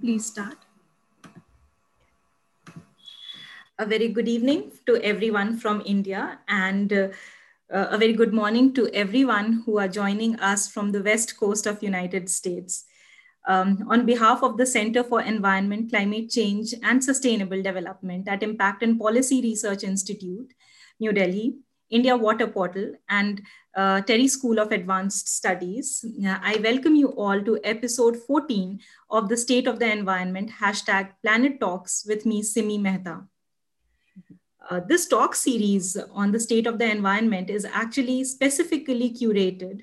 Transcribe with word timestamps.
Please 0.00 0.26
start. 0.26 0.58
A 3.80 3.86
very 3.86 4.08
good 4.08 4.28
evening 4.28 4.70
to 4.86 4.96
everyone 5.02 5.56
from 5.58 5.82
India 5.84 6.38
and 6.48 6.92
uh, 6.92 7.08
a 7.68 7.98
very 7.98 8.12
good 8.12 8.32
morning 8.32 8.72
to 8.74 8.88
everyone 8.94 9.64
who 9.66 9.78
are 9.78 9.88
joining 9.88 10.38
us 10.38 10.68
from 10.68 10.92
the 10.92 11.02
west 11.02 11.36
coast 11.36 11.66
of 11.66 11.82
United 11.82 12.30
States. 12.30 12.84
Um, 13.48 13.86
on 13.88 14.06
behalf 14.06 14.42
of 14.44 14.56
the 14.56 14.66
Center 14.66 15.02
for 15.02 15.20
Environment, 15.20 15.90
Climate 15.90 16.30
Change 16.30 16.74
and 16.84 17.02
Sustainable 17.02 17.60
Development 17.60 18.28
at 18.28 18.44
Impact 18.44 18.84
and 18.84 19.00
Policy 19.00 19.40
Research 19.42 19.82
Institute, 19.82 20.52
New 21.00 21.12
Delhi, 21.12 21.56
India 21.90 22.16
Water 22.16 22.46
Portal, 22.46 22.92
and 23.08 23.42
uh, 23.74 24.00
TERI 24.02 24.28
School 24.28 24.58
of 24.58 24.72
Advanced 24.72 25.28
Studies. 25.28 26.04
I 26.24 26.60
welcome 26.62 26.94
you 26.94 27.08
all 27.08 27.40
to 27.42 27.58
episode 27.64 28.16
14 28.16 28.80
of 29.10 29.28
the 29.28 29.36
State 29.36 29.66
of 29.66 29.78
the 29.78 29.90
Environment 29.90 30.50
hashtag 30.60 31.10
Planet 31.22 31.60
Talks 31.60 32.04
with 32.06 32.26
me, 32.26 32.42
Simi 32.42 32.78
Mehta. 32.78 33.22
Uh, 34.70 34.80
this 34.86 35.06
talk 35.06 35.34
series 35.34 35.96
on 36.12 36.30
the 36.30 36.38
state 36.38 36.66
of 36.66 36.78
the 36.78 36.90
environment 36.90 37.48
is 37.48 37.64
actually 37.64 38.22
specifically 38.24 39.10
curated 39.10 39.80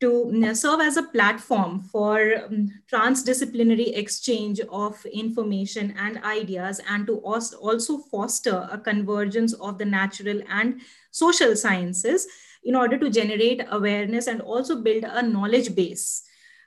to 0.00 0.54
serve 0.54 0.80
as 0.80 0.96
a 0.96 1.02
platform 1.02 1.82
for 1.82 2.44
um, 2.44 2.68
transdisciplinary 2.90 3.96
exchange 3.96 4.60
of 4.70 5.04
information 5.06 5.94
and 5.98 6.22
ideas 6.24 6.80
and 6.88 7.06
to 7.06 7.18
also 7.18 7.98
foster 7.98 8.68
a 8.70 8.78
convergence 8.78 9.52
of 9.54 9.78
the 9.78 9.84
natural 9.84 10.40
and 10.48 10.80
social 11.10 11.56
sciences 11.56 12.26
in 12.64 12.76
order 12.76 12.98
to 12.98 13.10
generate 13.10 13.62
awareness 13.70 14.26
and 14.26 14.40
also 14.40 14.82
build 14.82 15.04
a 15.04 15.22
knowledge 15.22 15.74
base 15.74 16.22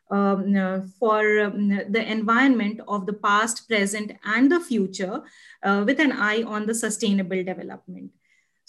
um, 0.10 0.56
uh, 0.56 0.82
for 1.00 1.40
um, 1.40 1.70
the 1.70 2.04
environment 2.06 2.82
of 2.88 3.06
the 3.06 3.14
past, 3.14 3.68
present, 3.68 4.12
and 4.26 4.52
the 4.52 4.60
future 4.60 5.22
uh, 5.64 5.84
with 5.86 6.00
an 6.00 6.12
eye 6.12 6.44
on 6.44 6.66
the 6.66 6.76
sustainable 6.76 7.44
development. 7.44 8.12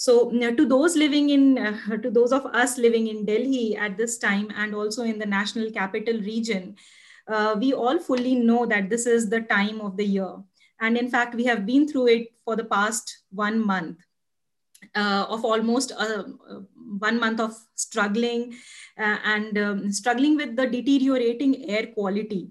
So 0.03 0.31
to 0.31 0.67
those 0.67 0.97
living 0.97 1.31
in, 1.31 1.59
uh, 1.59 1.97
to 1.99 2.11
those 2.11 2.33
of 2.33 2.47
us 2.47 2.77
living 2.77 3.07
in 3.07 3.25
Delhi 3.25 3.77
at 3.77 3.97
this 3.97 4.19
time 4.19 4.49
and 4.57 4.75
also 4.75 5.05
in 5.05 5.17
the 5.17 5.27
national 5.27 5.71
capital 5.71 6.19
region, 6.19 6.75
uh, 7.29 7.55
we 7.57 7.73
all 7.73 8.01
fully 8.01 8.35
know 8.35 8.67
that 8.67 8.91
this 8.91 9.07
is 9.07 9.31
the 9.31 9.43
time 9.43 9.81
of 9.81 9.97
the 9.97 10.05
year. 10.05 10.35
And 10.81 10.97
in 10.97 11.09
fact, 11.09 11.37
we 11.37 11.45
have 11.45 11.67
been 11.67 11.87
through 11.87 12.09
it 12.09 12.33
for 12.45 12.57
the 12.57 12.65
past 12.65 13.19
one 13.31 13.65
month 13.65 13.99
uh, 14.97 15.27
of 15.29 15.45
almost 15.45 15.93
uh, 15.97 16.25
one 16.99 17.21
month 17.21 17.39
of 17.39 17.55
struggling 17.77 18.55
uh, 18.99 19.19
and 19.25 19.57
um, 19.57 19.93
struggling 19.93 20.37
with 20.37 20.57
the 20.57 20.67
deteriorating 20.67 21.71
air 21.71 21.87
quality. 21.95 22.51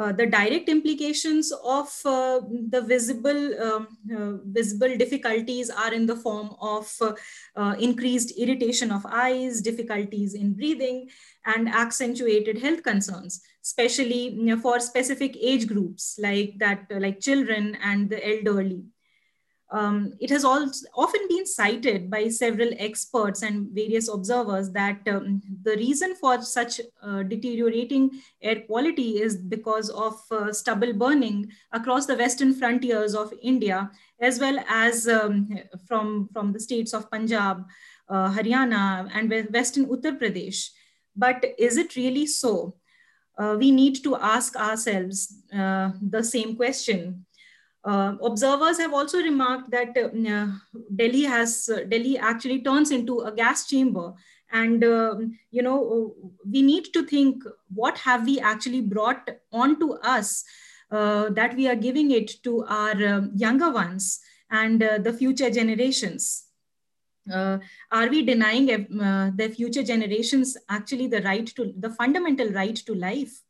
Uh, 0.00 0.12
the 0.12 0.24
direct 0.24 0.70
implications 0.70 1.52
of 1.62 1.88
uh, 2.06 2.40
the 2.70 2.80
visible 2.80 3.62
um, 3.62 3.86
uh, 4.16 4.32
visible 4.46 4.96
difficulties 4.96 5.68
are 5.68 5.92
in 5.92 6.06
the 6.06 6.16
form 6.16 6.48
of 6.58 6.90
increased 7.78 8.32
irritation 8.38 8.90
of 8.90 9.04
eyes, 9.04 9.60
difficulties 9.60 10.32
in 10.32 10.54
breathing, 10.54 11.06
and 11.44 11.68
accentuated 11.68 12.56
health 12.56 12.82
concerns, 12.82 13.42
especially 13.62 14.30
you 14.30 14.44
know, 14.44 14.56
for 14.56 14.80
specific 14.80 15.36
age 15.36 15.66
groups 15.66 16.18
like 16.18 16.54
that, 16.56 16.86
like 16.90 17.20
children 17.20 17.76
and 17.82 18.08
the 18.08 18.26
elderly. 18.26 18.82
Um, 19.72 20.14
it 20.18 20.30
has 20.30 20.44
also 20.44 20.86
often 20.96 21.20
been 21.28 21.46
cited 21.46 22.10
by 22.10 22.28
several 22.28 22.70
experts 22.76 23.42
and 23.42 23.68
various 23.70 24.08
observers 24.08 24.70
that 24.72 24.98
um, 25.06 25.40
the 25.62 25.76
reason 25.76 26.16
for 26.16 26.42
such 26.42 26.80
uh, 27.00 27.22
deteriorating 27.22 28.10
air 28.42 28.62
quality 28.62 29.22
is 29.22 29.36
because 29.36 29.88
of 29.90 30.20
uh, 30.32 30.52
stubble 30.52 30.92
burning 30.92 31.52
across 31.70 32.06
the 32.06 32.16
western 32.16 32.52
frontiers 32.52 33.14
of 33.14 33.32
India, 33.42 33.88
as 34.20 34.40
well 34.40 34.58
as 34.68 35.06
um, 35.06 35.48
from, 35.86 36.28
from 36.32 36.52
the 36.52 36.60
states 36.60 36.92
of 36.92 37.08
Punjab, 37.08 37.64
uh, 38.08 38.28
Haryana, 38.32 39.08
and 39.14 39.30
western 39.52 39.86
Uttar 39.86 40.18
Pradesh. 40.18 40.70
But 41.14 41.44
is 41.58 41.76
it 41.76 41.94
really 41.94 42.26
so? 42.26 42.74
Uh, 43.38 43.56
we 43.56 43.70
need 43.70 44.02
to 44.02 44.16
ask 44.16 44.56
ourselves 44.56 45.42
uh, 45.54 45.92
the 46.02 46.24
same 46.24 46.56
question 46.56 47.24
uh, 47.84 48.14
observers 48.22 48.78
have 48.78 48.92
also 48.92 49.18
remarked 49.18 49.70
that 49.70 49.96
uh, 49.96 50.46
Delhi 50.94 51.22
has 51.22 51.68
uh, 51.68 51.84
Delhi 51.84 52.18
actually 52.18 52.62
turns 52.62 52.90
into 52.90 53.20
a 53.20 53.32
gas 53.32 53.66
chamber, 53.66 54.12
and 54.52 54.84
um, 54.84 55.38
you 55.50 55.62
know 55.62 56.14
we 56.44 56.60
need 56.60 56.92
to 56.92 57.06
think 57.06 57.42
what 57.74 57.96
have 57.98 58.26
we 58.26 58.38
actually 58.38 58.82
brought 58.82 59.30
onto 59.52 59.92
us 59.94 60.44
uh, 60.90 61.30
that 61.30 61.56
we 61.56 61.68
are 61.68 61.76
giving 61.76 62.10
it 62.10 62.42
to 62.42 62.64
our 62.66 63.06
um, 63.06 63.30
younger 63.34 63.70
ones 63.70 64.20
and 64.50 64.82
uh, 64.82 64.98
the 64.98 65.12
future 65.12 65.50
generations. 65.50 66.44
Uh, 67.32 67.58
are 67.92 68.08
we 68.08 68.24
denying 68.24 68.66
the 68.66 69.52
future 69.54 69.84
generations 69.84 70.56
actually 70.68 71.06
the 71.06 71.22
right 71.22 71.46
to 71.46 71.72
the 71.78 71.90
fundamental 71.90 72.50
right 72.50 72.76
to 72.76 72.94
life? 72.94 73.40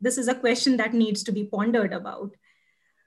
This 0.00 0.18
is 0.18 0.28
a 0.28 0.34
question 0.34 0.76
that 0.76 0.94
needs 0.94 1.22
to 1.24 1.32
be 1.32 1.44
pondered 1.44 1.92
about. 1.92 2.34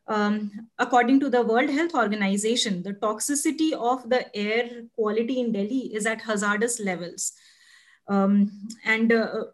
Um, 0.07 0.69
according 0.79 1.19
to 1.19 1.29
the 1.29 1.43
World 1.43 1.69
Health 1.69 1.93
Organization, 1.93 2.81
the 2.81 2.93
toxicity 2.93 3.73
of 3.73 4.09
the 4.09 4.33
air 4.35 4.83
quality 4.95 5.39
in 5.41 5.51
Delhi 5.51 5.93
is 5.93 6.05
at 6.05 6.21
hazardous 6.21 6.79
levels. 6.79 7.33
Um, 8.07 8.69
and 8.85 9.11
uh, 9.11 9.45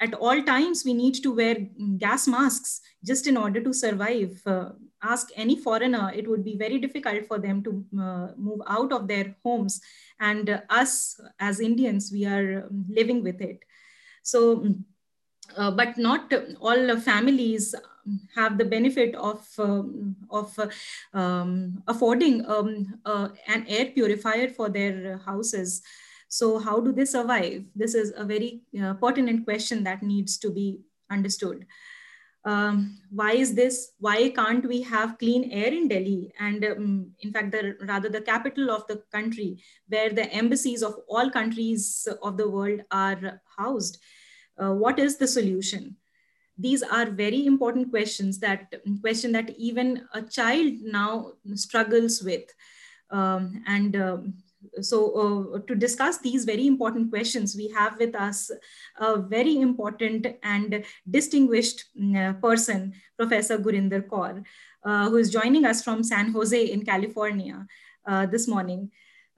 at 0.00 0.14
all 0.14 0.42
times, 0.42 0.84
we 0.84 0.92
need 0.92 1.14
to 1.22 1.34
wear 1.34 1.56
gas 1.96 2.28
masks 2.28 2.82
just 3.04 3.26
in 3.26 3.36
order 3.36 3.62
to 3.62 3.72
survive. 3.72 4.40
Uh, 4.44 4.70
ask 5.02 5.30
any 5.34 5.56
foreigner, 5.56 6.12
it 6.14 6.28
would 6.28 6.44
be 6.44 6.56
very 6.56 6.78
difficult 6.78 7.26
for 7.26 7.38
them 7.38 7.62
to 7.62 7.84
uh, 7.98 8.28
move 8.36 8.60
out 8.68 8.92
of 8.92 9.08
their 9.08 9.34
homes. 9.42 9.80
And 10.20 10.62
us 10.68 11.18
as 11.40 11.60
Indians, 11.60 12.10
we 12.12 12.26
are 12.26 12.66
um, 12.66 12.84
living 12.88 13.22
with 13.22 13.40
it. 13.40 13.60
So, 14.22 14.74
uh, 15.56 15.70
but 15.70 15.96
not 15.96 16.32
all 16.60 17.00
families 17.00 17.74
have 18.34 18.58
the 18.58 18.64
benefit 18.64 19.14
of 19.14 19.46
um, 19.58 20.16
of 20.30 20.58
um, 21.14 21.82
affording 21.86 22.44
um, 22.46 23.00
an 23.46 23.64
air 23.68 23.86
purifier 23.86 24.48
for 24.48 24.68
their 24.68 25.18
houses. 25.18 25.82
So 26.28 26.58
how 26.58 26.80
do 26.80 26.92
they 26.92 27.04
survive? 27.04 27.64
This 27.76 27.94
is 27.94 28.12
a 28.16 28.24
very 28.24 28.62
uh, 28.82 28.94
pertinent 28.94 29.44
question 29.44 29.84
that 29.84 30.02
needs 30.02 30.38
to 30.38 30.50
be 30.50 30.80
understood. 31.10 31.66
Um, 32.44 32.98
why 33.10 33.32
is 33.32 33.54
this? 33.54 33.92
Why 33.98 34.30
can't 34.30 34.66
we 34.66 34.82
have 34.82 35.18
clean 35.18 35.50
air 35.52 35.72
in 35.72 35.88
Delhi? 35.88 36.32
And 36.40 36.64
um, 36.64 37.10
in 37.20 37.32
fact, 37.32 37.52
the, 37.52 37.76
rather 37.86 38.08
the 38.08 38.20
capital 38.20 38.70
of 38.70 38.86
the 38.88 39.02
country, 39.12 39.62
where 39.88 40.10
the 40.10 40.32
embassies 40.32 40.82
of 40.82 40.96
all 41.08 41.30
countries 41.30 42.08
of 42.22 42.36
the 42.36 42.48
world 42.48 42.80
are 42.90 43.40
housed. 43.56 43.98
Uh, 44.58 44.72
what 44.72 44.98
is 44.98 45.16
the 45.16 45.28
solution? 45.28 45.96
These 46.58 46.82
are 46.82 47.06
very 47.06 47.46
important 47.46 47.90
questions 47.90 48.38
that 48.40 48.74
question 49.00 49.32
that 49.32 49.50
even 49.58 50.06
a 50.14 50.22
child 50.22 50.74
now 50.82 51.32
struggles 51.54 52.22
with. 52.22 52.44
Um, 53.10 53.62
and 53.66 53.96
um, 53.96 54.34
so 54.80 55.54
uh, 55.54 55.58
to 55.66 55.74
discuss 55.74 56.18
these 56.18 56.44
very 56.44 56.66
important 56.66 57.10
questions 57.10 57.56
we 57.56 57.68
have 57.68 57.98
with 57.98 58.14
us 58.14 58.50
a 58.98 59.16
very 59.16 59.60
important 59.60 60.26
and 60.42 60.84
distinguished 61.10 61.84
uh, 62.16 62.32
person 62.34 62.92
professor 63.18 63.58
gurinder 63.58 64.02
kaur 64.12 64.44
uh, 64.84 65.08
who 65.10 65.16
is 65.16 65.30
joining 65.30 65.64
us 65.64 65.82
from 65.82 66.02
san 66.02 66.32
jose 66.32 66.64
in 66.64 66.84
california 66.84 67.66
uh, 68.06 68.26
this 68.26 68.48
morning 68.48 68.90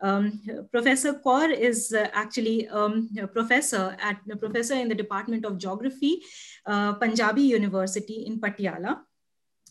um, 0.05 0.41
professor 0.71 1.15
Kaur 1.15 1.51
is 1.51 1.93
uh, 1.93 2.09
actually 2.13 2.69
um, 2.69 3.09
a 3.19 3.27
professor 3.27 3.97
at 4.01 4.19
a 4.31 4.37
professor 4.37 4.75
in 4.75 4.89
the 4.89 4.95
Department 4.95 5.45
of 5.47 5.57
Geography, 5.57 6.21
uh, 6.67 6.93
Punjabi 6.95 7.43
University 7.43 8.27
in 8.27 8.39
Patiala. 8.39 9.01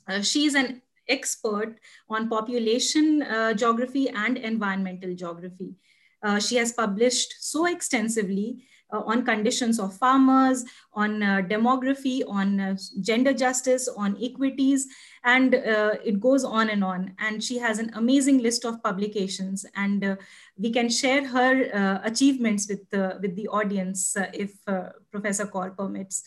Uh, 0.08 0.22
she 0.22 0.46
is 0.46 0.56
an 0.56 0.82
expert 1.08 1.78
on 2.10 2.30
population 2.30 3.22
uh, 3.22 3.54
geography 3.54 4.10
and 4.10 4.38
environmental 4.38 5.14
geography. 5.14 5.76
Uh, 6.24 6.40
she 6.40 6.56
has 6.56 6.72
published 6.72 7.36
so 7.40 7.66
extensively 7.66 8.64
on 8.92 9.26
conditions 9.26 9.80
of 9.80 9.96
farmers, 9.98 10.66
on 10.94 11.20
demography, 11.50 12.22
on 12.28 12.78
gender 13.02 13.34
justice, 13.34 13.88
on 13.88 14.16
equities, 14.22 14.88
and 15.24 15.56
uh, 15.56 15.96
it 16.04 16.20
goes 16.20 16.44
on 16.44 16.70
and 16.70 16.84
on. 16.84 17.16
And 17.20 17.44
she 17.44 17.58
has 17.58 17.80
an 17.80 17.92
amazing 17.96 18.40
list 18.40 18.66
of 18.66 18.84
publications. 18.84 19.66
And 19.76 20.04
uh, 20.04 20.16
we 20.58 20.72
can 20.72 20.90
share 20.90 21.26
her 21.28 21.70
uh, 21.74 22.08
achievements 22.08 22.68
with 22.68 22.90
the 22.90 23.20
with 23.22 23.36
the 23.36 23.48
audience 23.48 24.16
uh, 24.18 24.30
if 24.34 24.52
uh, 24.68 24.90
professor 25.12 25.46
Kaur 25.46 25.76
permits. 25.76 26.24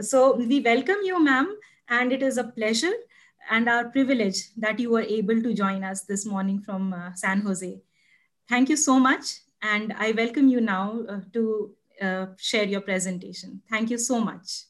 So 0.00 0.36
we 0.36 0.60
welcome 0.60 1.02
you 1.04 1.22
ma'am 1.22 1.54
and 1.88 2.12
it 2.12 2.22
is 2.22 2.38
a 2.38 2.44
pleasure 2.44 2.94
and 3.50 3.68
our 3.68 3.90
privilege 3.90 4.54
that 4.56 4.80
you 4.80 4.90
were 4.90 5.02
able 5.02 5.42
to 5.42 5.52
join 5.52 5.84
us 5.84 6.04
this 6.04 6.24
morning 6.24 6.60
from 6.60 6.92
uh, 6.94 7.12
san 7.14 7.42
jose. 7.42 7.80
Thank 8.48 8.68
you 8.70 8.76
so 8.76 8.98
much. 8.98 9.40
And 9.62 9.92
i 9.98 10.12
welcome 10.12 10.48
you 10.48 10.60
now 10.60 11.04
to 11.34 11.74
share 12.38 12.64
your 12.74 12.80
presentation 12.80 13.60
thank 13.70 13.90
you 13.90 13.98
so 13.98 14.20
much 14.20 14.66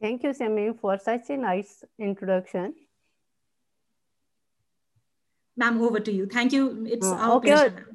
Thank 0.00 0.22
you, 0.22 0.32
Simi, 0.32 0.72
for 0.80 0.98
such 0.98 1.28
a 1.28 1.36
nice 1.36 1.84
introduction. 1.98 2.74
Ma'am, 5.56 5.82
over 5.82 6.00
to 6.00 6.10
you. 6.10 6.24
Thank 6.24 6.54
you. 6.54 6.86
It's 6.88 7.06
uh, 7.06 7.16
our 7.16 7.36
okay. 7.36 7.50
pleasure. 7.50 7.86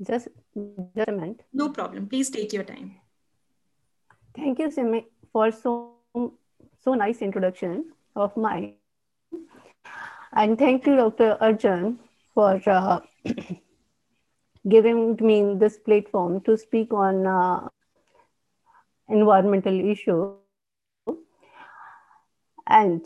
Just, 0.00 0.28
just 0.96 1.08
a 1.08 1.12
minute. 1.12 1.44
No 1.52 1.70
problem. 1.70 2.08
Please 2.08 2.30
take 2.30 2.52
your 2.52 2.62
time. 2.62 2.96
Thank 4.36 4.60
you, 4.60 4.70
Simi, 4.70 5.06
for 5.32 5.50
so 5.50 6.01
so 6.14 6.94
nice 6.94 7.22
introduction 7.22 7.92
of 8.16 8.36
mine. 8.36 8.74
And 10.32 10.58
thank 10.58 10.86
you, 10.86 10.96
Dr. 10.96 11.36
Arjun, 11.40 11.98
for 12.34 12.60
uh, 12.66 13.00
giving 14.68 15.16
me 15.20 15.54
this 15.58 15.78
platform 15.78 16.40
to 16.42 16.56
speak 16.56 16.92
on 16.92 17.26
uh, 17.26 17.68
environmental 19.08 19.78
issue. 19.90 20.34
And 22.66 23.04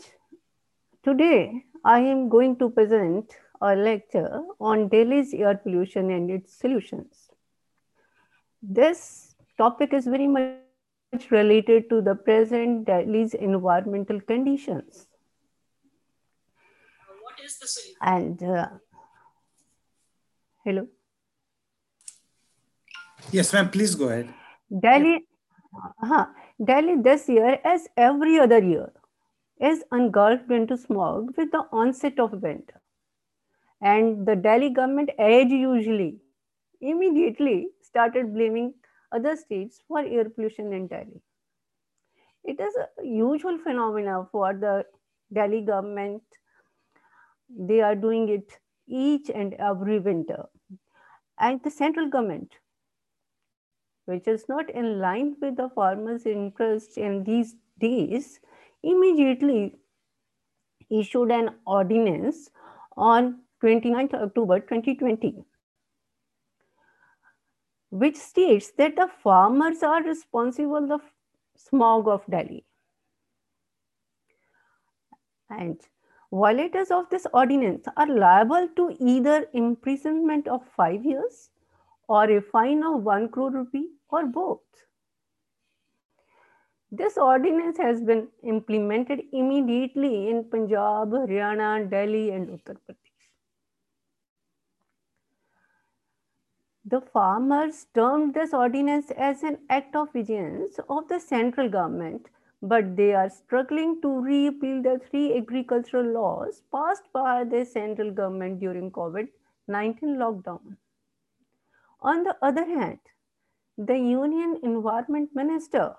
today 1.03 1.65
I 1.83 1.99
am 1.99 2.29
going 2.29 2.57
to 2.57 2.69
present 2.69 3.35
a 3.61 3.75
lecture 3.75 4.41
on 4.59 4.87
Delhi's 4.87 5.33
air 5.33 5.57
pollution 5.57 6.11
and 6.11 6.29
its 6.29 6.53
solutions. 6.53 7.29
This 8.61 9.35
topic 9.57 9.93
is 9.93 10.05
very 10.05 10.27
much 10.27 10.66
related 11.31 11.89
to 11.89 12.01
the 12.01 12.15
present 12.15 12.85
Delhi's 12.85 13.33
environmental 13.33 14.19
conditions. 14.21 15.07
What 17.21 17.39
is 17.43 17.57
the 17.59 17.67
solution? 17.67 17.95
And 18.01 18.43
uh, 18.43 18.67
hello. 20.65 20.87
Yes, 23.31 23.53
ma'am. 23.53 23.69
Please 23.69 23.95
go 23.95 24.09
ahead. 24.09 24.33
Delhi, 24.79 25.25
uh, 26.03 26.25
Delhi 26.63 26.95
this 27.01 27.27
year, 27.29 27.59
as 27.63 27.87
every 27.95 28.39
other 28.39 28.61
year, 28.61 28.91
is 29.59 29.83
engulfed 29.91 30.51
into 30.51 30.77
smog 30.77 31.35
with 31.37 31.51
the 31.51 31.65
onset 31.71 32.19
of 32.19 32.41
winter. 32.41 32.81
And 33.81 34.25
the 34.25 34.35
Delhi 34.35 34.69
government, 34.69 35.11
as 35.17 35.49
usually, 35.49 36.17
immediately 36.81 37.67
started 37.81 38.33
blaming 38.33 38.73
other 39.11 39.35
states 39.35 39.81
for 39.87 39.99
air 39.99 40.29
pollution 40.29 40.87
Delhi. 40.87 41.21
It 42.43 42.59
is 42.59 42.75
a 42.75 43.05
usual 43.05 43.57
phenomenon 43.57 44.27
for 44.31 44.53
the 44.53 44.85
Delhi 45.33 45.61
government. 45.61 46.23
They 47.49 47.81
are 47.81 47.95
doing 47.95 48.29
it 48.29 48.59
each 48.87 49.29
and 49.29 49.53
every 49.55 49.99
winter. 49.99 50.45
And 51.39 51.61
the 51.63 51.69
central 51.69 52.09
government, 52.09 52.53
which 54.05 54.27
is 54.27 54.47
not 54.49 54.69
in 54.69 54.99
line 54.99 55.35
with 55.41 55.57
the 55.57 55.69
farmers' 55.69 56.25
interest 56.25 56.97
in 56.97 57.23
these 57.23 57.55
days, 57.79 58.39
immediately 58.83 59.75
issued 60.89 61.31
an 61.31 61.55
ordinance 61.65 62.49
on 62.95 63.41
29th 63.63 64.13
October 64.13 64.59
2020, 64.59 65.43
which 67.89 68.15
states 68.15 68.71
that 68.77 68.95
the 68.95 69.07
farmers 69.23 69.83
are 69.83 70.03
responsible 70.03 70.87
the 70.87 70.99
smog 71.55 72.07
of 72.07 72.25
Delhi. 72.29 72.65
And 75.49 75.79
violators 76.31 76.91
of 76.91 77.09
this 77.09 77.25
ordinance 77.33 77.85
are 77.95 78.07
liable 78.07 78.67
to 78.75 78.95
either 78.99 79.45
imprisonment 79.53 80.47
of 80.47 80.61
five 80.75 81.05
years 81.05 81.49
or 82.07 82.29
a 82.29 82.41
fine 82.41 82.83
of 82.83 83.03
one 83.03 83.29
crore 83.29 83.51
rupee 83.51 83.87
or 84.09 84.25
both. 84.25 84.59
This 86.91 87.17
ordinance 87.17 87.77
has 87.77 88.01
been 88.01 88.29
implemented 88.43 89.21
immediately 89.33 90.29
in 90.29 90.45
Punjab, 90.45 91.11
Haryana, 91.11 91.89
Delhi, 91.89 92.31
and 92.31 92.47
Uttar 92.47 92.77
Pradesh. 92.87 93.06
The 96.89 97.01
farmers 97.01 97.87
termed 97.93 98.33
this 98.33 98.53
ordinance 98.53 99.11
as 99.11 99.43
an 99.43 99.57
act 99.69 99.93
of 99.93 100.13
vigilance 100.13 100.79
of 100.87 101.09
the 101.09 101.19
central 101.19 101.67
government, 101.67 102.29
but 102.61 102.95
they 102.95 103.13
are 103.13 103.29
struggling 103.29 104.01
to 104.01 104.07
repeal 104.07 104.81
the 104.81 104.97
three 104.97 105.37
agricultural 105.37 106.05
laws 106.05 106.61
passed 106.71 107.11
by 107.11 107.43
the 107.43 107.65
central 107.65 108.11
government 108.11 108.61
during 108.61 108.89
COVID-19 108.91 110.15
lockdown. 110.23 110.77
On 111.99 112.23
the 112.23 112.37
other 112.41 112.63
hand, 112.63 112.99
the 113.77 113.97
Union 113.97 114.57
Environment 114.63 115.35
Minister, 115.35 115.93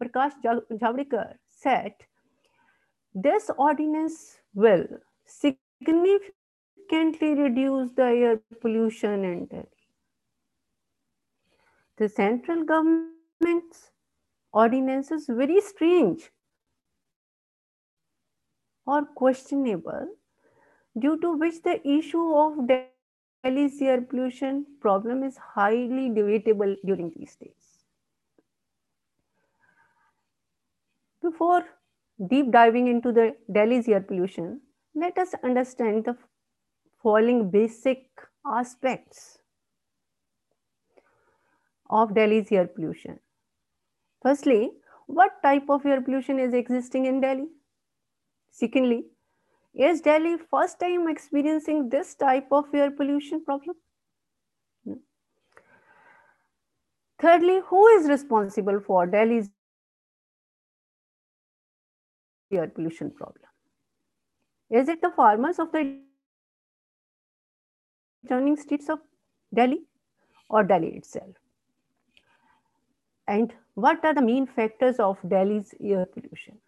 Prakash 0.00 0.34
Javadekar, 0.44 1.38
said 1.48 1.94
this 3.12 3.50
ordinance 3.58 4.38
will 4.54 4.86
significantly 5.24 7.34
reduce 7.34 7.90
the 7.90 8.04
air 8.04 8.40
pollution 8.60 9.24
in 9.24 9.46
Delhi 9.46 9.66
the 12.00 12.08
central 12.08 12.64
government's 12.64 13.80
ordinance 14.52 15.10
is 15.16 15.26
very 15.40 15.60
strange 15.60 16.30
or 18.86 19.00
questionable 19.22 20.06
due 20.98 21.18
to 21.20 21.32
which 21.42 21.62
the 21.62 21.74
issue 21.96 22.24
of 22.44 22.56
Delhi's 22.70 23.82
air 23.82 24.00
pollution 24.00 24.64
problem 24.80 25.22
is 25.22 25.36
highly 25.36 26.08
debatable 26.08 26.74
during 26.86 27.12
these 27.16 27.36
days. 27.36 27.68
Before 31.20 31.64
deep 32.30 32.50
diving 32.50 32.88
into 32.88 33.12
the 33.12 33.36
Delhi's 33.52 33.86
air 33.88 34.00
pollution, 34.00 34.62
let 34.94 35.18
us 35.18 35.34
understand 35.44 36.06
the 36.06 36.16
following 37.02 37.50
basic 37.50 38.08
aspects 38.46 39.39
of 41.90 42.14
Delhi's 42.14 42.50
air 42.50 42.66
pollution. 42.66 43.18
Firstly, 44.22 44.70
what 45.06 45.42
type 45.42 45.68
of 45.68 45.84
air 45.84 46.00
pollution 46.00 46.38
is 46.38 46.54
existing 46.54 47.06
in 47.06 47.20
Delhi? 47.20 47.48
Secondly, 48.52 49.06
is 49.74 50.00
Delhi 50.00 50.36
first 50.50 50.80
time 50.80 51.08
experiencing 51.08 51.88
this 51.88 52.14
type 52.14 52.46
of 52.50 52.72
air 52.74 52.90
pollution 52.90 53.44
problem? 53.44 53.76
Hmm. 54.84 54.94
Thirdly, 57.20 57.60
who 57.66 57.86
is 57.88 58.08
responsible 58.08 58.80
for 58.80 59.06
Delhi's 59.06 59.50
air 62.52 62.68
pollution 62.68 63.10
problem? 63.10 63.46
Is 64.70 64.88
it 64.88 65.02
the 65.02 65.10
farmers 65.10 65.58
of 65.58 65.72
the 65.72 65.98
adjoining 68.24 68.56
streets 68.56 68.88
of 68.88 69.00
Delhi 69.52 69.82
or 70.48 70.62
Delhi 70.62 70.88
itself? 70.96 71.39
And 73.30 73.52
what 73.74 74.04
are 74.04 74.14
the 74.14 74.22
main 74.22 74.46
factors 74.46 74.98
of 74.98 75.18
Delhi's 75.32 75.72
air 75.80 76.06
pollution? 76.06 76.58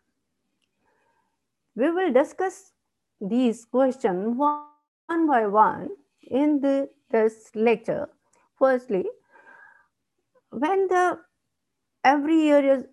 We 1.75 1.91
will 1.91 2.13
discuss 2.13 2.73
these 3.21 3.65
questions 3.65 4.37
one 4.37 5.27
by 5.27 5.47
one 5.47 5.89
in 6.23 6.61
the, 6.61 6.89
this 7.11 7.51
lecture. 7.55 8.09
Firstly, 8.59 9.07
when 10.51 10.87
the 10.89 11.19
every 12.05 12.39
year 12.43 12.63
is 12.75 12.85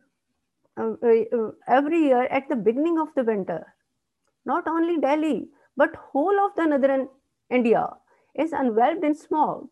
uh, 0.77 0.93
uh, 1.03 1.51
every 1.67 1.99
year 2.05 2.23
at 2.23 2.49
the 2.49 2.55
beginning 2.55 2.97
of 2.99 3.09
the 3.15 3.23
winter, 3.23 3.61
not 4.45 4.67
only 4.67 4.99
Delhi 4.99 5.49
but 5.77 5.95
whole 5.95 6.39
of 6.45 6.55
the 6.55 6.65
northern 6.65 7.07
India 7.49 7.87
is 8.35 8.51
enveloped 8.51 9.03
in 9.03 9.13
smog, 9.13 9.67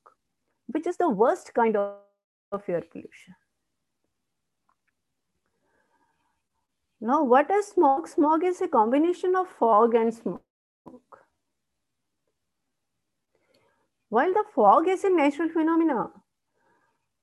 which 0.68 0.86
is 0.86 0.98
the 0.98 1.10
worst 1.10 1.54
kind 1.54 1.76
of, 1.76 1.96
of 2.52 2.62
air 2.70 2.84
pollution. 2.92 3.36
Now, 7.00 7.24
what 7.24 7.52
is 7.52 7.68
smog? 7.68 8.08
Smog 8.08 8.44
is 8.44 8.60
a 8.62 8.68
combination 8.68 9.36
of 9.36 9.48
fog 9.48 9.94
and 9.94 10.14
smoke. 10.14 10.42
While 14.10 14.34
the 14.34 14.46
fog 14.56 14.88
is 14.88 15.04
a 15.04 15.10
natural 15.10 15.50
phenomenon 15.50 16.12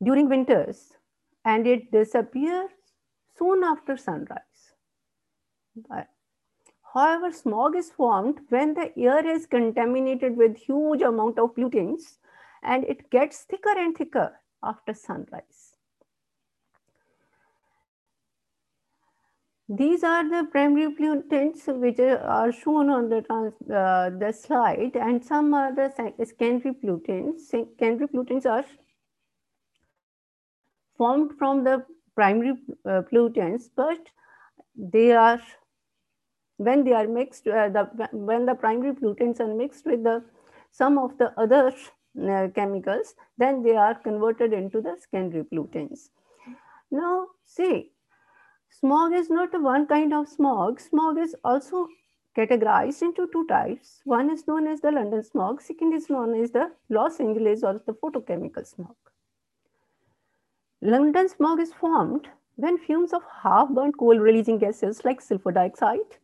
during 0.02 0.28
winters 0.28 0.92
and 1.44 1.66
it 1.66 1.90
disappears 1.90 2.70
soon 3.36 3.64
after 3.64 3.96
sunrise. 3.96 4.74
But, 5.74 6.08
however, 6.92 7.32
smog 7.32 7.74
is 7.74 7.90
formed 7.90 8.40
when 8.50 8.74
the 8.74 8.96
air 8.96 9.26
is 9.26 9.46
contaminated 9.46 10.36
with 10.36 10.56
huge 10.56 11.02
amount 11.02 11.38
of 11.38 11.54
pollutants 11.54 12.18
and 12.62 12.84
it 12.84 13.10
gets 13.10 13.42
thicker 13.42 13.76
and 13.76 13.96
thicker 13.96 14.40
after 14.62 14.94
sunrise. 14.94 15.63
These 19.68 20.04
are 20.04 20.28
the 20.28 20.46
primary 20.50 20.94
pollutants 20.94 21.66
which 21.80 21.98
are 21.98 22.52
shown 22.52 22.90
on 22.90 23.08
the, 23.08 23.22
trans, 23.22 23.54
uh, 23.62 24.10
the 24.18 24.30
slide 24.32 24.94
and 24.94 25.24
some 25.24 25.54
are 25.54 25.74
the 25.74 25.90
secondary 25.96 26.74
pollutants. 26.74 27.40
Secondary 27.40 28.06
pollutants 28.08 28.44
are 28.44 28.64
formed 30.98 31.32
from 31.38 31.64
the 31.64 31.84
primary 32.14 32.58
uh, 32.84 33.02
pollutants, 33.10 33.70
but 33.74 33.98
they 34.76 35.12
are, 35.12 35.40
when 36.58 36.84
they 36.84 36.92
are 36.92 37.08
mixed, 37.08 37.46
uh, 37.46 37.70
the, 37.70 38.08
when 38.12 38.44
the 38.44 38.54
primary 38.54 38.92
pollutants 38.92 39.40
are 39.40 39.54
mixed 39.54 39.86
with 39.86 40.04
the 40.04 40.22
some 40.70 40.98
of 40.98 41.16
the 41.18 41.32
other 41.40 41.72
uh, 42.28 42.48
chemicals, 42.54 43.14
then 43.38 43.62
they 43.62 43.76
are 43.76 43.94
converted 43.94 44.52
into 44.52 44.80
the 44.80 44.96
secondary 44.98 45.44
pollutants. 45.44 46.08
Now, 46.90 47.28
see, 47.44 47.92
Smog 48.80 49.12
is 49.12 49.30
not 49.30 49.58
one 49.62 49.86
kind 49.86 50.12
of 50.12 50.28
smog. 50.28 50.80
Smog 50.80 51.16
is 51.16 51.36
also 51.44 51.86
categorized 52.36 53.02
into 53.02 53.28
two 53.32 53.46
types. 53.46 54.00
One 54.04 54.30
is 54.30 54.48
known 54.48 54.66
as 54.66 54.80
the 54.80 54.90
London 54.90 55.22
smog. 55.22 55.62
Second 55.62 55.92
is 55.94 56.10
known 56.10 56.34
as 56.34 56.50
the 56.50 56.72
Los 56.88 57.20
Angeles 57.20 57.62
or 57.62 57.80
the 57.86 57.92
photochemical 57.92 58.66
smog. 58.66 58.96
London 60.82 61.28
smog 61.28 61.60
is 61.60 61.72
formed 61.72 62.26
when 62.56 62.76
fumes 62.76 63.12
of 63.12 63.22
half-burnt 63.42 63.96
coal 63.96 64.18
releasing 64.18 64.58
gases 64.58 65.04
like 65.04 65.20
sulfur 65.20 65.52
dioxide, 65.52 66.18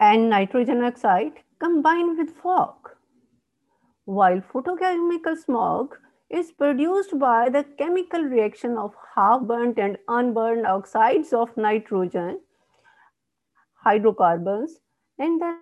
and 0.00 0.30
nitrogen 0.30 0.82
oxide 0.84 1.40
combine 1.58 2.16
with 2.16 2.30
fog 2.30 2.90
while 4.18 4.40
photochemical 4.52 5.36
smog 5.36 5.96
is 6.28 6.52
produced 6.52 7.18
by 7.18 7.48
the 7.48 7.64
chemical 7.78 8.22
reaction 8.22 8.76
of 8.76 8.94
half-burnt 9.14 9.78
and 9.78 9.98
unburned 10.08 10.66
oxides 10.66 11.32
of 11.32 11.54
nitrogen, 11.56 12.40
hydrocarbons, 13.74 14.80
and 15.18 15.40
the 15.40 15.56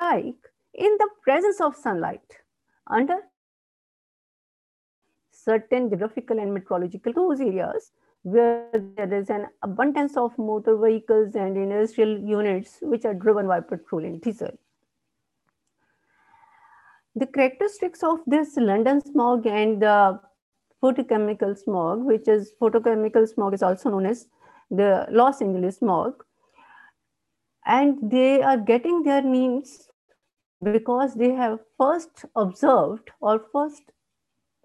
like 0.00 0.52
in 0.74 0.96
the 0.98 1.08
presence 1.22 1.60
of 1.60 1.74
sunlight 1.74 2.38
under 2.86 3.16
certain 5.32 5.88
geographical 5.88 6.38
and 6.38 6.54
meteorological 6.54 7.12
those 7.12 7.40
areas 7.40 7.90
where 8.22 8.70
there 8.96 9.12
is 9.14 9.30
an 9.30 9.46
abundance 9.62 10.16
of 10.16 10.38
motor 10.38 10.76
vehicles 10.76 11.34
and 11.34 11.56
industrial 11.56 12.18
units 12.18 12.78
which 12.82 13.04
are 13.04 13.14
driven 13.14 13.46
by 13.46 13.60
petrol 13.60 14.04
and 14.04 14.20
diesel. 14.20 14.50
The 17.18 17.26
characteristics 17.26 18.04
of 18.04 18.20
this 18.26 18.56
London 18.56 19.00
smog 19.00 19.46
and 19.46 19.82
the 19.82 20.20
photochemical 20.80 21.58
smog, 21.58 22.04
which 22.04 22.28
is 22.28 22.52
photochemical 22.60 23.26
smog 23.26 23.54
is 23.54 23.62
also 23.62 23.90
known 23.90 24.06
as 24.06 24.28
the 24.70 25.04
Los 25.10 25.42
Angeles 25.42 25.78
smog. 25.78 26.24
And 27.66 27.98
they 28.10 28.40
are 28.40 28.56
getting 28.56 29.02
their 29.02 29.22
names 29.22 29.88
because 30.62 31.14
they 31.14 31.32
have 31.32 31.58
first 31.76 32.24
observed 32.36 33.10
or 33.20 33.44
first 33.52 33.82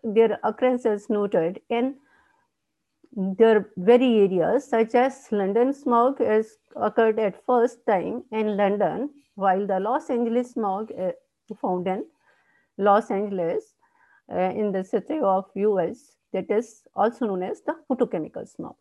their 0.03 0.39
occurrences 0.43 1.09
noted 1.09 1.59
in 1.69 1.95
their 3.15 3.69
very 3.77 4.19
areas 4.19 4.67
such 4.67 4.93
as 4.93 5.27
London 5.31 5.73
smog 5.73 6.19
has 6.19 6.57
occurred 6.75 7.19
at 7.19 7.43
first 7.45 7.85
time 7.87 8.23
in 8.31 8.57
London 8.57 9.09
while 9.35 9.65
the 9.65 9.79
Los 9.79 10.09
Angeles 10.09 10.51
smog 10.51 10.91
uh, 10.99 11.11
found 11.61 11.87
in 11.87 12.05
Los 12.77 13.11
Angeles 13.11 13.75
uh, 14.31 14.51
in 14.61 14.71
the 14.71 14.83
city 14.83 15.19
of 15.19 15.45
US 15.55 16.15
that 16.31 16.49
is 16.49 16.83
also 16.95 17.27
known 17.27 17.43
as 17.43 17.61
the 17.61 17.75
photochemical 17.89 18.47
smog. 18.47 18.75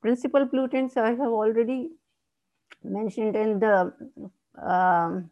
Principal 0.00 0.46
pollutants 0.46 0.96
I 0.96 1.10
have 1.10 1.32
already 1.42 1.90
mentioned 2.84 3.34
in 3.36 3.58
the 3.58 3.92
um, 4.62 5.30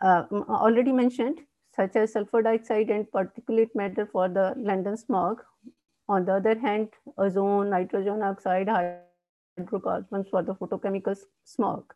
uh, 0.00 0.24
already 0.48 0.92
mentioned 0.92 1.40
such 1.74 1.96
as 1.96 2.12
sulfur 2.12 2.42
dioxide 2.42 2.90
and 2.90 3.10
particulate 3.10 3.74
matter 3.74 4.06
for 4.06 4.28
the 4.28 4.54
London 4.56 4.96
smog. 4.96 5.42
On 6.08 6.24
the 6.24 6.34
other 6.34 6.58
hand, 6.58 6.88
ozone, 7.18 7.70
nitrogen 7.70 8.22
oxide, 8.22 8.68
hydrocarbons 8.68 10.28
for 10.30 10.42
the 10.42 10.54
photochemical 10.54 11.16
smog. 11.44 11.94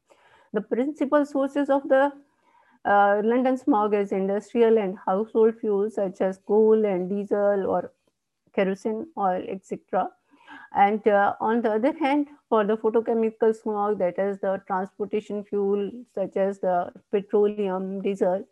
The 0.52 0.60
principal 0.60 1.24
sources 1.24 1.70
of 1.70 1.88
the 1.88 2.12
uh, 2.84 3.20
London 3.24 3.56
smog 3.56 3.94
is 3.94 4.12
industrial 4.12 4.78
and 4.78 4.98
household 4.98 5.54
fuels 5.60 5.94
such 5.94 6.20
as 6.20 6.38
coal 6.46 6.84
and 6.84 7.08
diesel 7.08 7.66
or 7.66 7.92
kerosene 8.54 9.06
oil, 9.16 9.42
etc. 9.48 10.08
And 10.74 11.06
uh, 11.06 11.34
on 11.40 11.62
the 11.62 11.72
other 11.72 11.96
hand, 11.96 12.28
for 12.48 12.64
the 12.64 12.76
photochemical 12.76 13.54
smog, 13.54 13.98
that 13.98 14.18
is 14.18 14.38
the 14.40 14.62
transportation 14.66 15.44
fuel 15.44 15.90
such 16.14 16.36
as 16.36 16.58
the 16.60 16.90
petroleum, 17.10 18.02
diesel, 18.02 18.44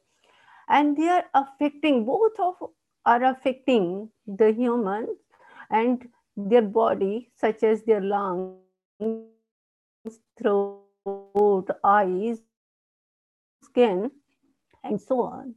and 0.69 0.97
they 0.97 1.09
are 1.09 1.25
affecting 1.35 2.05
both 2.05 2.39
of 2.39 2.71
are 3.07 3.25
affecting 3.25 4.11
the 4.27 4.53
human 4.53 5.09
and 5.71 6.09
their 6.37 6.63
body, 6.63 7.31
such 7.35 7.63
as 7.63 7.83
their 7.85 8.01
lungs, 8.01 8.59
throat, 10.39 11.67
eyes, 11.83 12.39
skin, 13.63 14.11
and 14.85 15.01
so 15.01 15.23
on. 15.23 15.55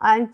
And 0.00 0.28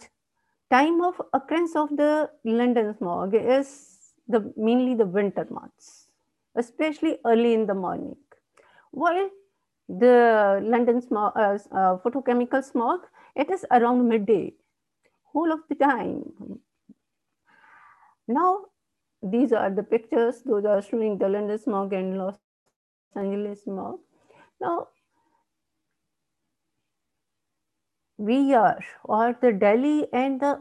time 0.70 1.00
of 1.02 1.20
occurrence 1.32 1.76
of 1.76 1.96
the 1.96 2.30
London 2.44 2.96
smog 2.96 3.34
is 3.34 3.98
the 4.28 4.52
mainly 4.56 4.94
the 4.94 5.06
winter 5.06 5.46
months, 5.50 6.08
especially 6.54 7.18
early 7.24 7.54
in 7.54 7.66
the 7.66 7.74
morning. 7.74 8.16
While 8.90 9.30
the 9.88 10.60
London 10.62 11.00
smog, 11.00 11.32
uh, 11.36 11.58
uh, 11.72 11.98
photochemical 11.98 12.62
smog, 12.62 13.00
it 13.34 13.50
is 13.50 13.64
around 13.70 14.08
midday, 14.08 14.54
whole 15.32 15.52
of 15.52 15.60
the 15.68 15.74
time. 15.74 16.60
Now, 18.26 18.66
these 19.22 19.52
are 19.52 19.70
the 19.70 19.82
pictures. 19.82 20.42
Those 20.44 20.64
are 20.64 20.82
showing 20.82 21.18
the 21.18 21.28
London 21.28 21.58
smog 21.58 21.92
and 21.92 22.18
Los 22.18 22.36
Angeles 23.16 23.64
smog. 23.64 24.00
Now, 24.60 24.88
we 28.18 28.52
are, 28.52 28.78
or 29.04 29.36
the 29.40 29.52
Delhi 29.52 30.06
and 30.12 30.40
the 30.40 30.60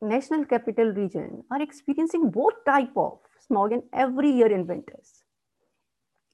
national 0.00 0.44
capital 0.44 0.92
region 0.92 1.42
are 1.50 1.60
experiencing 1.60 2.30
both 2.30 2.54
type 2.64 2.96
of 2.96 3.18
smog 3.46 3.72
in 3.72 3.82
every 3.92 4.30
year 4.30 4.50
in 4.50 4.66
winters. 4.66 5.24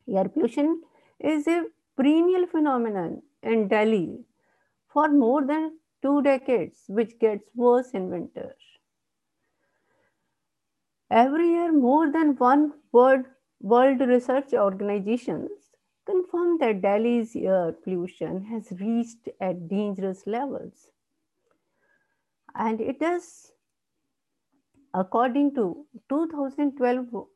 Air 0.07 0.29
pollution 0.29 0.83
is 1.19 1.47
a 1.49 1.65
perennial 1.97 2.47
phenomenon 2.47 3.23
in 3.43 3.69
Delhi 3.69 4.19
for 4.93 5.09
more 5.09 5.47
than 5.47 5.79
two 6.03 6.21
decades, 6.23 6.85
which 6.89 7.19
gets 7.19 7.49
worse 7.55 7.93
in 7.93 8.11
winter. 8.11 8.55
Every 11.11 11.49
year, 11.49 11.73
more 11.73 12.13
than 12.13 12.37
one 12.37 12.73
world, 12.93 13.25
world 13.61 14.01
research 14.01 14.53
organizations 14.53 15.64
confirmed 16.07 16.61
that 16.61 16.83
Delhi's 16.83 17.35
air 17.35 17.73
pollution 17.73 18.45
has 18.45 18.71
reached 18.81 19.29
at 19.41 19.69
dangerous 19.69 20.27
levels. 20.27 20.91
And 22.55 22.81
it 22.81 23.03
is, 23.03 23.53
according 24.93 25.55
to 25.57 25.87
2012 26.09 27.27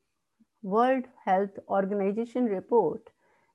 World 0.62 1.04
Health 1.24 1.58
Organization 1.68 2.44
report, 2.44 3.10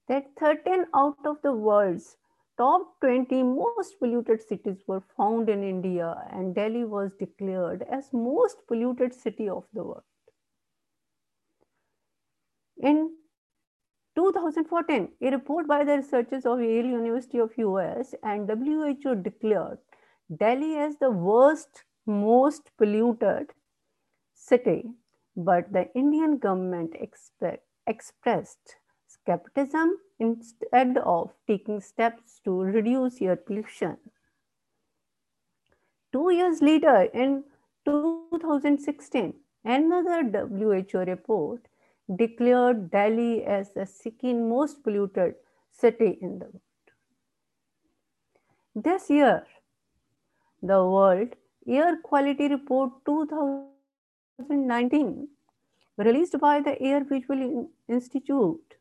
that 0.07 0.25
13 0.39 0.85
out 0.93 1.17
of 1.25 1.41
the 1.41 1.53
world's 1.53 2.17
top 2.57 2.99
20 3.01 3.43
most 3.43 3.97
polluted 3.99 4.41
cities 4.41 4.83
were 4.87 5.01
found 5.17 5.49
in 5.49 5.63
India 5.63 6.15
and 6.31 6.53
Delhi 6.53 6.83
was 6.83 7.11
declared 7.17 7.83
as 7.89 8.13
most 8.13 8.57
polluted 8.67 9.13
city 9.13 9.49
of 9.49 9.63
the 9.73 9.83
world. 9.83 10.03
In 12.77 13.11
2014, 14.15 15.09
a 15.21 15.31
report 15.31 15.67
by 15.67 15.83
the 15.83 15.97
researchers 15.97 16.45
of 16.45 16.61
Yale 16.61 16.85
University 16.85 17.39
of 17.39 17.51
US 17.57 18.13
and 18.23 18.47
WHO 18.47 19.15
declared 19.15 19.79
Delhi 20.35 20.77
as 20.77 20.97
the 20.97 21.09
worst, 21.09 21.83
most 22.05 22.69
polluted 22.77 23.51
city, 24.33 24.91
but 25.35 25.71
the 25.71 25.91
Indian 25.95 26.37
government 26.37 26.95
expect, 26.99 27.63
expressed 27.87 28.75
skepticism 29.07 29.97
instead 30.19 30.97
of 30.97 31.31
taking 31.47 31.79
steps 31.81 32.39
to 32.43 32.61
reduce 32.61 33.21
air 33.21 33.35
pollution. 33.35 33.97
Two 36.11 36.29
years 36.31 36.61
later, 36.61 37.03
in 37.13 37.43
2016, 37.85 39.33
another 39.65 40.23
WHO 40.23 40.99
report 40.99 41.67
declared 42.17 42.89
Delhi 42.91 43.45
as 43.45 43.71
the 43.73 43.85
second 43.85 44.49
most 44.49 44.83
polluted 44.83 45.35
city 45.71 46.17
in 46.21 46.39
the 46.39 46.45
world. 46.45 46.61
This 48.75 49.09
year, 49.09 49.45
the 50.61 50.83
World 50.83 51.29
Air 51.67 51.97
Quality 52.03 52.49
Report 52.49 52.91
2019, 53.05 55.27
released 55.97 56.39
by 56.39 56.61
the 56.61 56.79
Air 56.81 57.03
Visual 57.03 57.69
Institute 57.87 58.75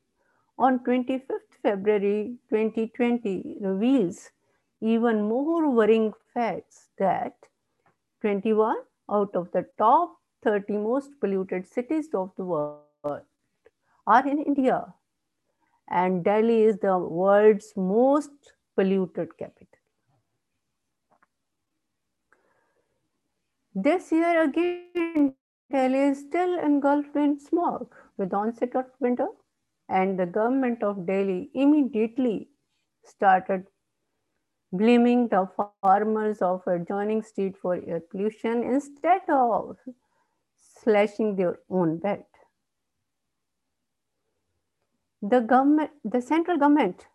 on 0.59 0.79
25th 0.81 1.57
February 1.63 2.37
2020, 2.51 3.57
reveals 3.61 4.31
even 4.81 5.23
more 5.23 5.71
worrying 5.71 6.13
facts 6.35 6.89
that 6.99 7.35
21 8.21 8.77
out 9.11 9.35
of 9.35 9.51
the 9.53 9.65
top 9.79 10.19
30 10.43 10.77
most 10.79 11.19
polluted 11.21 11.67
cities 11.67 12.09
of 12.15 12.31
the 12.37 12.45
world 12.45 12.82
are 14.07 14.27
in 14.27 14.43
India. 14.43 14.95
And 15.89 16.25
Delhi 16.25 16.63
is 16.63 16.79
the 16.79 16.99
world's 16.99 17.73
most 17.77 18.31
polluted 18.77 19.37
capital. 19.39 19.67
This 23.75 24.13
year 24.13 24.43
again, 24.43 25.35
Delhi 25.71 25.99
is 25.99 26.21
still 26.21 26.59
engulfed 26.59 27.17
in 27.17 27.39
smog 27.41 27.95
with 28.19 28.35
onset 28.35 28.77
of 28.77 28.87
winter 29.01 29.29
and 29.89 30.19
the 30.19 30.27
government 30.27 30.83
of 30.83 31.07
Delhi 31.07 31.51
immediately 31.55 32.49
started 33.05 33.67
blaming 34.73 35.29
the 35.29 35.49
farmers 35.83 36.41
of 36.41 36.63
adjoining 36.67 37.23
state 37.23 37.57
for 37.61 37.75
air 37.75 38.01
pollution 38.11 38.63
instead 38.63 39.23
of 39.29 39.77
slashing 40.57 41.37
their 41.37 41.59
own 41.71 41.99
bed. 41.99 42.25
The 45.23 45.41
government, 45.41 45.93
the 46.05 46.21
central 46.21 46.59
government 46.59 47.07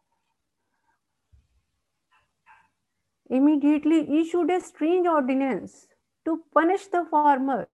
immediately 3.30 4.22
issued 4.22 4.50
a 4.50 4.62
strange 4.62 5.06
ordinance 5.06 5.88
to 6.24 6.42
punish 6.54 6.88
the 6.88 7.06
farmers 7.12 7.68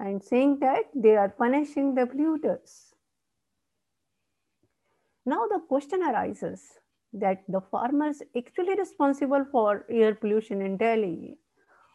and 0.00 0.22
saying 0.22 0.58
that 0.60 0.84
they 0.94 1.16
are 1.16 1.28
punishing 1.28 1.94
the 1.94 2.02
polluters. 2.02 2.94
Now 5.24 5.46
the 5.46 5.60
question 5.68 6.02
arises 6.02 6.80
that 7.12 7.44
the 7.48 7.60
farmers 7.60 8.22
actually 8.36 8.74
responsible 8.76 9.44
for 9.52 9.84
air 9.88 10.14
pollution 10.14 10.60
in 10.60 10.76
Delhi 10.76 11.38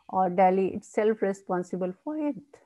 or 0.07 0.29
Delhi 0.29 0.67
itself 0.67 1.21
responsible 1.21 1.93
for 2.03 2.17
it. 2.17 2.64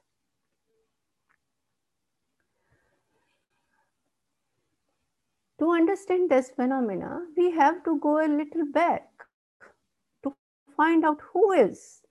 To 5.59 5.71
understand 5.71 6.29
this 6.29 6.49
phenomena, 6.51 7.25
we 7.35 7.51
have 7.51 7.83
to 7.83 7.99
go 7.99 8.25
a 8.25 8.27
little 8.27 8.65
back 8.71 9.09
to 10.23 10.33
find 10.77 11.03
out 11.03 11.19
who 11.33 11.51
is 11.51 12.01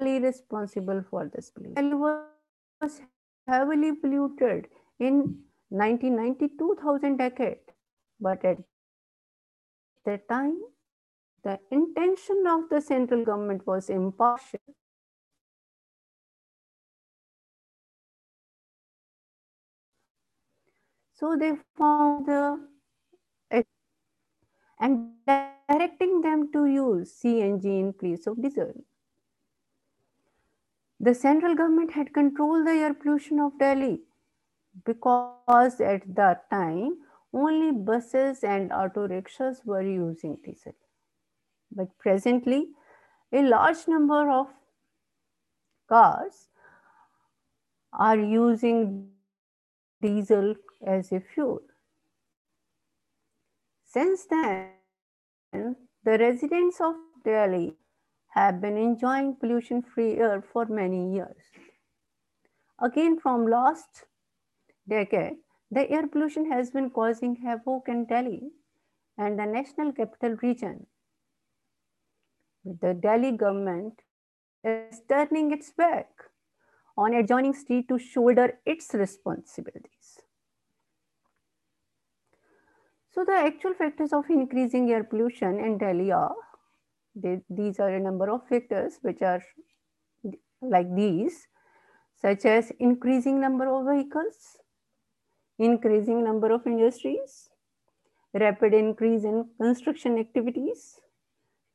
responsible 0.00 1.02
for 1.10 1.30
this 1.34 1.50
pollution. 1.50 1.76
It 1.76 1.94
was 1.94 3.02
heavily 3.46 3.92
polluted 3.92 4.68
in 4.98 5.42
1990-2000 5.72 7.18
decade, 7.18 7.58
but 8.18 8.44
at 8.44 8.58
that 10.04 10.28
time, 10.28 10.58
the 11.42 11.58
intention 11.70 12.44
of 12.46 12.68
the 12.70 12.80
central 12.80 13.24
government 13.24 13.66
was 13.66 13.90
impartial. 13.90 14.60
So 21.18 21.34
they 21.34 21.52
found 21.78 22.26
the 22.26 22.66
and 24.78 25.12
directing 25.26 26.20
them 26.20 26.52
to 26.52 26.66
use 26.66 27.18
CNG 27.22 27.64
in 27.64 27.92
place 27.94 28.26
of 28.26 28.42
diesel. 28.42 28.74
The 31.00 31.14
central 31.14 31.54
government 31.54 31.92
had 31.92 32.12
controlled 32.12 32.66
the 32.66 32.72
air 32.72 32.92
pollution 32.92 33.40
of 33.40 33.58
Delhi 33.58 34.00
because 34.84 35.80
at 35.80 36.02
that 36.14 36.50
time 36.50 36.98
only 37.32 37.72
buses 37.72 38.44
and 38.44 38.70
auto 38.70 39.08
rickshaws 39.08 39.62
were 39.64 39.82
using 39.82 40.36
diesel. 40.44 40.74
But 41.72 41.96
presently, 41.98 42.68
a 43.32 43.42
large 43.42 43.88
number 43.88 44.30
of 44.30 44.48
cars 45.88 46.48
are 47.92 48.18
using 48.18 49.10
diesel 50.00 50.54
as 50.86 51.12
a 51.12 51.20
fuel. 51.20 51.60
Since 53.84 54.26
then, 54.26 55.76
the 56.04 56.18
residents 56.18 56.80
of 56.80 56.94
Delhi 57.24 57.74
have 58.28 58.60
been 58.60 58.76
enjoying 58.76 59.36
pollution-free 59.36 60.16
air 60.16 60.42
for 60.52 60.66
many 60.66 61.14
years. 61.14 61.42
Again, 62.80 63.18
from 63.18 63.46
last 63.46 64.04
decade, 64.88 65.36
the 65.70 65.90
air 65.90 66.06
pollution 66.06 66.50
has 66.52 66.70
been 66.70 66.90
causing 66.90 67.36
havoc 67.36 67.88
in 67.88 68.04
Delhi 68.04 68.50
and 69.16 69.38
the 69.38 69.46
national 69.46 69.92
capital 69.92 70.36
region. 70.42 70.86
With 72.64 72.80
the 72.80 72.94
Delhi 72.94 73.32
government 73.32 74.02
is 74.62 75.00
turning 75.08 75.52
its 75.52 75.70
back 75.70 76.08
on 76.96 77.14
adjoining 77.14 77.54
state 77.54 77.88
to 77.88 77.98
shoulder 77.98 78.58
its 78.64 78.94
responsibilities. 78.94 80.20
So 83.10 83.24
the 83.24 83.32
actual 83.32 83.74
factors 83.74 84.12
of 84.12 84.24
increasing 84.28 84.90
air 84.90 85.04
pollution 85.04 85.58
in 85.58 85.78
Delhi 85.78 86.12
are, 86.12 86.34
they, 87.14 87.40
these 87.48 87.80
are 87.80 87.88
a 87.88 88.00
number 88.00 88.30
of 88.30 88.46
factors 88.46 88.98
which 89.00 89.22
are 89.22 89.42
like 90.60 90.94
these, 90.94 91.46
such 92.20 92.44
as 92.44 92.72
increasing 92.78 93.40
number 93.40 93.68
of 93.68 93.86
vehicles, 93.86 94.58
increasing 95.58 96.24
number 96.24 96.52
of 96.52 96.66
industries, 96.66 97.48
rapid 98.34 98.74
increase 98.74 99.24
in 99.24 99.48
construction 99.58 100.18
activities, 100.18 101.00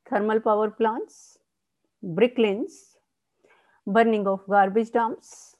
thermal 0.10 0.39
power 0.39 0.69
plants, 0.69 1.38
brick 2.03 2.36
kilns, 2.36 2.90
burning 3.86 4.28
of 4.28 4.41
garbage 4.48 4.91
dumps, 4.91 5.56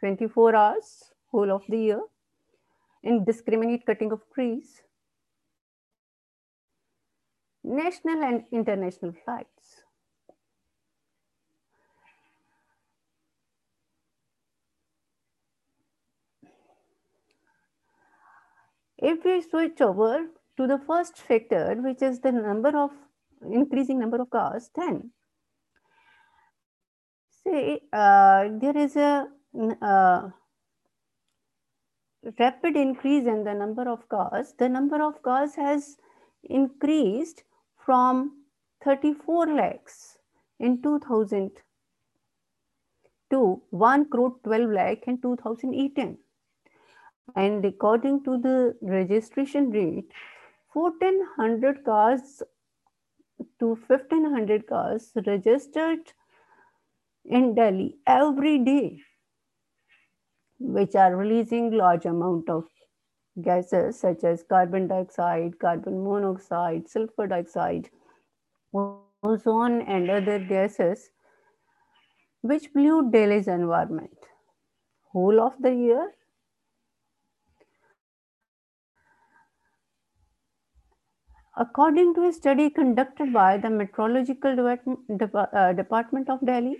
24 0.00 0.54
hours, 0.54 1.12
whole 1.30 1.50
of 1.50 1.62
the 1.68 1.78
year, 1.78 2.02
indiscriminate 3.02 3.84
cutting 3.86 4.12
of 4.12 4.20
trees, 4.34 4.82
national 7.64 8.22
and 8.22 8.44
international 8.52 9.12
flights. 9.24 9.82
If 18.98 19.24
we 19.24 19.42
switch 19.42 19.80
over 19.80 20.26
to 20.56 20.66
the 20.66 20.78
first 20.78 21.16
factor, 21.18 21.76
which 21.76 22.02
is 22.02 22.18
the 22.20 22.32
number 22.32 22.76
of 22.76 22.90
increasing 23.48 24.00
number 24.00 24.20
of 24.20 24.28
cars, 24.30 24.70
then 24.74 25.12
say 27.48 27.80
uh, 27.92 28.48
there 28.60 28.76
is 28.76 28.96
a 28.96 29.26
uh, 29.82 30.28
rapid 32.38 32.76
increase 32.76 33.26
in 33.26 33.44
the 33.44 33.54
number 33.54 33.88
of 33.88 34.08
cars, 34.08 34.54
the 34.58 34.68
number 34.68 35.02
of 35.02 35.22
cars 35.22 35.54
has 35.54 35.96
increased 36.44 37.44
from 37.84 38.44
34 38.84 39.54
lakhs 39.54 40.18
in 40.60 40.82
2000 40.82 41.50
to 43.30 43.62
1 43.70 44.08
crore 44.10 44.34
12 44.44 44.70
lakh 44.70 45.04
in 45.06 45.20
2018. 45.20 46.16
And 47.36 47.64
according 47.64 48.24
to 48.24 48.38
the 48.38 48.74
registration 48.80 49.70
rate, 49.70 50.10
1400 50.72 51.84
cars 51.84 52.42
to 53.60 53.78
1500 53.86 54.66
cars 54.66 55.12
registered 55.26 56.12
in 57.28 57.54
Delhi 57.54 57.96
every 58.06 58.58
day 58.58 59.00
which 60.58 60.94
are 60.94 61.14
releasing 61.14 61.70
large 61.70 62.04
amount 62.04 62.48
of 62.48 62.64
gases 63.42 64.00
such 64.00 64.24
as 64.24 64.42
carbon 64.42 64.88
dioxide, 64.88 65.58
carbon 65.60 66.02
monoxide, 66.02 66.88
sulfur 66.88 67.26
dioxide, 67.26 67.88
ozone 69.22 69.82
and 69.82 70.10
other 70.10 70.38
gases 70.38 71.10
which 72.42 72.72
pollute 72.72 73.12
Delhi's 73.12 73.48
environment. 73.48 74.16
Whole 75.12 75.40
of 75.40 75.54
the 75.60 75.74
year, 75.74 76.12
according 81.56 82.14
to 82.14 82.24
a 82.24 82.32
study 82.32 82.70
conducted 82.70 83.32
by 83.32 83.56
the 83.56 83.70
Meteorological 83.70 84.76
uh, 85.34 85.72
Department 85.72 86.28
of 86.28 86.44
Delhi, 86.44 86.76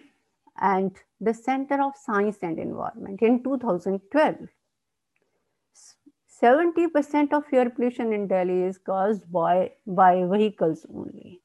and 0.61 0.97
the 1.21 1.35
Center 1.35 1.83
of 1.83 1.97
Science 1.97 2.38
and 2.42 2.59
Environment 2.59 3.21
in 3.23 3.42
2012. 3.42 4.49
70% 6.42 7.33
of 7.33 7.44
air 7.53 7.68
pollution 7.68 8.12
in 8.12 8.29
Delhi 8.29 8.62
is 8.62 8.79
caused 8.79 9.31
by, 9.33 9.73
by 9.87 10.25
vehicles 10.25 10.87
only. 10.94 11.40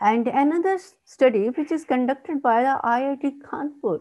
And 0.00 0.28
another 0.28 0.78
study, 1.04 1.48
which 1.48 1.70
is 1.70 1.84
conducted 1.84 2.42
by 2.42 2.62
the 2.62 2.80
IIT 2.84 3.42
Kanpur, 3.42 4.00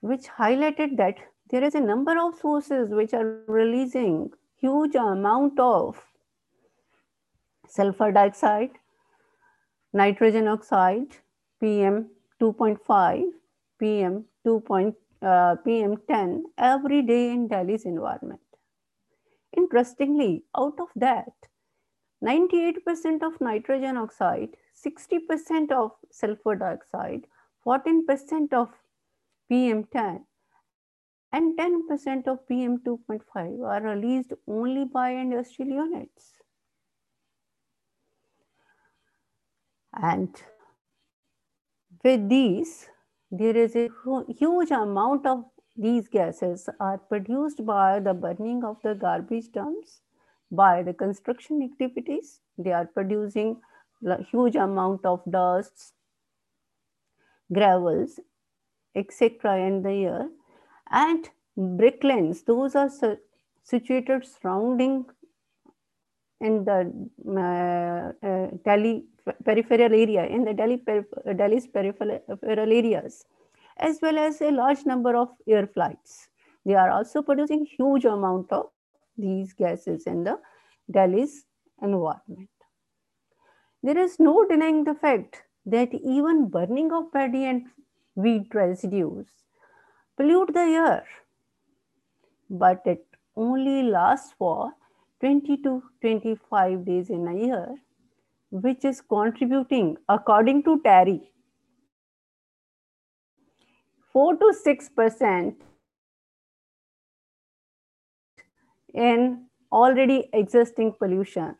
which 0.00 0.26
highlighted 0.38 0.96
that 0.96 1.16
there 1.50 1.64
is 1.64 1.74
a 1.74 1.80
number 1.80 2.18
of 2.18 2.36
sources 2.36 2.90
which 2.90 3.12
are 3.12 3.42
releasing 3.46 4.30
huge 4.60 4.94
amount 4.94 5.58
of 5.58 6.00
sulfur 7.66 8.12
dioxide, 8.12 8.70
nitrogen 9.98 10.46
oxide, 10.46 11.16
PM 11.60 12.10
2.5, 12.40 13.24
PM 13.80 14.24
2. 14.44 14.94
Uh, 15.20 15.56
PM 15.64 15.96
10 16.06 16.44
every 16.56 17.02
day 17.02 17.30
in 17.32 17.48
Delhi's 17.48 17.84
environment. 17.84 18.40
Interestingly, 19.56 20.44
out 20.56 20.78
of 20.78 20.90
that, 20.94 21.32
98% 22.24 23.24
of 23.24 23.40
nitrogen 23.40 23.96
oxide, 23.96 24.50
60% 24.86 25.72
of 25.72 25.90
sulfur 26.12 26.54
dioxide, 26.54 27.26
14% 27.66 28.52
of 28.52 28.68
PM10, 29.50 30.20
and 31.32 31.58
10% 31.58 32.28
of 32.28 32.46
PM2.5 32.48 33.66
are 33.66 33.82
released 33.82 34.32
only 34.46 34.84
by 34.84 35.10
industrial 35.10 35.70
units. 35.84 36.37
And 40.00 40.34
with 42.04 42.28
these, 42.28 42.88
there 43.30 43.56
is 43.56 43.74
a 43.76 43.90
huge 44.38 44.70
amount 44.70 45.26
of 45.26 45.44
these 45.76 46.08
gases 46.08 46.68
are 46.80 46.98
produced 46.98 47.64
by 47.64 48.00
the 48.00 48.14
burning 48.14 48.64
of 48.64 48.76
the 48.82 48.94
garbage 48.94 49.52
dumps 49.52 50.00
by 50.50 50.82
the 50.82 50.94
construction 50.94 51.62
activities. 51.62 52.40
They 52.56 52.72
are 52.72 52.86
producing 52.86 53.60
huge 54.30 54.56
amount 54.56 55.04
of 55.04 55.22
dusts, 55.30 55.92
gravels, 57.52 58.18
etc. 58.94 59.58
in 59.58 59.82
the 59.82 59.90
air. 59.90 60.28
And 60.90 61.28
brick 61.56 62.00
kilns, 62.00 62.42
those 62.42 62.74
are 62.74 62.90
situated 63.62 64.26
surrounding 64.26 65.06
in 66.40 66.64
the 66.64 66.92
uh, 67.26 68.26
uh, 68.26 68.46
Delhi 68.64 69.04
peripheral 69.44 69.92
area, 69.92 70.24
in 70.26 70.44
the 70.44 70.54
Delhi 70.54 70.82
Delhi's 71.36 71.66
peripheral 71.66 72.20
areas, 72.72 73.24
as 73.76 73.98
well 74.00 74.18
as 74.18 74.40
a 74.40 74.50
large 74.50 74.86
number 74.86 75.16
of 75.16 75.28
air 75.46 75.66
flights. 75.66 76.28
They 76.64 76.74
are 76.74 76.90
also 76.90 77.22
producing 77.22 77.66
huge 77.66 78.04
amount 78.04 78.52
of 78.52 78.70
these 79.16 79.52
gases 79.52 80.06
in 80.06 80.24
the 80.24 80.38
Delhi's 80.90 81.44
environment. 81.82 82.50
There 83.82 83.98
is 83.98 84.18
no 84.18 84.46
denying 84.46 84.84
the 84.84 84.94
fact 84.94 85.42
that 85.66 85.92
even 85.94 86.48
burning 86.48 86.92
of 86.92 87.12
paddy 87.12 87.44
and 87.44 87.66
wheat 88.14 88.54
residues 88.54 89.26
pollute 90.16 90.52
the 90.52 90.60
air, 90.60 91.04
but 92.50 92.82
it 92.84 93.06
only 93.36 93.84
lasts 93.84 94.34
for 94.36 94.72
20 95.20 95.56
to 95.58 95.82
25 96.00 96.84
days 96.84 97.10
in 97.10 97.26
a 97.26 97.34
year, 97.34 97.74
which 98.50 98.84
is 98.84 99.00
contributing, 99.00 99.96
according 100.08 100.62
to 100.62 100.80
TERI, 100.84 101.20
4 104.12 104.36
to 104.36 104.54
6% 104.66 105.54
in 108.94 109.46
already 109.70 110.28
existing 110.32 110.94
pollution. 110.98 111.56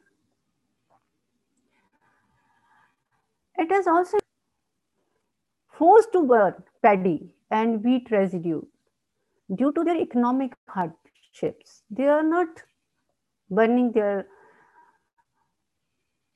It 3.56 3.72
is 3.72 3.86
also 3.86 4.18
forced 5.78 6.12
to 6.12 6.24
burn 6.24 6.54
paddy 6.80 7.34
and 7.50 7.84
wheat 7.84 8.10
residue 8.10 8.62
due 9.54 9.72
to 9.72 9.84
their 9.84 9.96
economic 9.96 10.52
hardships. 10.68 11.82
They 11.90 12.06
are 12.06 12.22
not 12.22 12.48
burning 13.50 13.92
their 13.92 14.26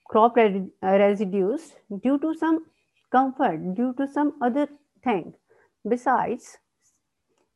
crop 0.09 0.37
uh, 0.37 0.51
residues 0.83 1.73
due 2.03 2.19
to 2.19 2.35
some 2.35 2.67
comfort, 3.11 3.75
due 3.75 3.95
to 3.95 4.07
some 4.07 4.35
other 4.43 4.69
thing. 5.03 5.35
Besides, 5.89 6.59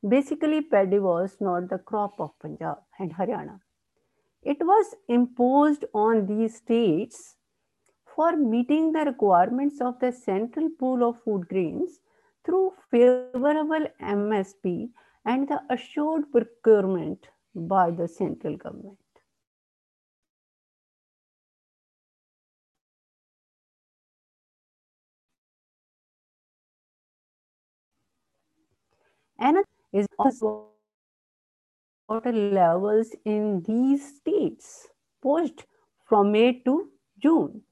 basically 0.06 0.62
paddy 0.62 0.98
was 0.98 1.36
not 1.40 1.68
the 1.68 1.78
crop 1.78 2.14
of 2.18 2.38
Punjab 2.40 2.78
and 2.98 3.14
Haryana. 3.14 3.60
It 4.42 4.58
was 4.60 4.94
imposed 5.08 5.84
on 5.92 6.26
these 6.26 6.56
states 6.56 7.36
for 8.14 8.36
meeting 8.36 8.92
the 8.92 9.04
requirements 9.04 9.80
of 9.80 9.98
the 10.00 10.12
central 10.12 10.70
pool 10.78 11.08
of 11.08 11.22
food 11.22 11.48
grains 11.48 12.00
through 12.44 12.72
favorable 12.90 13.86
MSP 14.00 14.88
and 15.24 15.48
the 15.48 15.60
assured 15.68 16.30
procurement 16.30 17.28
by 17.54 17.90
the 17.90 18.06
central 18.06 18.56
government. 18.56 18.98
Another 29.38 29.66
is 29.92 30.06
also 30.18 30.68
water 32.08 32.32
levels 32.32 33.14
in 33.24 33.62
these 33.62 34.16
states 34.16 34.88
pushed 35.22 35.64
from 36.04 36.32
May 36.32 36.60
to 36.64 36.90
June 37.18 37.62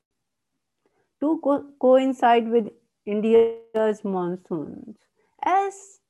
to 1.20 1.40
co 1.42 1.64
coincide 1.80 2.48
with 2.48 2.68
India's 3.06 4.04
monsoons 4.04 4.96
as 5.42 6.00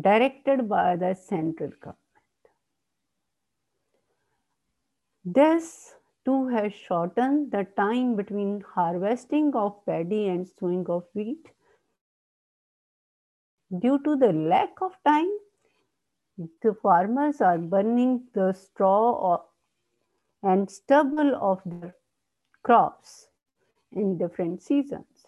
directed 0.00 0.68
by 0.68 0.96
the 0.96 1.14
central 1.14 1.70
government. 1.80 1.96
This 5.24 5.94
too 6.24 6.48
has 6.48 6.72
shortened 6.72 7.52
the 7.52 7.64
time 7.76 8.16
between 8.16 8.62
harvesting 8.62 9.54
of 9.54 9.84
paddy 9.84 10.28
and 10.28 10.48
sowing 10.48 10.86
of 10.88 11.04
wheat. 11.14 11.50
Due 13.70 13.98
to 14.04 14.16
the 14.16 14.32
lack 14.32 14.80
of 14.80 14.92
time, 15.04 15.30
the 16.62 16.74
farmers 16.82 17.40
are 17.40 17.58
burning 17.58 18.28
the 18.32 18.52
straw 18.52 19.42
and 20.42 20.70
stubble 20.70 21.34
of 21.34 21.60
their 21.64 21.94
crops 22.62 23.28
in 23.90 24.18
different 24.18 24.62
seasons. 24.62 25.26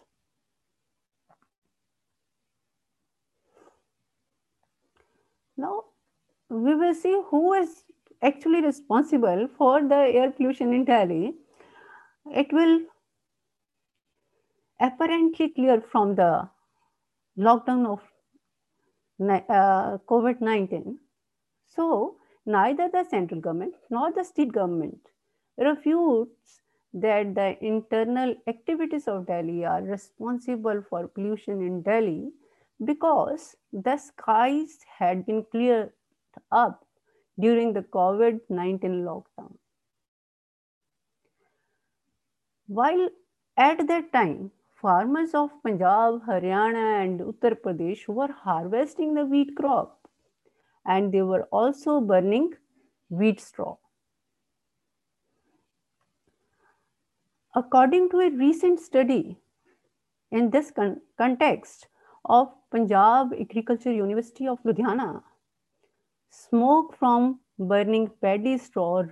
Now, 5.57 5.85
we 6.48 6.77
will 6.77 6.94
see 6.94 7.20
who 7.31 7.55
is 7.55 7.83
actually 8.22 8.62
responsible 8.62 9.48
for 9.57 9.83
the 9.83 9.96
air 9.96 10.31
pollution 10.31 10.72
in 10.72 10.85
Delhi. 10.85 11.35
It 12.31 12.53
will 12.53 12.83
apparently 14.81 15.48
clear 15.48 15.81
from 15.81 16.14
the 16.14 16.48
lockdown 17.37 17.87
of 17.87 18.01
uh, 19.20 19.98
COVID 20.09 20.40
19. 20.40 20.98
So, 21.66 22.16
neither 22.46 22.88
the 22.88 23.04
central 23.04 23.40
government 23.40 23.74
nor 23.90 24.12
the 24.12 24.24
state 24.24 24.52
government 24.52 25.00
refutes 25.59 26.61
that 26.94 27.35
the 27.35 27.62
internal 27.64 28.35
activities 28.46 29.07
of 29.09 29.26
Delhi 29.26 29.64
are 29.64 29.83
responsible 29.83 30.83
for 30.88 31.09
pollution 31.09 31.61
in 31.61 31.83
Delhi 31.83 32.33
because 32.85 33.57
the 33.72 33.96
skies 33.96 34.78
had 34.98 35.26
been 35.26 35.44
cleared 35.50 35.92
up 36.50 36.85
during 37.38 37.72
the 37.72 37.83
COVID 37.83 38.40
19 38.48 39.04
lockdown. 39.04 39.57
While 42.66 43.09
at 43.57 43.87
that 43.87 44.12
time, 44.12 44.52
farmers 44.80 45.34
of 45.34 45.50
Punjab, 45.62 46.22
Haryana, 46.26 47.04
and 47.04 47.20
Uttar 47.20 47.54
Pradesh 47.60 48.06
were 48.08 48.32
harvesting 48.32 49.14
the 49.14 49.24
wheat 49.24 49.56
crop 49.56 50.08
and 50.86 51.12
they 51.12 51.22
were 51.22 51.42
also 51.50 52.00
burning 52.00 52.52
wheat 53.10 53.40
straw. 53.40 53.76
According 57.54 58.10
to 58.10 58.20
a 58.20 58.30
recent 58.30 58.78
study, 58.78 59.38
in 60.30 60.50
this 60.50 60.70
con 60.70 61.00
context 61.16 61.88
of 62.24 62.52
Punjab 62.70 63.32
Agriculture 63.40 63.92
University 63.92 64.46
of 64.46 64.62
Ludhiana, 64.62 65.22
smoke 66.30 66.94
from 66.98 67.40
burning 67.58 68.10
paddy 68.20 68.58
straw 68.58 69.02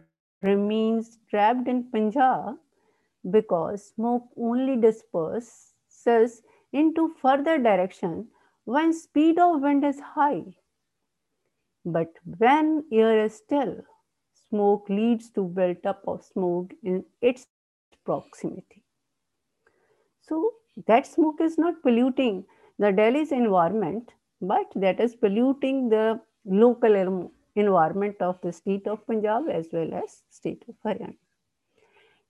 remains 0.43 1.19
trapped 1.31 1.67
in 1.67 1.83
Punjab 1.91 2.57
because 3.31 3.93
smoke 3.95 4.29
only 4.37 4.77
disperses 4.77 6.43
into 6.73 7.15
further 7.21 7.59
direction 7.59 8.29
when 8.65 8.93
speed 8.93 9.39
of 9.39 9.61
wind 9.63 9.85
is 9.85 10.01
high. 10.01 10.45
But 11.85 12.13
when 12.39 12.85
air 12.93 13.25
is 13.25 13.35
still, 13.35 13.85
smoke 14.49 14.89
leads 14.89 15.31
to 15.31 15.45
build-up 15.45 16.03
of 16.07 16.25
smoke 16.25 16.73
in 16.83 17.05
its 17.21 17.47
proximity. 18.05 18.83
So 20.21 20.55
that 20.87 21.07
smoke 21.07 21.41
is 21.41 21.59
not 21.59 21.83
polluting 21.83 22.45
the 22.79 22.93
Delhi's 22.93 23.33
environment, 23.33 24.13
but 24.41 24.67
that 24.75 25.01
is 25.01 25.15
polluting 25.15 25.89
the 25.89 26.21
local 26.45 27.31
environment 27.55 28.17
of 28.21 28.41
the 28.43 28.53
state 28.53 28.87
of 28.87 29.07
Punjab 29.07 29.49
as 29.49 29.69
well 29.73 29.95
as 29.95 30.23
state 30.31 30.65
of 30.69 30.75
Haryana. 30.85 31.17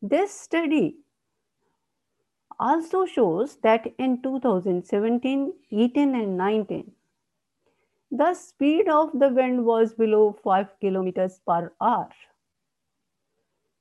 This 0.03 0.39
study 0.39 0.97
also 2.59 3.07
shows 3.07 3.57
that 3.63 3.87
in 3.99 4.23
2017, 4.23 5.53
18 5.73 6.15
and 6.15 6.37
19, 6.37 6.93
the 8.11 8.35
speed 8.35 8.89
of 8.89 9.11
the 9.19 9.29
wind 9.29 9.65
was 9.65 9.95
below 9.95 10.37
5 10.45 10.69
kilometers 10.81 11.41
per 11.47 11.73
hour, 11.81 12.09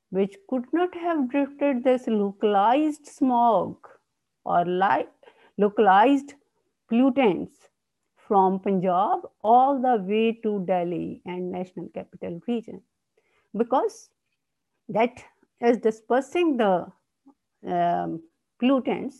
which 0.10 0.36
could 0.49 0.65
not 0.73 0.95
have 0.95 1.30
drifted 1.30 1.84
this 1.84 2.08
localized 2.08 3.06
smog 3.06 3.75
or 4.45 4.65
localized 5.58 6.34
pollutants 6.91 7.69
from 8.15 8.60
Punjab 8.60 9.19
all 9.43 9.80
the 9.80 10.01
way 10.04 10.32
to 10.43 10.65
Delhi 10.65 11.21
and 11.25 11.51
National 11.51 11.89
Capital 11.89 12.41
Region. 12.47 12.82
Because 13.56 14.10
that 14.89 15.23
is 15.61 15.77
dispersing 15.77 16.57
the 16.57 16.87
um, 17.67 18.21
pollutants 18.61 19.15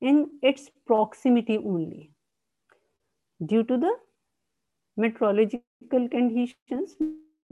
in 0.00 0.28
its 0.42 0.70
proximity 0.86 1.58
only. 1.58 2.10
Due 3.44 3.64
to 3.64 3.76
the 3.76 3.92
meteorological 4.96 6.08
conditions 6.10 6.96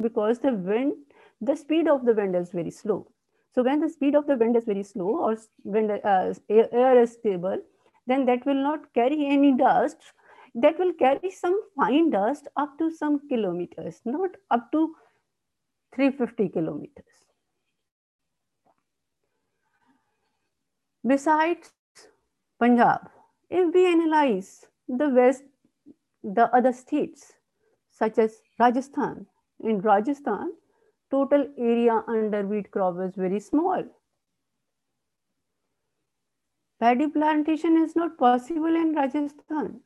because 0.01 0.38
the 0.38 0.53
wind 0.53 0.94
the 1.40 1.57
speed 1.57 1.87
of 1.88 2.05
the 2.05 2.12
wind 2.14 2.35
is 2.35 2.51
very 2.51 2.70
slow. 2.70 3.07
So 3.55 3.62
when 3.62 3.81
the 3.81 3.88
speed 3.88 4.14
of 4.14 4.27
the 4.27 4.37
wind 4.37 4.57
is 4.57 4.64
very 4.64 4.83
slow 4.83 5.16
or 5.18 5.37
when 5.62 5.87
the 5.87 6.07
uh, 6.07 6.35
air 6.48 7.01
is 7.01 7.12
stable 7.12 7.59
then 8.07 8.27
that 8.27 8.44
will 8.46 8.62
not 8.62 8.92
carry 8.94 9.27
any 9.27 9.57
dust. 9.57 9.96
That 10.55 10.79
will 10.79 10.92
carry 10.94 11.31
some 11.31 11.61
fine 11.77 12.11
dust 12.11 12.48
up 12.57 12.79
to 12.79 12.90
some 12.90 13.29
kilometers 13.29 14.01
not 14.05 14.31
up 14.51 14.72
to 14.72 14.94
350 15.94 16.48
kilometers 16.48 17.28
Besides 21.07 21.73
Punjab, 22.59 23.09
if 23.51 23.73
we 23.73 23.87
analyze 23.87 24.67
the 24.89 25.09
West, 25.09 25.45
the 26.23 26.55
other 26.55 26.73
states 26.73 27.33
such 27.91 28.19
as 28.19 28.41
Rajasthan, 28.59 29.27
in 29.61 29.81
Rajasthan, 29.81 30.53
total 31.11 31.47
area 31.57 32.03
under 32.07 32.47
wheat 32.47 32.71
crop 32.71 32.97
is 33.01 33.15
very 33.15 33.41
small. 33.41 33.85
Paddy 36.81 37.09
plantation 37.09 37.77
is 37.77 37.97
not 37.97 38.19
possible 38.19 38.75
in 38.77 38.95
Rajasthan 38.95 39.81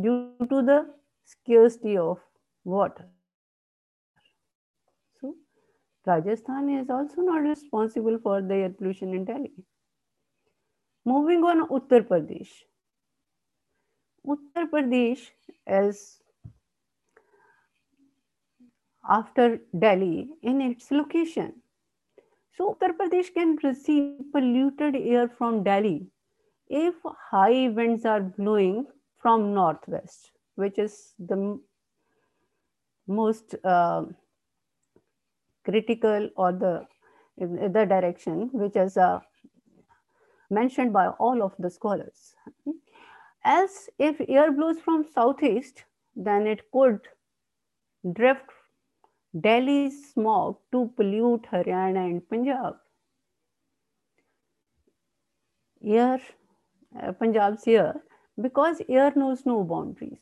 due 0.00 0.34
to 0.48 0.62
the 0.62 0.94
scarcity 1.24 1.96
of 1.98 2.18
water. 2.64 3.06
So, 5.20 5.34
Rajasthan 6.06 6.70
is 6.70 6.88
also 6.88 7.20
not 7.20 7.38
responsible 7.38 8.18
for 8.22 8.40
the 8.40 8.54
air 8.54 8.70
pollution 8.70 9.12
in 9.14 9.26
Delhi. 9.26 9.52
Moving 11.04 11.44
on 11.44 11.68
Uttar 11.68 12.06
Pradesh. 12.06 12.50
Uttar 14.26 14.68
Pradesh 14.70 15.30
is 15.66 16.20
after 19.08 19.60
Delhi 19.78 20.28
in 20.42 20.60
its 20.60 20.90
location. 20.90 21.54
So 22.56 22.74
Uttar 22.74 22.96
Pradesh 22.96 23.32
can 23.32 23.56
receive 23.62 24.20
polluted 24.32 24.96
air 24.96 25.28
from 25.28 25.62
Delhi 25.62 26.08
if 26.68 26.94
high 27.30 27.68
winds 27.68 28.04
are 28.04 28.20
blowing 28.20 28.86
from 29.18 29.54
northwest, 29.54 30.32
which 30.56 30.78
is 30.78 31.14
the 31.18 31.58
most 33.06 33.54
uh, 33.64 34.04
critical 35.64 36.28
or 36.36 36.52
the 36.52 36.86
the 37.38 37.86
direction 37.88 38.50
which 38.52 38.76
is 38.76 38.96
uh, 38.96 39.20
mentioned 40.50 40.92
by 40.92 41.08
all 41.08 41.42
of 41.42 41.54
the 41.58 41.70
scholars. 41.70 42.34
As 43.44 43.88
if 43.98 44.20
air 44.28 44.52
blows 44.52 44.78
from 44.80 45.04
southeast, 45.04 45.84
then 46.16 46.46
it 46.46 46.70
could 46.72 47.00
drift 48.12 48.50
Delhi's 49.38 50.12
smog 50.12 50.56
to 50.72 50.90
pollute 50.96 51.46
Haryana 51.52 52.10
and 52.10 52.28
Punjab. 52.28 52.76
Air, 55.84 56.20
uh, 57.00 57.12
Punjab's 57.12 57.66
air, 57.66 58.02
because 58.40 58.82
air 58.88 59.12
knows 59.14 59.46
no 59.46 59.62
boundaries 59.62 60.18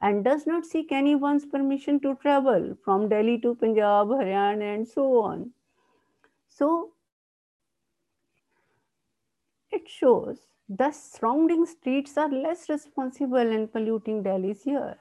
and 0.00 0.24
does 0.24 0.46
not 0.46 0.64
seek 0.64 0.92
anyone's 0.92 1.44
permission 1.44 2.00
to 2.00 2.14
travel 2.16 2.76
from 2.84 3.08
Delhi 3.08 3.38
to 3.40 3.54
Punjab, 3.54 4.08
Haryana, 4.08 4.74
and 4.74 4.88
so 4.88 5.22
on. 5.22 5.50
So 6.48 6.92
it 9.72 9.88
shows 9.88 10.38
the 10.68 10.90
surrounding 10.92 11.66
streets 11.66 12.16
are 12.16 12.30
less 12.30 12.68
responsible 12.68 13.38
in 13.38 13.68
polluting 13.68 14.22
Delhi's 14.22 14.66
air. 14.66 14.98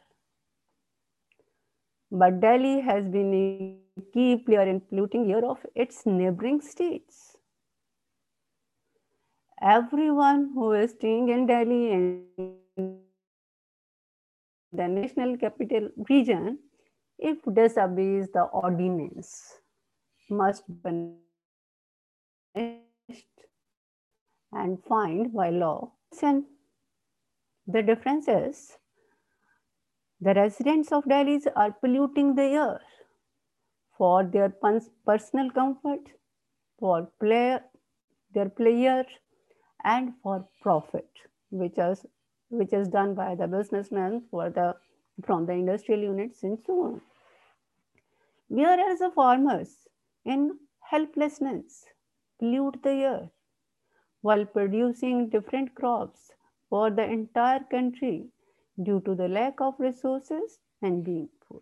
But 2.12 2.40
Delhi 2.42 2.80
has 2.82 3.08
been 3.08 3.34
a 3.34 3.78
key 4.14 4.38
player 4.38 4.64
in 4.64 4.82
polluting 4.82 5.32
air 5.32 5.46
of 5.46 5.64
its 5.76 6.06
neighboring 6.06 6.62
states. 6.62 7.38
Everyone 9.62 10.52
who 10.54 10.72
is 10.74 10.92
staying 10.92 11.30
in 11.30 11.46
Delhi 11.46 11.92
and 11.92 12.24
the 14.72 14.88
national 14.88 15.38
capital 15.38 15.90
region, 16.10 16.60
if 17.20 17.38
disobeys 17.54 18.30
the 18.32 18.44
ordinance, 18.44 19.60
must 20.30 20.66
be 20.68 20.74
punished 22.56 23.49
and 24.52 24.84
fined 24.84 25.34
by 25.34 25.50
law. 25.50 25.92
And 26.22 26.46
the 27.68 27.82
difference 27.84 28.28
is 28.28 28.78
the 30.22 30.34
residents 30.34 30.92
of 30.92 31.08
Delhi 31.08 31.42
are 31.56 31.72
polluting 31.72 32.36
the 32.36 32.44
air 32.44 32.82
for 33.98 34.24
their 34.24 34.54
personal 35.06 35.50
comfort, 35.52 36.12
for 36.80 37.10
play, 37.20 37.60
their 38.34 38.50
pleasure, 38.50 39.06
and 39.84 40.14
for 40.24 40.48
profit, 40.62 41.10
which 41.52 41.78
is 41.78 42.06
which 42.50 42.74
is 42.74 42.88
done 42.88 43.14
by 43.14 43.36
the 43.36 43.48
businessmen 43.48 44.24
for 44.32 44.50
the 44.50 44.76
from 45.26 45.46
the 45.46 45.54
industrial 45.54 46.02
units 46.02 46.44
and 46.44 46.60
so 46.66 46.82
on. 46.84 47.02
Whereas 48.48 49.00
the 49.00 49.12
farmers 49.12 49.88
in 50.26 50.58
helplessness 50.82 51.86
pollute 52.40 52.82
the 52.82 52.90
air 52.90 53.30
while 54.22 54.46
producing 54.46 55.30
different 55.30 55.74
crops 55.76 56.32
for 56.70 56.90
the 56.92 57.04
entire 57.04 57.64
country 57.72 58.30
due 58.82 59.00
to 59.02 59.16
the 59.16 59.28
lack 59.28 59.60
of 59.62 59.80
resources 59.80 60.60
and 60.82 61.04
being 61.04 61.30
poor. 61.48 61.62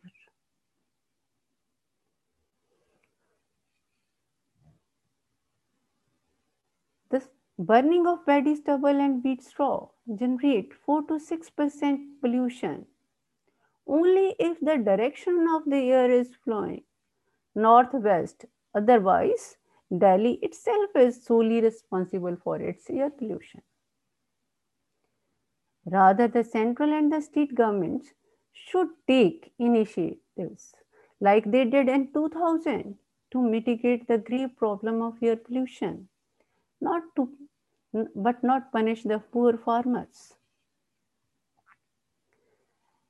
The 7.10 7.24
burning 7.58 8.06
of 8.08 8.26
paddy 8.26 8.56
stubble 8.56 9.02
and 9.02 9.24
wheat 9.24 9.44
straw 9.44 9.90
generate 10.16 10.74
4 10.74 11.04
to 11.08 11.20
6% 11.20 12.22
pollution 12.22 12.86
only 13.88 14.36
if 14.38 14.60
the 14.60 14.78
direction 14.78 15.48
of 15.50 15.64
the 15.66 15.92
air 15.92 16.12
is 16.12 16.36
flowing 16.44 16.84
northwest. 17.56 18.46
Otherwise, 18.76 19.58
Delhi 19.96 20.34
itself 20.42 20.96
is 20.96 21.24
solely 21.24 21.62
responsible 21.62 22.36
for 22.36 22.58
its 22.62 22.90
air 22.90 23.10
pollution. 23.10 23.62
Rather, 25.86 26.28
the 26.28 26.44
central 26.44 26.94
and 26.94 27.12
the 27.12 27.22
state 27.22 27.56
governments 27.56 28.14
should 28.54 28.90
take 29.08 29.54
initiatives 29.58 30.76
like 31.20 31.50
they 31.50 31.66
did 31.66 31.90
in 31.90 32.12
2000 32.14 32.98
to 33.32 33.42
mitigate 33.42 34.08
the 34.08 34.18
grave 34.18 34.56
problem 34.58 35.02
of 35.02 35.24
air 35.24 35.36
pollution, 35.36 36.10
not 36.82 37.04
to, 37.16 37.32
but 38.16 38.44
not 38.44 38.72
punish 38.72 39.04
the 39.04 39.20
poor 39.20 39.58
farmers. 39.58 40.36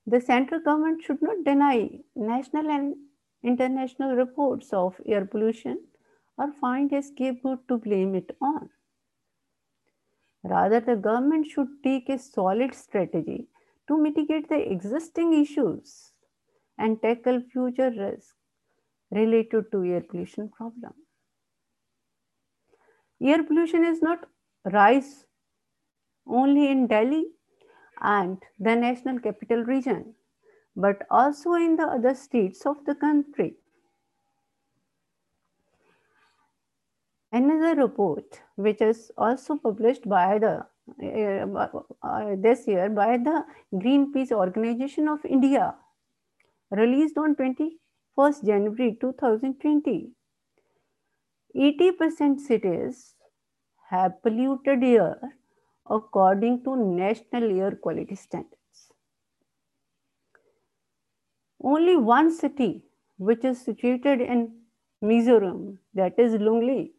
The 0.07 0.21
central 0.21 0.59
government 0.61 1.03
should 1.03 1.21
not 1.21 1.43
deny 1.43 1.99
national 2.15 2.69
and 2.69 2.95
international 3.43 4.15
reports 4.15 4.73
of 4.73 4.99
air 5.05 5.25
pollution 5.25 5.85
or 6.38 6.52
find 6.52 6.91
a 6.93 7.02
scapegoat 7.02 7.67
to 7.67 7.78
blame 7.78 8.15
it 8.15 8.36
on. 8.41 8.69
Rather, 10.43 10.80
the 10.80 10.95
government 10.95 11.47
should 11.47 11.67
take 11.84 12.10
a 12.10 12.17
solid 12.17 12.73
strategy 12.73 13.47
to 13.88 13.97
mitigate 13.97 14.50
the 14.50 14.71
existing 14.71 15.34
issues 15.34 16.13
and 16.78 17.02
tackle 17.02 17.41
future 17.52 17.89
risks 17.89 18.36
related 19.12 19.71
to 19.71 19.84
air 19.84 20.02
pollution 20.02 20.50
problem. 20.50 20.93
Air 23.21 23.43
pollution 23.43 23.84
is 23.84 24.02
not 24.02 24.26
rise 24.65 25.26
only 26.28 26.69
in 26.69 26.88
Delhi 26.88 27.26
and 28.02 28.38
the 28.60 28.76
national 28.76 29.19
capital 29.19 29.63
region, 29.63 30.13
but 30.76 31.02
also 31.10 31.54
in 31.54 31.78
the 31.78 31.84
other 31.84 32.13
states 32.13 32.65
of 32.65 32.86
the 32.86 32.93
country. 32.95 33.56
Another 37.38 37.76
report, 37.80 38.41
which 38.56 38.82
is 38.82 39.12
also 39.17 39.58
published 39.58 40.10
by 40.10 40.39
the 40.39 40.65
uh, 41.04 41.80
uh, 42.02 42.36
this 42.45 42.65
year 42.67 42.89
by 42.89 43.17
the 43.17 43.43
Greenpeace 43.73 44.32
Organization 44.32 45.08
of 45.08 45.26
India, 45.26 45.76
released 46.71 47.17
on 47.17 47.36
21st 47.36 48.45
January 48.45 48.97
2020. 49.00 50.12
80% 51.56 52.39
cities 52.39 53.15
have 53.91 54.21
polluted 54.23 54.84
air 54.84 55.17
according 55.89 56.63
to 56.63 56.76
national 56.76 57.60
air 57.60 57.71
quality 57.76 58.15
standards. 58.15 58.91
Only 61.62 61.97
one 61.97 62.32
city, 62.32 62.84
which 63.17 63.43
is 63.43 63.60
situated 63.63 64.21
in 64.21 64.52
Mizoram, 65.04 65.78
that 65.93 66.17
is 66.17 66.34
Lunglei, 66.34 66.91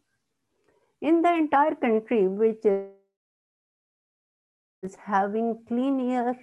in 1.01 1.21
the 1.21 1.33
entire 1.33 1.75
country, 1.75 2.27
which 2.27 2.65
is 2.65 2.87
having 4.95 5.63
clean 5.67 6.11
air 6.11 6.37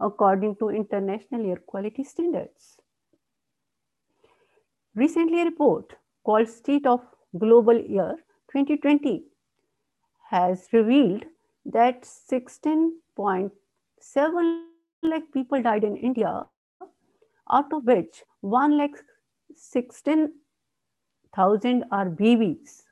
according 0.00 0.56
to 0.56 0.70
international 0.70 1.46
air 1.50 1.56
quality 1.56 2.04
standards. 2.04 2.78
Recently, 4.94 5.42
a 5.42 5.44
report 5.44 5.96
called 6.24 6.48
State 6.48 6.86
of 6.86 7.00
Global 7.38 7.82
Air 7.88 8.16
2020 8.52 9.24
has 10.30 10.68
revealed 10.72 11.24
that 11.64 12.02
16.7 12.02 14.64
lakh 15.02 15.32
people 15.32 15.62
died 15.62 15.84
in 15.84 15.96
India, 15.96 16.46
out 17.50 17.72
of 17.72 17.84
which 17.84 18.24
1 18.40 18.78
lakh 18.78 19.04
16,000 19.54 21.84
are 21.90 22.08
babies 22.08 22.83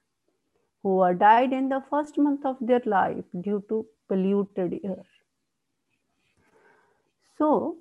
who 0.83 1.01
are 1.01 1.15
died 1.15 1.53
in 1.53 1.69
the 1.69 1.81
first 1.91 2.19
month 2.19 2.45
of 2.45 2.57
their 2.61 2.83
life 2.87 3.25
due 3.41 3.65
to 3.69 3.87
polluted 4.09 4.81
air. 4.85 5.05
So, 7.39 7.79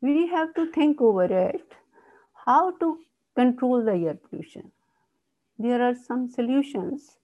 we 0.00 0.26
have 0.28 0.54
to 0.54 0.70
think 0.72 1.00
over 1.00 1.24
it 1.24 1.74
how 2.46 2.72
to 2.78 2.98
control 3.34 3.82
the 3.84 3.92
air 3.92 4.14
pollution. 4.14 4.70
There 5.58 5.82
are 5.82 5.94
some 5.94 6.28
solutions. 6.28 7.16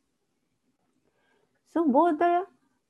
So, 1.68 1.86
both 1.88 2.18
the 2.18 2.46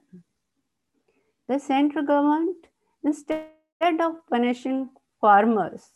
The 1.47 1.59
central 1.59 2.05
government, 2.05 2.67
instead 3.03 3.51
of 3.81 4.27
punishing 4.29 4.89
farmers, 5.21 5.93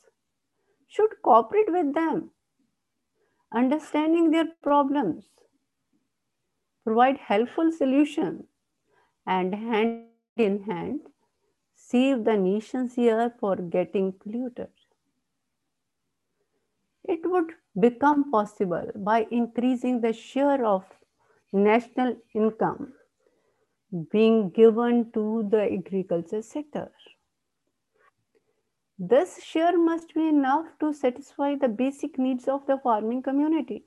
should 0.87 1.21
cooperate 1.23 1.71
with 1.71 1.93
them, 1.93 2.31
understanding 3.51 4.31
their 4.31 4.47
problems, 4.61 5.25
provide 6.83 7.17
helpful 7.17 7.71
solutions, 7.71 8.45
and 9.25 9.53
hand 9.55 10.05
in 10.37 10.63
hand 10.63 11.01
save 11.75 12.23
the 12.25 12.37
nation's 12.37 12.97
air 12.97 13.33
for 13.39 13.55
getting 13.55 14.11
polluted. 14.11 14.69
It 17.03 17.21
would 17.23 17.53
become 17.79 18.29
possible 18.29 18.91
by 18.95 19.27
increasing 19.31 20.01
the 20.01 20.13
share 20.13 20.63
of 20.65 20.83
national 21.51 22.17
income 22.35 22.93
being 24.11 24.49
given 24.49 25.11
to 25.13 25.47
the 25.51 25.63
agriculture 25.71 26.41
sector. 26.41 26.91
This 28.97 29.41
share 29.43 29.77
must 29.77 30.13
be 30.13 30.27
enough 30.27 30.67
to 30.79 30.93
satisfy 30.93 31.55
the 31.55 31.69
basic 31.69 32.19
needs 32.19 32.47
of 32.47 32.65
the 32.67 32.77
farming 32.77 33.23
community. 33.23 33.85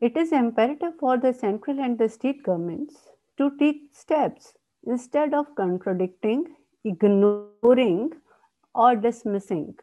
It 0.00 0.16
is 0.16 0.32
imperative 0.32 0.92
for 1.00 1.16
the 1.16 1.32
central 1.32 1.80
and 1.80 1.98
the 1.98 2.08
state 2.08 2.42
governments 2.42 3.08
to 3.38 3.56
take 3.58 3.80
steps 3.92 4.52
instead 4.86 5.32
of 5.32 5.54
contradicting, 5.56 6.54
ignoring, 6.84 8.12
or 8.74 8.94
dismissing 8.94 9.74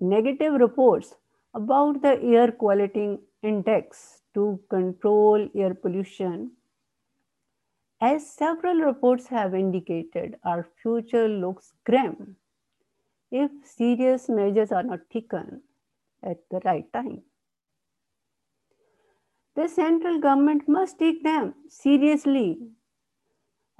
negative 0.00 0.54
reports 0.54 1.14
about 1.54 2.02
the 2.02 2.20
air 2.22 2.52
quality 2.52 3.18
index 3.42 4.15
to 4.36 4.60
control 4.70 5.48
air 5.54 5.74
pollution. 5.74 6.52
As 8.00 8.30
several 8.30 8.76
reports 8.76 9.26
have 9.28 9.54
indicated, 9.54 10.38
our 10.44 10.68
future 10.82 11.28
looks 11.28 11.72
grim 11.84 12.36
if 13.30 13.50
serious 13.64 14.28
measures 14.28 14.72
are 14.72 14.82
not 14.82 15.08
taken 15.10 15.62
at 16.22 16.38
the 16.50 16.60
right 16.64 16.92
time. 16.92 17.22
The 19.56 19.68
central 19.68 20.20
government 20.20 20.68
must 20.68 20.98
take 20.98 21.24
them 21.24 21.54
seriously 21.68 22.58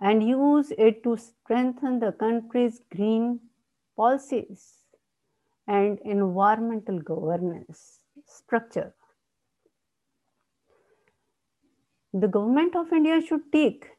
and 0.00 0.26
use 0.26 0.72
it 0.78 1.02
to 1.04 1.16
strengthen 1.18 2.00
the 2.00 2.12
country's 2.12 2.80
green 2.94 3.40
policies 3.96 4.84
and 5.66 5.98
environmental 6.00 6.98
governance 6.98 8.00
structure. 8.24 8.94
The 12.18 12.28
government 12.28 12.74
of 12.74 12.90
India 12.94 13.20
should 13.20 13.52
take 13.52 13.90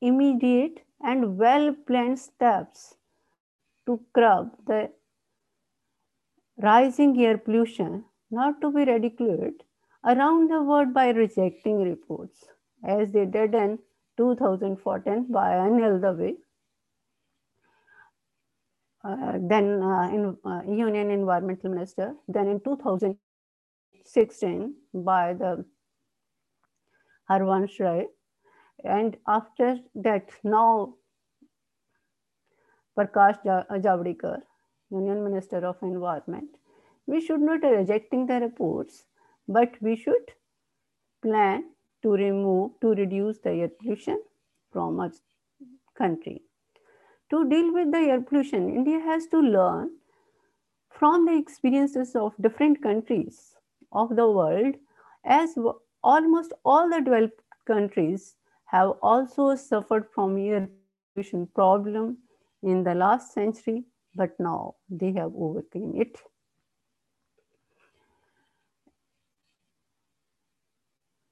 immediate 0.00 0.84
and 1.00 1.38
well 1.38 1.72
planned 1.86 2.18
steps 2.18 2.96
to 3.86 4.00
curb 4.12 4.56
the 4.66 4.90
rising 6.60 7.16
air 7.24 7.38
pollution, 7.38 8.06
not 8.28 8.60
to 8.60 8.72
be 8.72 8.84
ridiculed 8.84 9.62
around 10.04 10.50
the 10.50 10.60
world 10.60 10.92
by 10.92 11.10
rejecting 11.10 11.84
reports, 11.84 12.44
as 12.82 13.12
they 13.12 13.24
did 13.24 13.54
in 13.54 13.78
2014 14.16 15.26
by 15.30 15.52
Anil 15.52 16.00
Dave, 16.02 16.38
uh, 19.04 19.38
then 19.40 19.80
uh, 19.80 20.08
in, 20.12 20.36
uh, 20.44 20.62
Union 20.66 21.10
Environmental 21.10 21.70
Minister, 21.70 22.16
then 22.26 22.48
in 22.48 22.58
2016 22.60 24.74
by 24.92 25.34
the 25.34 25.64
Harvansh 27.30 27.78
Rai, 27.78 28.06
and 28.84 29.16
after 29.28 29.78
that 29.94 30.28
now 30.42 30.94
Prakash 32.98 33.38
Javadekar, 33.44 34.40
Union 34.90 35.22
Minister 35.24 35.64
of 35.64 35.76
Environment, 35.82 36.48
we 37.06 37.20
should 37.20 37.40
not 37.40 37.62
rejecting 37.62 38.26
the 38.26 38.40
reports, 38.40 39.04
but 39.48 39.70
we 39.80 39.96
should 39.96 40.32
plan 41.22 41.64
to 42.02 42.10
remove, 42.10 42.72
to 42.80 42.88
reduce 42.88 43.38
the 43.38 43.50
air 43.50 43.68
pollution 43.68 44.20
from 44.72 44.98
our 45.00 45.12
country. 45.96 46.42
To 47.30 47.48
deal 47.48 47.72
with 47.72 47.92
the 47.92 47.98
air 47.98 48.20
pollution, 48.20 48.68
India 48.74 48.98
has 48.98 49.26
to 49.28 49.38
learn 49.38 49.90
from 50.90 51.26
the 51.26 51.36
experiences 51.36 52.16
of 52.16 52.34
different 52.40 52.82
countries 52.82 53.54
of 53.92 54.16
the 54.16 54.28
world 54.28 54.74
as 55.24 55.56
almost 56.02 56.52
all 56.64 56.88
the 56.88 57.00
developed 57.00 57.40
countries 57.66 58.36
have 58.66 58.90
also 59.02 59.54
suffered 59.54 60.06
from 60.14 60.38
air 60.38 60.68
pollution 61.14 61.46
problem 61.54 62.18
in 62.62 62.82
the 62.84 62.94
last 62.94 63.32
century, 63.32 63.84
but 64.14 64.38
now 64.38 64.74
they 64.88 65.12
have 65.12 65.32
overcome 65.36 65.92
it. 65.96 66.18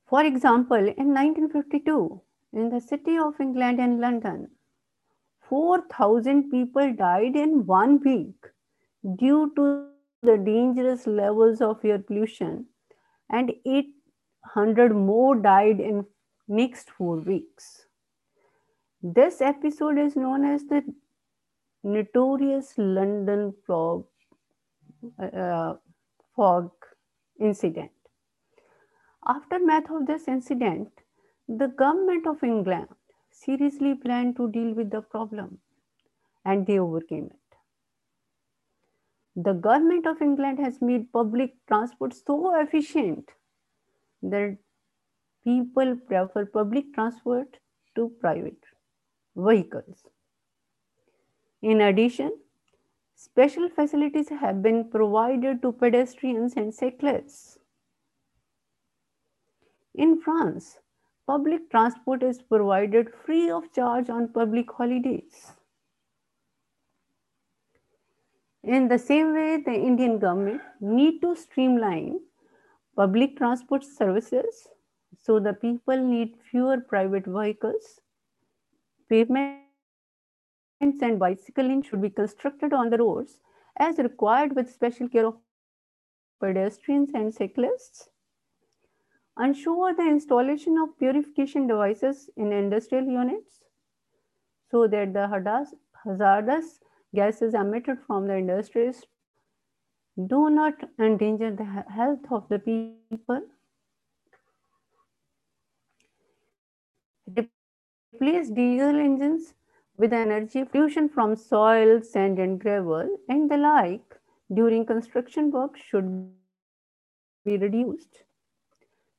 For 0.06 0.24
example, 0.24 0.78
in 0.78 1.12
1952, 1.12 2.22
in 2.54 2.70
the 2.70 2.80
city 2.80 3.18
of 3.18 3.38
England 3.40 3.78
and 3.78 4.00
London, 4.00 4.48
4,000 5.48 6.50
people 6.50 6.94
died 6.94 7.36
in 7.36 7.66
one 7.66 8.00
week 8.00 8.46
due 9.16 9.52
to 9.54 9.90
the 10.22 10.38
dangerous 10.38 11.06
levels 11.06 11.60
of 11.60 11.84
air 11.84 11.98
pollution 11.98 12.66
and 13.30 13.52
800 14.50 14.94
more 14.94 15.36
died 15.36 15.80
in 15.80 16.06
next 16.46 16.90
four 16.90 17.16
weeks. 17.16 17.86
This 19.02 19.40
episode 19.40 19.98
is 19.98 20.16
known 20.16 20.44
as 20.44 20.64
the 20.64 20.82
notorious 21.84 22.74
London 22.76 23.54
fog, 23.66 24.06
uh, 25.22 25.74
fog 26.34 26.70
incident. 27.40 27.92
Aftermath 29.26 29.90
of 29.90 30.06
this 30.06 30.26
incident, 30.26 30.88
the 31.48 31.68
government 31.68 32.26
of 32.26 32.42
England 32.42 32.88
seriously 33.30 33.94
planned 33.94 34.36
to 34.36 34.50
deal 34.50 34.72
with 34.72 34.90
the 34.90 35.02
problem 35.02 35.58
and 36.44 36.66
they 36.66 36.78
overcame 36.78 37.26
it. 37.26 37.34
The 39.36 39.52
government 39.52 40.06
of 40.06 40.20
England 40.20 40.58
has 40.58 40.80
made 40.82 41.12
public 41.12 41.54
transport 41.68 42.14
so 42.14 42.58
efficient 42.60 43.30
that 44.22 44.56
people 45.44 45.96
prefer 45.96 46.46
public 46.46 46.92
transport 46.94 47.58
to 47.94 48.10
private 48.20 48.58
vehicles. 49.36 50.04
In 51.62 51.80
addition, 51.80 52.32
special 53.14 53.68
facilities 53.68 54.28
have 54.28 54.62
been 54.62 54.90
provided 54.90 55.62
to 55.62 55.72
pedestrians 55.72 56.54
and 56.54 56.72
cyclists. 56.72 57.58
In 59.94 60.20
France, 60.20 60.78
public 61.26 61.70
transport 61.70 62.22
is 62.22 62.40
provided 62.40 63.08
free 63.24 63.50
of 63.50 63.72
charge 63.72 64.08
on 64.08 64.28
public 64.28 64.70
holidays. 64.70 65.52
In 68.62 68.88
the 68.88 68.98
same 68.98 69.32
way, 69.34 69.62
the 69.64 69.74
Indian 69.74 70.18
government 70.18 70.60
need 70.80 71.20
to 71.22 71.34
streamline 71.34 72.20
public 72.98 73.36
transport 73.36 73.84
services 73.84 74.66
so 75.24 75.38
the 75.38 75.52
people 75.52 75.96
need 75.96 76.34
fewer 76.50 76.78
private 76.80 77.26
vehicles. 77.26 78.00
Pavements 79.08 79.62
and 80.80 81.18
bicycle 81.18 81.66
lanes 81.66 81.86
should 81.86 82.02
be 82.02 82.10
constructed 82.10 82.72
on 82.72 82.90
the 82.90 82.98
roads 82.98 83.38
as 83.78 83.98
required 83.98 84.56
with 84.56 84.70
special 84.70 85.08
care 85.08 85.26
of 85.26 85.36
pedestrians 86.40 87.10
and 87.14 87.32
cyclists. 87.32 88.08
Ensure 89.38 89.94
the 89.94 90.08
installation 90.08 90.76
of 90.78 90.98
purification 90.98 91.68
devices 91.68 92.28
in 92.36 92.52
industrial 92.52 93.04
units 93.04 93.60
so 94.70 94.88
that 94.88 95.12
the 95.12 95.28
hazardous 96.04 96.80
gases 97.14 97.54
emitted 97.54 97.98
from 98.06 98.26
the 98.26 98.36
industries 98.36 99.04
do 100.26 100.50
not 100.50 100.74
endanger 100.98 101.54
the 101.54 101.84
health 101.94 102.26
of 102.30 102.48
the 102.48 102.58
people. 102.58 103.42
Replace 107.36 108.50
diesel 108.50 108.98
engines 108.98 109.54
with 109.96 110.12
energy 110.12 110.64
pollution 110.64 111.08
from 111.08 111.36
soil, 111.36 112.00
sand 112.02 112.38
and 112.38 112.60
gravel 112.60 113.18
and 113.28 113.50
the 113.50 113.56
like 113.56 114.16
during 114.52 114.86
construction 114.86 115.50
work 115.50 115.76
should 115.76 116.32
be 117.44 117.56
reduced. 117.58 118.24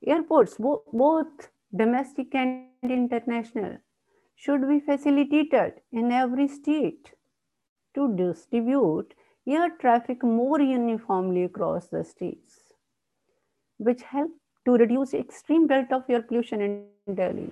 Airports, 0.06 0.56
bo 0.58 0.84
both 0.92 1.50
domestic 1.76 2.34
and 2.34 2.68
international, 2.82 3.78
should 4.36 4.68
be 4.68 4.80
facilitated 4.80 5.82
in 5.92 6.12
every 6.12 6.48
state 6.48 7.14
to 7.94 8.16
distribute 8.16 9.14
air 9.50 9.70
traffic 9.82 10.24
more 10.24 10.62
uniformly 10.62 11.44
across 11.44 11.88
the 11.88 12.04
states, 12.04 12.74
which 13.78 14.02
help 14.04 14.32
to 14.66 14.74
reduce 14.74 15.14
extreme 15.14 15.68
belt 15.68 15.92
of 15.92 16.04
air 16.10 16.22
pollution 16.22 16.62
in 16.62 17.16
Delhi. 17.16 17.50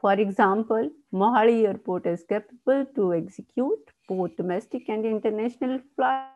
For 0.00 0.12
example, 0.12 0.90
Mohali 1.12 1.66
Airport 1.66 2.06
is 2.06 2.24
capable 2.28 2.84
to 2.94 3.14
execute 3.14 3.90
both 4.08 4.36
domestic 4.36 4.88
and 4.88 5.04
international 5.04 5.80
flights. 5.96 6.32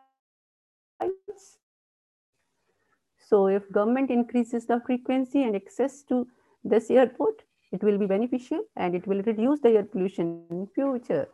So 3.19 3.47
if 3.47 3.71
government 3.71 4.11
increases 4.11 4.65
the 4.65 4.81
frequency 4.85 5.43
and 5.43 5.55
access 5.55 6.01
to 6.09 6.27
this 6.65 6.89
airport, 6.91 7.43
it 7.71 7.81
will 7.83 7.97
be 7.97 8.05
beneficial 8.07 8.63
and 8.75 8.93
it 8.93 9.07
will 9.07 9.21
reduce 9.21 9.61
the 9.61 9.69
air 9.69 9.83
pollution 9.83 10.45
in 10.49 10.67
future. 10.67 11.29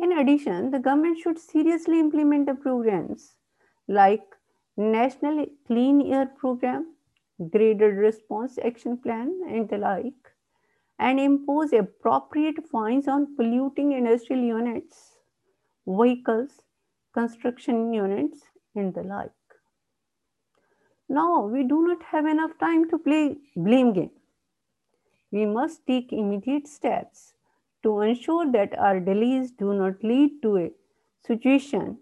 In 0.00 0.12
addition, 0.12 0.70
the 0.70 0.78
government 0.78 1.18
should 1.18 1.38
seriously 1.38 1.98
implement 1.98 2.46
the 2.46 2.54
programs 2.54 3.36
like 3.88 4.36
National 4.76 5.46
Clean 5.66 6.00
Air 6.12 6.26
Program, 6.26 6.94
Graded 7.50 7.94
Response 7.96 8.58
Action 8.64 8.98
Plan, 8.98 9.40
and 9.48 9.68
the 9.68 9.78
like, 9.78 10.34
and 10.98 11.20
impose 11.20 11.72
appropriate 11.72 12.66
fines 12.68 13.08
on 13.08 13.36
polluting 13.36 13.92
industrial 13.92 14.42
units, 14.42 15.16
vehicles, 15.86 16.62
construction 17.12 17.92
units, 17.92 18.42
and 18.74 18.94
the 18.94 19.02
like. 19.02 19.30
Now, 21.08 21.46
we 21.46 21.62
do 21.62 21.86
not 21.86 22.02
have 22.04 22.26
enough 22.26 22.58
time 22.58 22.88
to 22.90 22.98
play 22.98 23.36
blame 23.54 23.92
game. 23.92 24.10
We 25.30 25.46
must 25.46 25.86
take 25.86 26.12
immediate 26.12 26.66
steps 26.66 27.33
to 27.84 28.00
ensure 28.00 28.50
that 28.52 28.76
our 28.78 28.98
delays 28.98 29.50
do 29.52 29.74
not 29.74 30.02
lead 30.02 30.40
to 30.42 30.56
a 30.58 30.70
situation 31.26 31.98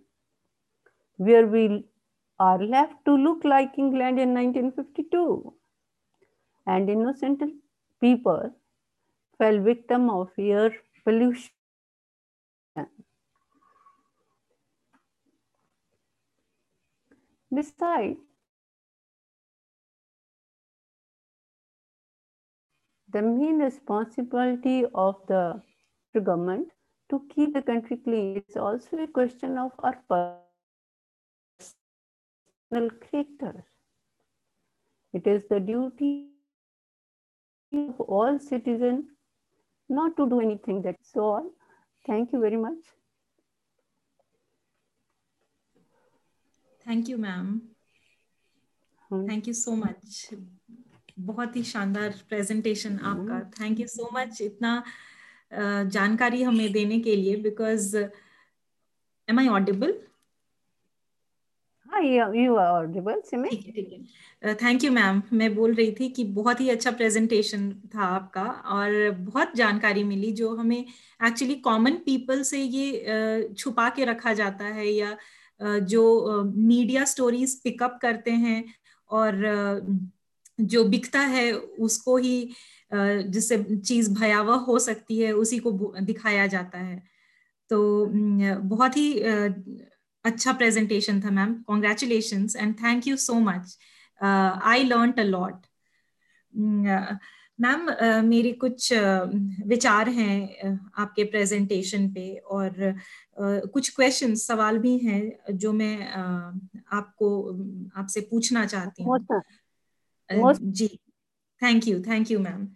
where 1.16 1.46
we 1.46 1.84
are 2.38 2.62
left 2.62 3.04
to 3.04 3.16
look 3.16 3.44
like 3.44 3.78
England 3.78 4.18
in 4.18 4.34
1952 4.34 5.54
and 6.66 6.90
innocent 6.90 7.42
people 8.00 8.50
fell 9.38 9.60
victim 9.60 10.08
of 10.10 10.30
air 10.38 10.72
pollution. 11.04 11.50
Besides, 17.54 18.18
the 23.12 23.20
main 23.20 23.58
responsibility 23.58 24.86
of 24.94 25.16
the 25.28 25.62
government 26.19 26.67
to 27.09 27.21
keep 27.33 27.53
the 27.53 27.61
country 27.61 27.97
clean 27.97 28.43
is 28.47 28.57
also 28.57 28.97
a 28.97 29.07
question 29.07 29.57
of 29.57 29.71
our 29.79 29.97
personal 30.09 30.39
character. 33.11 33.65
It 35.13 35.25
is 35.25 35.43
the 35.49 35.59
duty 35.59 36.27
of 37.73 37.99
all 38.01 38.39
citizens 38.39 39.05
not 39.89 40.17
to 40.17 40.29
do 40.29 40.39
anything. 40.41 40.81
That's 40.81 41.15
all. 41.15 41.51
Thank 42.05 42.33
you 42.33 42.39
very 42.41 42.57
much. 42.57 42.77
Thank 46.85 47.09
you, 47.09 47.17
ma'am. 47.17 47.61
Hmm. 49.09 49.25
Thank 49.27 49.47
you 49.47 49.53
so 49.53 49.75
much. 49.75 50.33
बहुत 51.19 51.55
ही 51.55 51.63
शानदार 51.63 52.13
presentation 52.29 52.97
आपका 53.11 53.39
thank 53.59 53.79
you 53.79 53.87
so 53.87 54.09
much 54.13 54.41
इतना 54.41 54.83
जानकारी 55.52 56.42
हमें 56.42 56.72
देने 56.72 56.98
के 57.00 57.16
लिए 57.16 57.36
because 57.36 57.96
am 59.28 59.38
I 59.38 59.48
audible 59.48 59.92
thank 64.62 64.84
you 64.84 64.90
ma'am 64.92 65.22
मैं 65.32 65.54
बोल 65.54 65.74
रही 65.74 65.92
थी 65.92 66.08
कि 66.08 66.24
बहुत 66.24 66.60
ही 66.60 66.68
अच्छा 66.68 66.90
प्रेजेंटेशन 66.90 67.70
था 67.94 68.04
आपका 68.04 68.44
और 68.76 69.10
बहुत 69.18 69.54
जानकारी 69.56 70.04
मिली 70.04 70.32
जो 70.32 70.54
हमें 70.56 70.78
एक्चुअली 70.78 71.54
कॉमन 71.60 71.96
पीपल 72.06 72.42
से 72.42 72.62
ये 72.62 73.54
छुपा 73.58 73.88
के 73.88 74.04
रखा 74.04 74.32
जाता 74.32 74.64
है 74.64 74.86
या 74.88 75.16
जो 75.60 76.42
मीडिया 76.44 77.04
स्टोरीज 77.04 77.60
पिकअप 77.62 77.98
करते 78.02 78.30
हैं 78.30 78.64
और 79.10 79.40
जो 80.60 80.84
बिकता 80.84 81.20
है 81.26 81.52
उसको 81.52 82.16
ही 82.16 82.36
जिससे 82.94 83.58
चीज़ 83.76 84.12
भयावह 84.14 84.56
हो 84.68 84.78
सकती 84.80 85.18
है 85.20 85.32
उसी 85.34 85.58
को 85.58 85.72
दिखाया 86.02 86.46
जाता 86.48 86.78
है। 86.78 87.02
तो 87.70 88.06
बहुत 88.66 88.96
ही 88.96 89.12
अच्छा 90.24 90.52
प्रेजेंटेशन 90.54 91.20
था 91.20 91.30
ma'am 91.32 91.54
congratulation 91.68 92.48
and 92.58 92.74
thank 92.76 93.06
you 93.08 93.16
so 93.18 93.34
much 93.42 93.76
I 94.20 94.84
learn 94.84 95.12
a 95.14 95.24
lot 95.24 95.66
ma'am 97.58 97.86
मेरे 98.26 98.52
कुछ 98.60 98.92
विचार 99.68 100.08
हैं 100.10 100.72
आपके 100.98 101.24
प्रेजेंटेशन 101.26 102.08
पे 102.14 102.26
और 102.50 102.94
कुछ 103.68 103.90
क्वेश्चन 103.96 104.34
सवाल 104.36 104.78
भी 104.78 104.96
हैं 104.98 105.56
जो 105.56 105.72
मैं 105.74 105.96
आपको 106.92 107.30
आपसे 107.96 108.20
पूछना 108.30 108.66
चाहती 108.66 109.04
हूँ। 109.04 109.16
जी। 110.72 110.98
Thank 111.62 111.88
you 111.88 112.00
thank 112.00 112.30
you 112.30 112.38
ma'am 112.38 112.68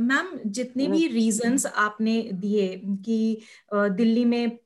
ma'am 0.00 0.40
जितने 0.46 0.86
भी 0.86 1.06
रीजंस 1.06 1.66
आपने 1.66 2.30
दिए 2.32 2.82
कि 2.84 3.40
दिल्ली 3.74 4.24
में 4.24 4.58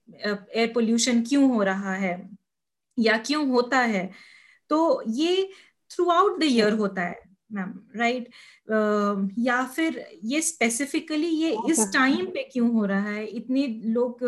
एयर 0.54 0.72
पोल्यूशन 0.72 1.22
क्यों 1.22 1.54
हो 1.54 1.62
रहा 1.62 1.94
है 1.94 2.30
या 2.98 3.18
क्यों 3.18 3.48
होता 3.48 3.78
है 3.78 4.10
तो 4.68 5.02
ये 5.06 5.50
थ्रू 5.90 6.08
आउट 6.08 6.40
द 6.40 6.42
ईयर 6.42 6.72
होता 6.72 7.02
है 7.02 7.22
मैम 7.52 7.80
राइट 7.96 8.28
uh, 8.72 9.30
या 9.38 9.64
फिर 9.64 10.06
ये 10.24 10.40
स्पेसिफिकली 10.40 11.26
ये 11.26 11.56
इस 11.70 11.80
टाइम 11.92 12.26
पे 12.26 12.50
क्यों 12.52 12.72
हो 12.72 12.84
रहा 12.84 13.10
है? 13.10 13.26
इतने 13.26 13.66
लोग 13.66 14.18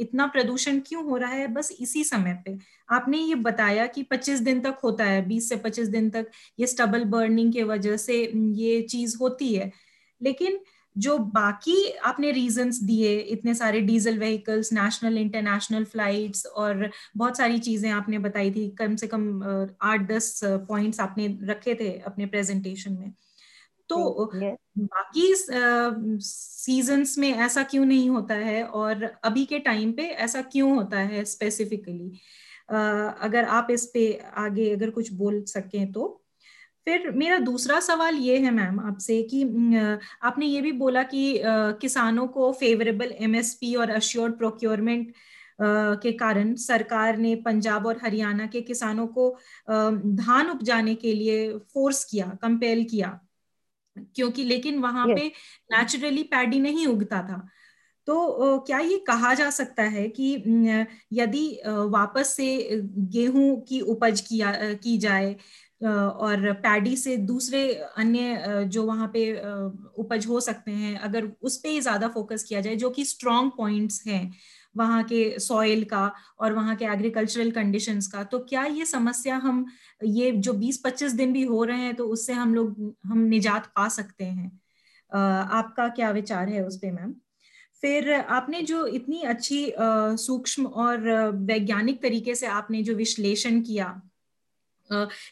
इतना 0.00 0.26
प्रदूषण 0.26 0.80
क्यों 0.80 1.04
हो 1.04 1.16
रहा 1.16 1.30
है? 1.30 1.46
बस 1.48 1.72
इसी 1.80 2.04
समय 2.04 2.42
पे। 2.46 2.56
आपने 2.90 3.18
ये 3.18 3.34
बताया 3.34 3.86
कि 3.86 4.02
25 4.02 4.40
दिन 4.40 4.60
तक 4.60 4.78
होता 4.84 5.04
है 5.04 5.22
20 5.28 5.48
से 5.48 5.56
25 5.56 5.88
दिन 5.88 6.10
तक 6.10 6.30
ये 6.60 6.66
स्टबल 6.66 7.04
बर्निंग 7.04 7.52
के 7.52 7.62
वजह 7.64 7.96
से 7.96 8.22
ये 8.54 8.80
चीज़ 8.82 9.16
होती 9.20 9.54
है। 9.54 9.70
लेकिन 10.20 10.58
जो 10.96 11.16
बाकी 11.18 11.92
आपने 12.04 12.30
रीजंस 12.32 12.78
दिए, 12.82 13.18
इतने 13.18 13.54
सारे 13.54 13.80
diesel 13.80 14.18
vehicles 14.18 14.72
national 14.72 15.18
international 15.18 15.84
flights 15.84 16.46
और 16.46 16.90
बहुत 17.16 17.36
सारी 17.36 17.58
चीज़ें 17.58 17.90
आपने 17.90 18.18
बताई 18.18 18.50
थी, 18.50 18.68
कम 18.70 18.96
से 18.96 19.06
कम 19.06 19.42
आठ 19.82 20.08
दस 20.08 20.40
पॉइंट्स 20.44 21.00
आपने 21.00 21.26
रखे 21.42 21.74
थे 21.74 21.90
अपने 22.00 22.26
प्रेजेंटेशन 22.26 22.92
में। 22.92 23.12
तो 23.88 24.30
बाकी 24.78 25.34
सीजन्स 26.22 27.16
में 27.18 27.32
ऐसा 27.34 27.62
क्यों 27.62 27.84
नहीं 27.84 28.08
होता 28.10 28.34
है? 28.34 28.62
और 28.64 29.04
अभी 29.24 29.44
के 29.46 29.58
टाइम 29.60 29.92
पे 29.92 30.02
ऐसा 30.02 30.42
क्यों 30.52 30.74
होता 30.76 30.98
है 31.00 31.24
स्पेसिफिकली 31.26 32.10
अगर 32.70 33.44
आप 33.50 33.68
इस 33.70 33.84
पे 33.94 34.12
आगे 34.36 34.70
अगर 34.72 34.90
कुछ 34.90 35.12
बोल 35.12 35.42
सकें 35.44 35.92
तो। 35.92 36.14
फिर 36.86 37.10
मेरा 37.12 37.38
दूसरा 37.38 37.78
सवाल 37.80 38.16
ये 38.16 38.36
है 38.38 38.50
मैम 38.50 38.78
आपसे 38.80 39.22
कि 39.32 39.42
आपने 40.22 40.46
ये 40.46 40.60
भी 40.60 40.72
बोला 40.74 41.02
कि 41.04 41.22
किसानों 41.80 42.26
को 42.28 42.52
फेवरेबल 42.52 43.12
एमएसपी 43.20 43.74
और 43.74 43.90
अश्योर्ड 43.90 44.36
प्रोक्योरमेंट 44.38 45.12
के 46.02 46.12
कारण 46.12 46.54
सरकार 46.56 47.16
ने 47.18 47.34
पंजाब 47.44 47.86
और 47.86 47.98
हरियाणा 48.02 48.46
के 48.46 48.60
किसानों 48.60 49.06
को 49.08 49.30
धान 49.70 50.50
उपजाने 50.50 50.94
के 50.94 51.12
लिए 51.14 51.48
फोर्स 51.74 52.04
किया 52.04 52.26
कंपेल 52.42 52.84
किया। 52.84 53.18
क्योंकि 54.16 54.44
लेकिन 54.44 54.78
वहाँ 54.78 55.06
yes. 55.06 55.16
पे 55.16 55.32
नेचुरली 55.72 56.22
पैडी 56.22 56.60
नहीं 56.60 56.86
उगता 56.86 57.22
था 57.22 57.48
तो 58.06 58.58
क्या 58.58 58.78
ये 58.78 58.98
कहा 58.98 59.32
जा 59.34 59.50
सकता 59.50 59.82
है 59.82 60.08
कि 60.08 60.34
यदि 61.12 61.60
वापस 61.66 62.28
से 62.36 62.68
गेहूँ 63.12 63.60
की 63.60 63.80
उपज 63.80 64.20
किया 64.20 64.52
की 64.74 64.98
जाए 64.98 65.36
और 65.84 66.52
पैडी 66.52 66.96
से 66.96 67.16
दूसरे 67.16 67.74
अन्य 67.96 68.64
जो 68.68 68.82
वहाँ 68.82 69.10
पे 69.14 69.32
उपज 69.98 70.26
हो 70.26 70.40
सकते 70.40 70.70
हैं 70.70 70.98
अगर 70.98 71.30
उस 71.42 71.56
पर 71.56 71.68
ही 71.68 71.80
ज़्यादा 71.80 72.08
फोकस 72.08 72.42
किया 72.42 72.60
जाए 72.60 72.76
जो 72.76 72.90
कि 72.90 73.04
स्ट्रॉन्ग 73.04 73.52
पॉइंट्स 73.58 74.02
हैं 74.06 74.32
वहाँ 74.78 75.02
के 75.04 75.38
सॉइल 75.40 75.84
का 75.84 76.10
और 76.40 76.52
वहाँ 76.52 76.76
के 76.76 76.84
एग्रीकल्चरल 76.84 77.50
कंडीशंस 77.50 78.06
का 78.06 78.22
तो 78.24 78.38
क्या 78.38 78.64
ये 78.64 78.84
समस्या 78.86 79.36
हम, 79.36 79.64
ये 80.04 80.30
जो 80.32 80.52
20-25 80.54 81.12
दिन 81.12 81.32
भी 81.32 81.42
हो 81.44 81.62
रहे 81.64 81.78
हैं 81.78 81.94
तो 81.94 82.06
उससे 82.08 82.32
हम 82.32 82.54
लोग, 82.54 82.96
हम 83.04 83.18
निजात 83.18 83.66
पा 83.76 83.88
सकते 83.88 84.24
हैं? 84.24 84.50
आपका 85.12 85.88
क्या 85.88 86.10
विचार 86.10 86.48
है 86.48 86.66
उस 86.66 86.76
पर 86.76 86.92
मैम? 86.92 87.14
फिर 87.82 88.12
आपने 88.12 88.62
जो 88.62 88.86
इतनी 88.88 89.20
अच्छी 89.22 89.64
सूक्ष्म 90.18 90.66
और 90.66 91.08
वैज्ञानिक 91.46 92.02
तरीके 92.02 92.34
से 92.34 92.46
आपने 92.48 92.82
जो 92.82 92.94
विश्लेषण 92.94 93.60
किया 93.60 94.00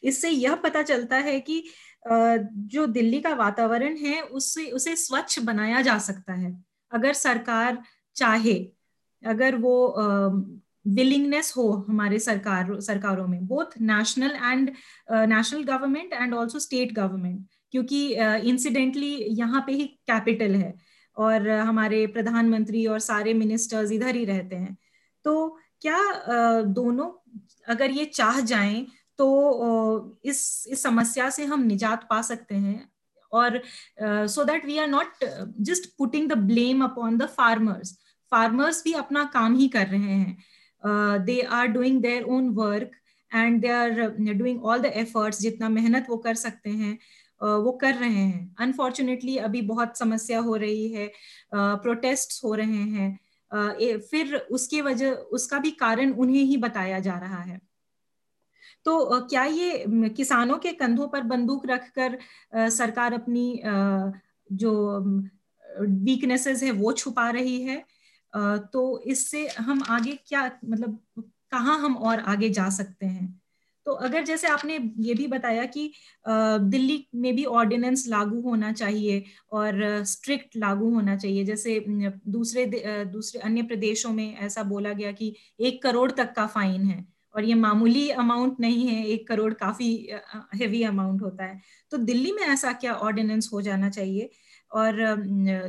इससे 0.05 0.31
यह 0.31 0.55
पता 0.55 0.83
चलता 0.83 1.17
है 1.17 1.39
कि 1.41 1.63
जो 2.05 2.87
दिल्ली 2.87 3.21
का 3.21 3.33
वातावरण 3.35 3.97
है, 3.97 4.21
उससे, 4.23 4.65
उसे 4.71 4.95
स्वच्छ 4.97 5.39
बनाया 5.39 5.81
जा 5.83 5.99
सकता 5.99 6.33
है। 6.33 6.53
अगर 6.93 7.13
सरकार 7.13 7.83
चाहे 8.17 8.55
अगर 9.23 9.57
वो 9.57 9.77
विलिंगनेस 10.87 11.53
हो 11.57 11.85
हमारे 11.89 12.19
सरकार 12.19 12.81
सरकारों 12.81 13.27
में 13.27 13.47
both 13.47 13.79
national 13.81 14.31
and 14.31 14.71
national 15.11 15.65
government 15.65 16.13
and 16.13 16.35
also 16.35 16.59
state 16.59 16.93
government 16.93 17.47
क्योंकि 17.71 18.15
इंसिडेंटली 18.49 19.17
uh, 19.17 19.39
यहाँ 19.39 19.65
पे 19.67 19.73
ही 19.73 19.87
कैपिटल 20.07 20.55
है 20.55 20.75
और 21.17 21.49
हमारे 21.49 22.07
प्रधानमंत्री 22.07 22.87
और 22.87 22.99
सारे 22.99 23.35
मिनिस्टर्स 23.35 23.93
इधर 23.93 24.17
ही 24.17 24.25
रहते 24.25 24.57
हैं। 24.57 24.77
तो 25.25 25.59
क्या 25.83 25.99
uh, 25.99 26.67
दोनों 26.67 27.11
अगर 27.69 27.91
ये 27.91 28.05
चाह 28.05 28.41
जाएँ 28.41 28.87
तो 29.19 30.19
इस 30.25 30.67
इस 30.69 30.83
समस्या 30.83 31.31
से 31.31 31.45
हम 31.45 31.63
निजात 31.63 32.07
पा 32.11 32.21
सकते 32.23 32.55
हैं 32.55 32.89
और 33.33 33.61
so 34.03 34.45
that 34.45 34.67
we 34.67 34.79
are 34.79 34.87
not 34.87 35.25
just 35.61 35.91
putting 35.99 36.29
the 36.31 36.33
blame 36.33 36.85
upon 36.85 37.17
the 37.19 37.27
farmers 37.27 37.97
farmers 38.31 38.83
भी 38.85 38.93
अपना 38.95 39.25
काम 39.35 39.57
ही 39.57 39.69
कर 39.69 39.87
रहे 39.87 40.15
हैं। 40.15 41.25
They 41.25 41.41
are 41.41 41.67
doing 41.67 42.01
their 42.03 42.23
own 42.23 42.49
work 42.55 42.91
and 43.35 43.61
they 43.61 43.69
are 43.69 43.91
doing 44.21 44.65
all 44.65 44.81
the 44.81 44.93
efforts 44.95 45.41
जितना 45.41 45.69
मेहनत 45.69 46.07
वो 46.11 46.17
कर 46.17 46.35
सकते 46.35 46.71
हैं 46.71 46.99
uh, 47.41 47.59
वो 47.65 47.73
कर 47.73 47.95
रहे 47.95 48.11
हैं। 48.11 48.55
अनफॉर्चुनेटली 48.61 49.37
अभी 49.39 49.63
बहुत 49.63 49.99
समस्या 49.99 50.41
हो 50.41 50.57
रही 50.57 50.89
है। 50.93 51.11
प्रोटेस्ट 51.55 52.33
uh, 52.33 52.45
हो 52.45 52.55
रहे 52.55 52.83
हैं। 52.97 53.19
uh, 53.51 54.01
फिर 54.01 54.37
उसके 54.37 54.81
वजह 54.83 55.11
उसका 55.11 55.59
भी 55.59 55.71
कारण 55.71 56.13
उन्हें 56.15 56.43
ही 56.43 56.57
बताया 56.57 57.01
जा 57.01 57.19
रहा 57.19 57.43
है। 57.43 57.61
तो 58.85 59.21
क्या 59.21 59.45
ये 59.45 59.85
किसानों 60.17 60.57
के 60.59 60.73
कंधों 60.73 61.07
पर 61.09 61.23
बंदूक 61.23 61.67
रखकर 61.67 62.19
सरकार 62.71 63.15
अपनी 63.15 63.63
जो 64.53 64.73
वीकनेसेस 65.81 66.63
है 66.63 66.71
वो 66.71 66.93
छुपा 66.93 67.29
रही 67.31 67.61
है? 67.63 67.85
तो 68.33 69.03
इससे 69.07 69.47
हम 69.59 69.83
आगे 69.91 70.19
क्या 70.29 70.51
मतलब 70.65 70.99
कहाँ 71.53 71.79
हम 71.81 71.97
और 71.99 72.21
आगे 72.21 72.49
जा 72.51 72.69
सकते 72.71 73.07
हैं? 73.07 73.41
तो 73.87 73.93
अगर 73.93 74.25
जैसे 74.25 74.47
आपने 74.49 74.79
ये 75.01 75.15
भी 75.15 75.27
बताया 75.27 75.65
कि 75.67 75.91
दिल्ली 76.25 77.07
में 77.15 77.35
भी 77.37 77.45
ऑर्डिनेंस 77.45 78.07
लागू 78.09 78.41
होना 78.43 78.73
चाहिए 78.73 79.23
और 79.53 80.05
स्ट्रिक्ट 80.05 80.57
लागू 80.57 80.91
होना 80.95 81.17
चाहिए, 81.17 81.45
जैसे 81.45 81.85
दूसरे 81.89 82.65
दूसरे 83.07 83.41
अन्य 83.41 83.63
प्रदेशों 83.63 84.11
में 84.13 84.37
ऐसा 84.37 84.63
बोला 84.65 84.93
गया 84.93 85.13
कि 85.13 85.35
एक 85.61 85.83
करोड़ 85.83 86.11
तक 86.13 86.33
का 86.37 86.47
फाइन 86.47 86.85
है 86.85 87.05
और 87.35 87.45
ये 87.45 87.55
मामूली 87.55 88.09
अमाउंट 88.11 88.61
नहीं 88.61 88.87
है, 88.89 89.07
एक 89.07 89.27
करोड़ 89.29 89.53
काफ़ी 89.55 89.89
हेवी 90.55 90.83
अमाउंट 90.85 91.23
होता 91.23 91.45
है। 91.45 91.61
तो 91.93 91.97
दिल्ली 91.99 92.33
में 92.33 92.43
ऐसा 92.45 92.73
क्या 92.75 92.95
ऑर्डिनेंस 92.95 93.51
हो 93.53 93.61
जाना 93.63 93.91
चाहिए? 93.91 94.31
और 94.71 94.97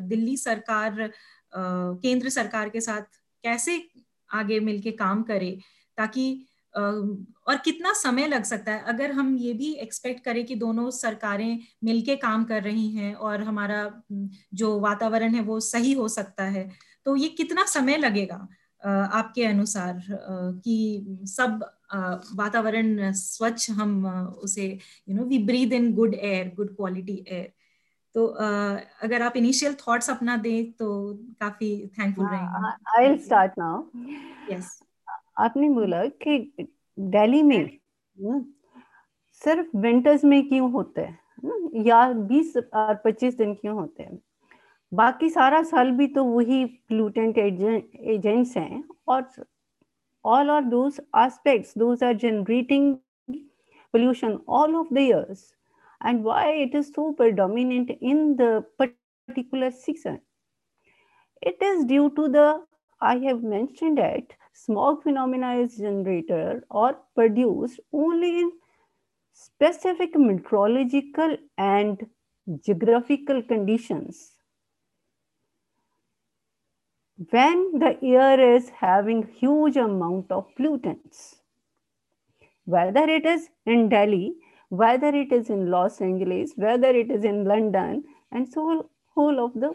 दिल्ली 0.01 0.35
सरकार 0.37 1.09
केंद्र 1.53 2.29
सरकार 2.29 2.69
के 2.69 2.81
साथ 2.81 3.01
कैसे 3.43 3.81
आगे 4.29 4.59
मिलके 4.59 4.91
काम 4.91 5.23
करे 5.23 5.57
ताकि 5.97 6.45
और 6.75 7.57
कितना 7.57 7.93
समय 7.93 8.27
लग 8.27 8.43
सकता 8.43 8.71
है? 8.71 8.83
अगर 8.83 9.11
हम 9.11 9.35
ये 9.37 9.53
भी 9.53 9.71
एक्सपेक्ट 9.73 10.23
करें 10.25 10.45
कि 10.45 10.55
दोनों 10.55 10.89
सरकारें 10.91 11.59
मिलके 11.83 12.15
काम 12.15 12.43
कर 12.43 12.63
रही 12.63 12.89
हैं 12.91 13.13
और 13.15 13.43
हमारा 13.43 13.79
जो 14.53 14.79
वातावरण 14.79 15.35
है 15.35 15.41
वो 15.41 15.59
सही 15.59 15.93
हो 15.93 16.07
सकता 16.07 16.43
है 16.43 16.69
तो 17.05 17.15
ये 17.15 17.27
कितना 17.29 17.63
समय 17.65 17.97
लगेगा 17.97 18.47
आपके 18.83 19.45
अनुसार 19.45 20.01
कि 20.63 21.05
सब 21.27 21.63
वातावरण 22.35 23.11
स्वच्छ 23.11 23.69
हम 23.71 24.05
उसे 24.43 24.67
you 25.09 25.15
know 25.15 25.23
we 25.23 25.37
breathe 25.43 25.73
in 25.73 25.93
good 25.93 26.13
air 26.13 26.53
good 26.55 26.75
quality 26.75 27.23
air 27.27 27.51
तो 28.17 28.25
अगर 29.03 29.21
आप 29.21 29.35
इनिशियल 29.37 29.73
थॉट्स 29.87 30.09
अपना 30.09 30.35
दें 30.37 30.71
तो 30.71 30.87
काफ़ी 31.13 31.69
थैंकफुल 31.99 32.25
रहेंगे। 32.25 32.69
I 32.97 33.07
will 33.07 33.17
start 33.17 33.51
now 33.59 33.83
yes 34.51 34.79
आपने 35.37 35.69
बोला 35.69 36.05
कि 36.23 36.37
दिल्ली 36.97 37.41
में 37.43 37.79
सिर्फ़ 39.41 39.77
विंटर्स 39.77 40.23
में 40.23 40.47
क्यों 40.49 40.71
होते 40.71 41.01
हैं? 41.01 41.19
या 41.85 42.11
20 42.29 42.57
और 42.57 42.95
25 43.05 43.37
दिन 43.37 43.53
क्यों 43.53 43.75
होते 43.75 44.03
हैं? 44.03 44.19
बाकी 44.93 45.29
सारा 45.29 45.61
साल 45.63 45.91
भी 45.91 46.07
तो 46.07 46.23
वही 46.23 46.65
प्लूटेंट 46.65 47.37
एजेंट्स 47.37 48.57
हैं 48.57 48.83
और 49.07 49.29
all 50.25 50.49
are 50.49 50.63
those 50.71 50.95
aspects 51.15 51.73
those 51.81 52.01
are 52.01 52.13
generating 52.13 52.99
pollution 53.93 54.33
all 54.47 54.75
of 54.75 54.89
the 54.89 55.03
years. 55.03 55.43
And 56.01 56.23
why 56.23 56.51
it 56.51 56.73
is 56.75 56.91
so 56.93 57.13
predominant 57.13 57.91
in 58.01 58.35
the 58.37 58.65
particular 58.77 59.71
season. 59.71 60.21
It 61.41 61.59
is 61.63 61.85
due 61.85 62.11
to 62.11 62.29
the 62.29 62.65
i 63.01 63.17
have 63.17 63.41
mentioned 63.41 63.97
it 63.97 64.35
smog 64.53 65.01
phenomena 65.01 65.55
is 65.55 65.77
generated 65.77 66.63
or 66.69 66.93
produced 67.15 67.79
only 67.91 68.39
in 68.41 68.51
specific 69.33 70.15
meteorological 70.15 71.37
and 71.57 72.09
geographical 72.63 73.43
conditions. 73.43 74.37
When 77.29 77.77
the 77.77 78.03
air 78.03 78.39
is 78.55 78.69
having 78.69 79.27
huge 79.27 79.77
amount 79.77 80.31
of 80.31 80.47
pollutants 80.55 81.41
whether 82.65 83.03
it 83.15 83.25
is 83.25 83.49
in 83.65 83.89
delhi 83.89 84.35
whether 84.69 85.09
it 85.23 85.31
is 85.31 85.49
in 85.49 85.69
los 85.71 86.01
angeles 86.01 86.53
whether 86.55 86.89
it 86.89 87.11
is 87.11 87.23
in 87.23 87.43
london 87.45 88.03
and 88.31 88.47
so 88.47 88.89
whole 89.15 89.43
of 89.45 89.53
the 89.53 89.71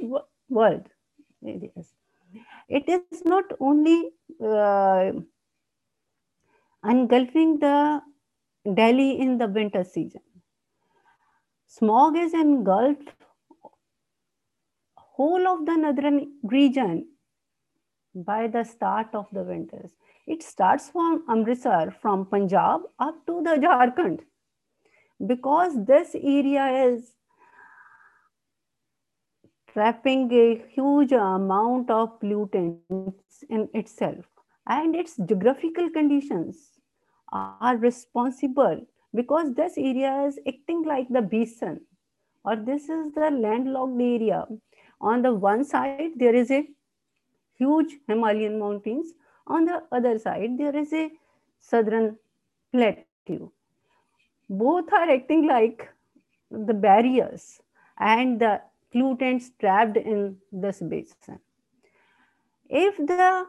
world 0.49 0.89
areas 1.45 1.95
it 2.69 2.89
is 2.89 3.25
not 3.25 3.45
only 3.61 4.11
uh, 4.45 5.13
engulfing 6.85 7.59
the 7.59 8.01
delhi 8.75 9.11
in 9.21 9.39
the 9.39 9.49
winter 9.49 9.85
season 9.85 10.23
Smog 11.75 12.19
is 12.19 12.35
engulfed 12.35 13.15
whole 14.97 15.47
of 15.49 15.65
the 15.65 15.75
northern 15.75 16.33
region 16.43 17.07
by 18.15 18.47
the 18.47 18.63
start 18.63 19.15
of 19.15 19.27
the 19.33 19.43
winters. 19.43 19.93
It 20.27 20.43
starts 20.43 20.91
from 20.91 21.25
Amritsar, 21.31 21.91
from 22.03 22.27
Punjab 22.27 22.83
up 22.99 23.25
to 23.27 23.41
the 23.43 23.57
Jharkhand. 23.57 24.21
Because 25.27 25.85
this 25.85 26.15
area 26.15 26.87
is 26.87 27.13
trapping 29.73 30.31
a 30.33 30.63
huge 30.75 31.13
amount 31.13 31.91
of 31.91 32.21
pollutants 32.21 33.45
in 33.49 33.69
itself 33.73 34.25
and 34.67 34.95
its 34.95 35.17
geographical 35.17 35.89
conditions 35.91 36.73
are 37.33 37.77
responsible 37.77 38.87
because 39.15 39.55
this 39.55 39.79
area 39.79 40.25
is 40.27 40.39
acting 40.47 40.83
like 40.85 41.09
the 41.09 41.23
basin 41.23 41.81
or 42.45 42.57
this 42.57 42.89
is 42.89 43.13
the 43.15 43.31
landlocked 43.31 44.01
area. 44.01 44.47
On 45.01 45.23
the 45.23 45.33
one 45.33 45.65
side, 45.65 46.13
there 46.17 46.35
is 46.35 46.51
a 46.51 46.67
huge 47.57 47.97
Himalayan 48.09 48.59
mountains. 48.59 49.13
On 49.47 49.65
the 49.65 49.83
other 49.91 50.19
side, 50.19 50.59
there 50.59 50.77
is 50.77 50.93
a 50.93 51.11
southern 51.61 52.17
plateau. 52.73 53.53
Both 54.55 54.93
are 54.93 55.11
acting 55.11 55.47
like 55.47 55.89
the 56.51 56.75
barriers 56.75 57.63
and 57.99 58.39
the 58.39 58.61
pollutants 58.95 59.51
trapped 59.59 59.97
in 59.97 60.37
this 60.53 60.81
basin. 60.81 61.39
If 62.69 62.99
the 62.99 63.47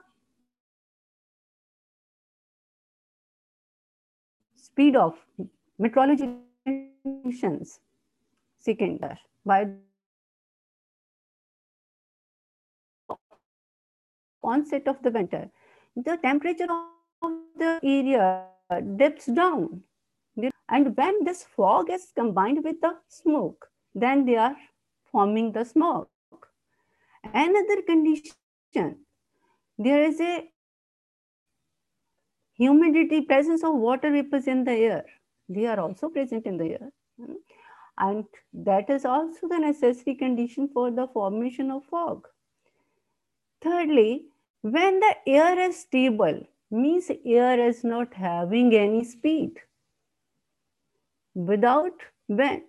speed 4.55 4.95
of 4.95 5.19
meteorology 5.77 6.37
conditions 6.65 7.81
second 8.59 9.03
by 9.45 9.67
onset 14.41 14.87
of 14.87 15.03
the 15.03 15.11
winter, 15.11 15.49
the 15.97 16.15
temperature 16.15 16.71
of 17.21 17.31
the 17.57 17.79
area 17.83 18.45
dips 18.95 19.25
down. 19.25 19.83
And 20.73 20.97
when 20.97 21.23
this 21.23 21.43
fog 21.55 21.91
is 21.91 22.11
combined 22.15 22.63
with 22.63 22.81
the 22.81 22.95
smoke, 23.07 23.67
then 23.93 24.25
they 24.25 24.37
are 24.37 24.55
forming 25.11 25.51
the 25.51 25.63
smoke. 25.63 26.09
Another 27.31 27.83
condition, 27.83 28.95
there 29.77 30.03
is 30.03 30.19
a 30.19 30.49
humidity, 32.55 33.21
presence 33.21 33.63
of 33.63 33.75
water 33.75 34.09
vapors 34.11 34.47
in 34.47 34.63
the 34.63 34.71
air. 34.71 35.05
They 35.47 35.67
are 35.67 35.79
also 35.79 36.09
present 36.09 36.47
in 36.47 36.57
the 36.57 36.71
air. 36.71 36.89
And 37.99 38.25
that 38.53 38.89
is 38.89 39.05
also 39.05 39.47
the 39.47 39.59
necessary 39.59 40.15
condition 40.15 40.69
for 40.73 40.89
the 40.89 41.05
formation 41.13 41.69
of 41.69 41.83
fog. 41.85 42.27
Thirdly, 43.61 44.25
when 44.61 44.99
the 44.99 45.15
air 45.27 45.59
is 45.59 45.81
stable, 45.81 46.41
means 46.71 47.11
air 47.23 47.59
is 47.59 47.83
not 47.83 48.11
having 48.15 48.73
any 48.73 49.03
speed. 49.03 49.59
Without 51.35 51.93
wind, 52.27 52.63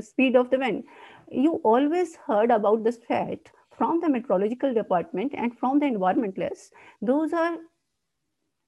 speed 0.00 0.36
of 0.36 0.50
the 0.50 0.58
wind. 0.58 0.84
You 1.30 1.60
always 1.64 2.16
heard 2.16 2.50
about 2.50 2.84
this 2.84 2.98
fact 2.98 3.52
from 3.76 4.00
the 4.00 4.08
meteorological 4.08 4.72
department 4.74 5.32
and 5.36 5.56
from 5.58 5.78
the 5.78 5.86
environmentalists. 5.86 6.70
Those 7.02 7.32
are 7.32 7.58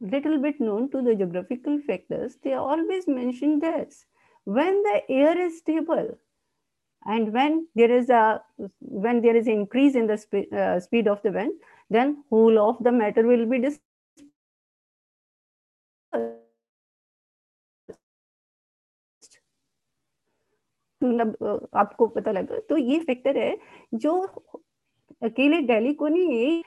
little 0.00 0.38
bit 0.38 0.60
known 0.60 0.90
to 0.90 1.02
the 1.02 1.14
geographical 1.14 1.80
factors. 1.86 2.36
They 2.42 2.54
always 2.54 3.08
mention 3.08 3.58
this. 3.58 4.04
When 4.44 4.82
the 4.82 5.02
air 5.08 5.38
is 5.38 5.58
stable, 5.58 6.18
and 7.06 7.32
when 7.32 7.66
there 7.74 7.90
is 7.90 8.10
a 8.10 8.42
when 8.80 9.22
there 9.22 9.36
is 9.36 9.46
increase 9.46 9.94
in 9.94 10.06
the 10.06 10.16
spe 10.16 10.52
uh, 10.52 10.80
speed 10.80 11.08
of 11.08 11.22
the 11.22 11.30
wind 11.30 11.52
then 11.90 12.24
whole 12.28 12.58
of 12.58 12.82
the 12.82 12.92
matter 12.92 13.26
will 13.26 13.46
be 13.46 13.58
dispersed 13.58 13.87
मतलब 21.02 21.68
आपको 21.74 22.06
पता 22.16 22.32
लगा। 22.32 22.58
तो 22.68 22.76
ये 22.76 22.98
factor 23.00 23.38
है 23.38 23.56
जो 23.94 24.20
अकेले 25.24 25.60
daily 25.66 25.92
को 25.94 26.08
नहीं 26.08 26.38
है 26.38 26.62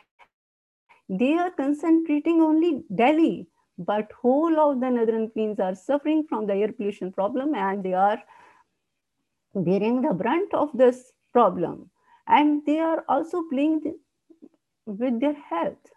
they 1.17 1.33
are 1.37 1.49
concentrating 1.57 2.41
only 2.43 2.71
Delhi 3.01 3.47
but 3.77 4.13
whole 4.23 4.57
of 4.59 4.77
the 4.77 4.91
northern 4.99 5.25
queens 5.27 5.59
are 5.61 5.73
suffering 5.75 6.23
from 6.27 6.45
the 6.47 6.51
air 6.51 6.71
pollution 6.71 7.09
problem 7.11 7.55
and 7.55 7.81
they 7.83 7.91
are 8.07 8.23
bearing 9.55 10.03
the 10.05 10.11
brunt 10.17 10.55
of 10.55 10.77
this 10.77 11.01
problem 11.33 11.83
and 12.27 12.61
they 12.65 12.77
are 12.89 13.03
also 13.09 13.41
playing 13.49 13.91
with 14.87 15.13
their 15.13 15.35
health 15.53 15.93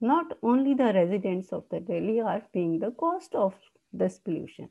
not 0.00 0.32
only 0.44 0.74
the 0.74 0.90
residents 0.94 1.52
of 1.54 1.64
the 1.74 1.84
Delhi 1.86 2.18
are 2.18 2.42
paying 2.54 2.74
the 2.80 2.90
cost 3.02 3.34
of 3.34 3.54
this 3.92 4.18
pollution. 4.18 4.68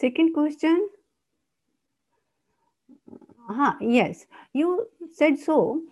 Second 0.00 0.34
question 0.34 0.88
Uh, 3.48 3.74
yes, 3.80 4.26
you 4.52 4.88
said 5.12 5.38
so. 5.38 5.82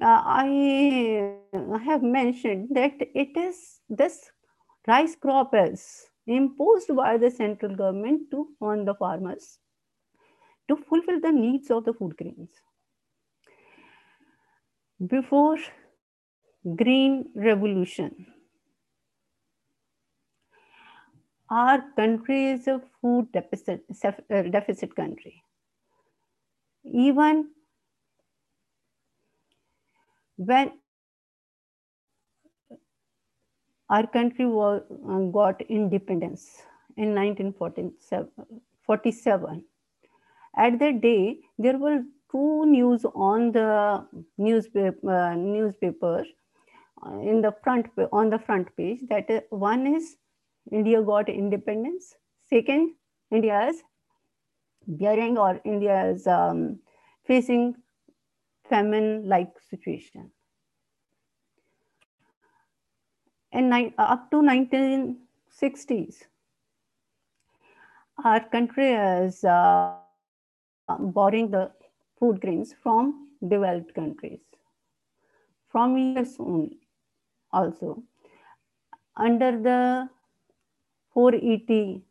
Uh, 0.00 0.22
I 0.24 1.36
have 1.84 2.02
mentioned 2.02 2.68
that 2.72 2.94
it 3.14 3.36
is 3.36 3.80
this 3.88 4.30
rice 4.88 5.14
crop 5.16 5.54
is 5.54 6.06
imposed 6.26 6.94
by 6.96 7.16
the 7.18 7.30
central 7.30 7.74
government 7.76 8.30
to 8.30 8.48
on 8.60 8.84
the 8.84 8.94
farmers 8.94 9.58
to 10.68 10.76
fulfill 10.76 11.20
the 11.20 11.32
needs 11.32 11.70
of 11.70 11.84
the 11.84 11.92
food 11.92 12.16
grains. 12.16 12.50
Before 15.06 15.58
green 16.76 17.30
revolution, 17.34 18.26
our 21.50 21.84
country 21.96 22.46
is 22.52 22.66
a 22.66 22.80
food 23.00 23.30
deficit, 23.32 23.84
uh, 24.04 24.42
deficit 24.42 24.94
country. 24.96 25.42
Even 26.84 27.50
when 30.36 30.72
our 33.88 34.06
country 34.06 34.46
was, 34.46 34.82
uh, 35.08 35.18
got 35.38 35.60
independence 35.62 36.62
in 36.96 37.14
1947, 37.14 39.64
at 40.56 40.78
that 40.78 41.00
day, 41.00 41.38
there 41.58 41.78
were 41.78 42.02
two 42.30 42.66
news 42.66 43.04
on 43.14 43.52
the 43.52 44.06
newspaper, 44.38 45.10
uh, 45.10 45.34
newspaper 45.34 46.24
uh, 47.06 47.18
in 47.20 47.40
the 47.40 47.52
front 47.62 47.86
on 48.12 48.30
the 48.30 48.38
front 48.38 48.74
page. 48.76 49.00
That 49.08 49.30
uh, 49.30 49.40
one 49.50 49.86
is 49.86 50.16
India 50.70 51.02
got 51.02 51.28
independence. 51.28 52.14
Second, 52.48 52.94
India 53.30 53.68
is 53.68 53.82
bearing 54.86 55.38
or 55.38 55.60
India 55.64 56.04
is 56.06 56.26
um, 56.26 56.78
facing 57.24 57.74
famine-like 58.68 59.52
situation. 59.70 60.30
And 63.52 63.92
up 63.98 64.30
to 64.30 64.36
1960s, 64.36 66.22
our 68.24 68.40
country 68.48 68.92
is 68.92 69.44
uh, 69.44 69.96
borrowing 70.98 71.50
the 71.50 71.70
food 72.18 72.40
grains 72.40 72.74
from 72.82 73.28
developed 73.46 73.94
countries, 73.94 74.40
from 75.70 75.98
years 75.98 76.36
only 76.38 76.78
also. 77.52 78.02
Under 79.16 79.52
the 79.52 80.08
480 81.12 82.02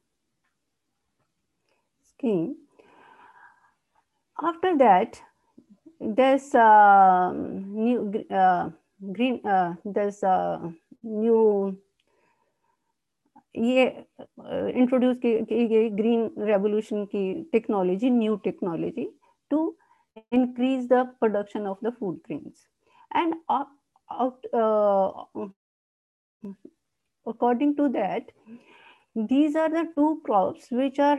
scheme, 2.20 2.56
after 4.42 4.76
that, 4.78 5.20
there's 6.00 6.54
uh, 6.54 7.32
new 7.32 8.24
uh, 8.30 8.70
green, 9.12 9.40
uh, 9.46 9.74
there's 9.84 10.22
new 11.02 11.76
ये 13.56 13.84
introduce 14.80 15.16
की 15.24 15.66
गई 15.68 15.88
green 15.96 16.30
revolution 16.46 17.04
की 17.12 17.22
technology 17.52 18.10
new 18.10 18.36
technology 18.44 19.08
to 19.50 19.60
increase 20.32 20.88
the 20.88 21.04
production 21.20 21.66
of 21.66 21.78
the 21.82 21.92
food 21.92 22.20
grains 22.26 22.66
and 23.12 23.34
out, 23.50 24.44
uh, 24.52 25.12
according 27.26 27.76
to 27.76 27.88
that 27.88 28.30
these 29.14 29.56
are 29.56 29.68
the 29.68 29.84
two 29.94 30.20
crops 30.24 30.68
which 30.70 30.98
are 30.98 31.18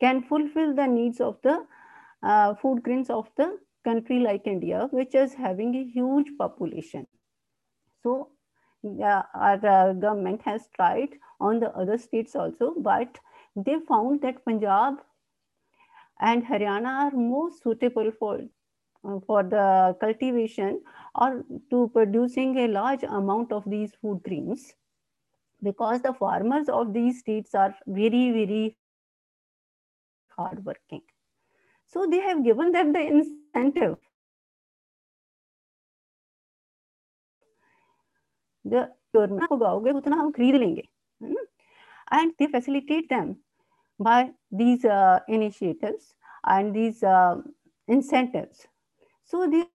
can 0.00 0.22
fulfill 0.22 0.74
the 0.74 0.86
needs 0.86 1.20
of 1.20 1.36
the 1.42 1.64
uh, 2.22 2.54
food 2.54 2.82
grains 2.82 3.10
of 3.10 3.28
the 3.36 3.58
country 3.84 4.18
like 4.20 4.46
india 4.46 4.88
which 4.90 5.14
is 5.14 5.34
having 5.34 5.74
a 5.74 5.84
huge 5.84 6.26
population. 6.38 7.06
So 8.02 8.30
uh, 8.84 9.22
our 9.34 9.66
uh, 9.66 9.92
government 9.92 10.42
has 10.42 10.68
tried 10.74 11.10
on 11.40 11.60
the 11.60 11.70
other 11.76 11.98
states 11.98 12.36
also, 12.36 12.74
but 12.76 13.18
they 13.56 13.76
found 13.88 14.22
that 14.22 14.44
Punjab 14.44 14.94
and 16.20 16.44
Haryana 16.44 16.92
are 17.04 17.10
most 17.10 17.62
suitable 17.62 18.10
for, 18.18 18.40
uh, 19.04 19.18
for 19.26 19.42
the 19.42 19.96
cultivation 20.00 20.82
or 21.14 21.44
to 21.70 21.90
producing 21.92 22.56
a 22.58 22.68
large 22.68 23.02
amount 23.02 23.52
of 23.52 23.64
these 23.66 23.92
food 24.00 24.22
grains 24.22 24.74
because 25.62 26.02
the 26.02 26.12
farmers 26.12 26.68
of 26.68 26.92
these 26.92 27.20
states 27.20 27.54
are 27.54 27.74
very, 27.86 28.30
very 28.30 28.76
hardworking. 30.37 31.01
So 31.87 32.05
they 32.07 32.19
have 32.19 32.43
given 32.43 32.71
them 32.71 32.93
the 32.93 33.01
incentive. 33.01 33.97
The 38.65 38.89
उगाओगे 39.15 39.91
उतना 39.91 40.17
हम 40.17 40.31
खरीद 40.31 40.55
लेंगे 40.55 40.87
and 42.11 42.33
they 42.39 42.47
facilitate 42.47 43.09
them 43.09 43.37
by 43.99 44.31
these 44.51 44.85
uh, 44.85 45.19
initiatives 45.27 46.15
and 46.45 46.75
these 46.75 47.03
uh, 47.03 47.35
incentives. 47.87 48.67
So 49.23 49.47
they 49.47 49.65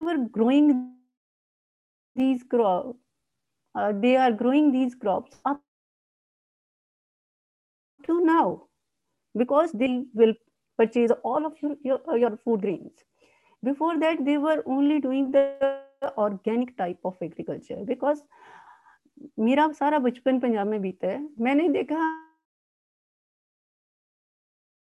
were 0.00 0.18
growing 0.30 0.94
these 2.16 2.42
crops. 2.42 2.98
Uh, 3.74 3.92
they 3.92 4.16
are 4.16 4.32
growing 4.32 4.70
these 4.72 4.94
crops 4.94 5.36
up 5.44 5.60
to 8.06 8.24
now 8.24 8.67
Because 9.41 9.71
they 9.81 9.91
will 10.13 10.33
purchase 10.77 11.11
all 11.23 11.45
of 11.45 11.53
your, 11.61 11.75
your, 11.83 12.17
your 12.17 12.37
food 12.37 12.61
grains. 12.61 13.03
Before 13.63 13.99
that, 13.99 14.23
they 14.23 14.37
were 14.37 14.63
only 14.65 14.99
doing 15.01 15.31
the 15.31 15.79
organic 16.17 16.77
type 16.77 16.99
of 17.03 17.17
agriculture 17.21 17.83
because 17.85 18.23
मेरा 19.39 19.67
सारा 19.75 19.97
बचपन 19.99 20.39
पंजाब 20.39 20.67
में 20.67 20.81
बीता 20.81 21.07
है 21.07 21.17
मैंने 21.45 21.67
देखा 21.69 22.03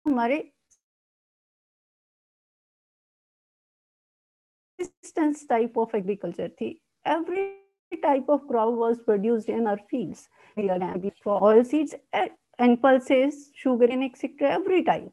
हमारे 0.07 0.38
type 5.51 5.76
of 5.82 5.95
agriculture 5.95 6.49
थी 6.61 6.70
every 7.16 7.45
type 8.03 8.30
of 8.34 8.47
crop 8.49 8.72
was 8.84 9.03
produced 9.09 9.51
in 9.57 9.66
our 9.72 9.80
fields 9.90 10.28
oil 11.26 11.62
seeds 11.64 11.95
and 12.59 12.81
pulses 12.81 13.51
sugar 13.55 13.85
and 13.85 14.05
etc 14.05 14.51
every 14.51 14.83
type 14.83 15.13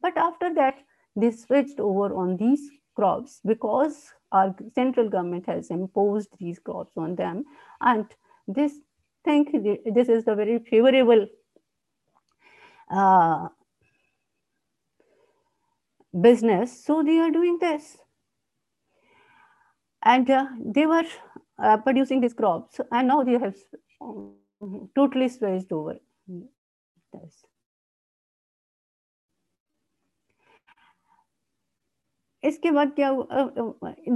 but 0.00 0.16
after 0.16 0.52
that 0.54 0.78
they 1.16 1.30
switched 1.30 1.80
over 1.80 2.14
on 2.14 2.36
these 2.36 2.68
crops 2.94 3.40
because 3.44 4.12
our 4.32 4.54
central 4.74 5.08
government 5.08 5.46
has 5.46 5.70
imposed 5.70 6.36
these 6.38 6.58
crops 6.58 6.96
on 6.96 7.14
them 7.14 7.44
and 7.80 8.06
this 8.46 8.80
think 9.24 9.50
this 9.98 10.08
is 10.08 10.24
the 10.24 10.34
very 10.34 10.58
favorable 10.70 11.26
uh, 12.90 13.48
business. 16.20 16.84
So 16.84 17.02
they 17.02 17.18
are 17.18 17.30
doing 17.30 17.58
this. 17.60 17.96
And 20.02 20.30
uh, 20.30 20.46
they 20.64 20.86
were 20.86 21.04
uh, 21.58 21.78
producing 21.78 22.20
these 22.20 22.34
crops 22.34 22.80
and 22.92 23.08
now 23.08 23.24
they 23.24 23.38
have 23.38 23.56
um, 24.00 24.34
totally 24.94 25.28
switched 25.28 25.72
over 25.72 25.96
this. 27.15 27.45
इसके 32.43 32.71
बाद 32.71 32.91
क्या 32.99 33.11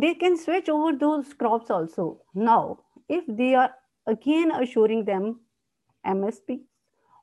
दे 0.02 0.14
can 0.22 0.36
switch 0.44 0.70
over 0.70 0.96
those 1.02 1.34
crops 1.40 1.72
also 1.72 2.06
now 2.38 2.76
if 3.18 3.30
they 3.30 3.54
are 3.64 3.70
again 4.08 4.52
assuring 4.52 5.04
them 5.06 5.40
MSP 6.06 6.62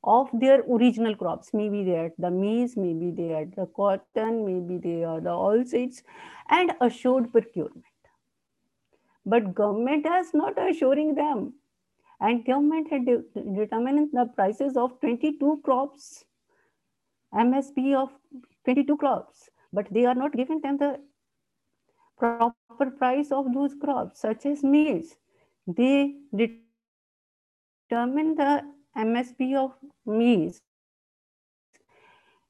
of 0.04 0.28
their 0.32 0.62
original 0.62 1.14
crops. 1.14 1.50
Maybe 1.54 1.84
they 1.84 1.96
are 1.96 2.10
the 2.18 2.30
maize, 2.30 2.76
maybe 2.76 3.10
they 3.10 3.32
are 3.32 3.44
the 3.44 3.66
cotton, 3.66 4.44
maybe 4.44 4.78
they 4.78 5.04
are 5.04 5.20
the 5.20 5.30
oilseeds, 5.30 6.02
and 6.48 6.74
assured 6.80 7.30
procurement. 7.32 7.84
But 9.26 9.54
government 9.54 10.06
is 10.06 10.34
not 10.34 10.58
assuring 10.58 11.14
them. 11.14 11.54
And 12.19 12.43
government 12.45 12.89
had 12.89 13.05
de 13.05 13.23
determined 13.55 14.09
the 14.11 14.25
prices 14.35 14.75
of 14.75 14.99
22 15.01 15.61
crops, 15.63 16.25
MSP 17.33 17.93
of 17.95 18.11
22 18.65 18.97
crops, 18.97 19.49
but 19.71 19.87
they 19.91 20.05
are 20.05 20.15
not 20.15 20.33
giving 20.33 20.59
them 20.61 20.77
the 20.77 20.99
proper 22.17 22.91
price 22.91 23.31
of 23.31 23.53
those 23.53 23.75
crops, 23.75 24.21
such 24.21 24.45
as 24.47 24.63
maize. 24.63 25.15
They 25.67 26.15
determine 27.89 28.35
the 28.35 28.63
MSP 28.97 29.55
of 29.55 29.73
maize 30.05 30.61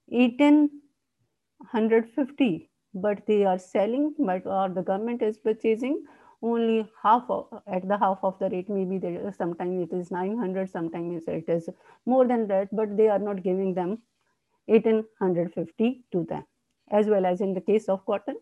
1850 0.07 2.70
but 2.93 3.26
they 3.28 3.43
are 3.43 3.59
selling 3.59 4.15
but 4.18 4.45
or 4.45 4.70
the 4.70 4.82
government 4.82 5.22
is 5.22 5.38
purchasing 5.38 6.05
only 6.42 6.88
half 7.02 7.24
of, 7.30 7.48
at 7.68 7.88
the 7.88 7.98
half 7.98 8.20
of 8.24 8.38
the 8.40 8.50
rate 8.50 8.70
maybe 8.70 8.98
there 8.98 9.34
sometimes 9.36 9.90
it 9.90 9.96
is 9.96 10.12
900 10.12 10.70
sometimes 10.70 11.24
it 11.28 11.46
is 11.48 11.70
more 12.06 12.28
than 12.28 12.48
that 12.48 12.68
but 12.72 12.96
they 12.96 13.08
are 13.08 13.20
not 13.20 13.42
giving 13.44 13.74
them 13.74 13.98
1850 14.66 16.04
to 16.12 16.24
them 16.30 16.46
as 16.92 17.08
well 17.08 17.26
as 17.26 17.42
in 17.42 17.54
the 17.54 17.62
case 17.62 17.90
of 17.90 18.06
cotton 18.06 18.38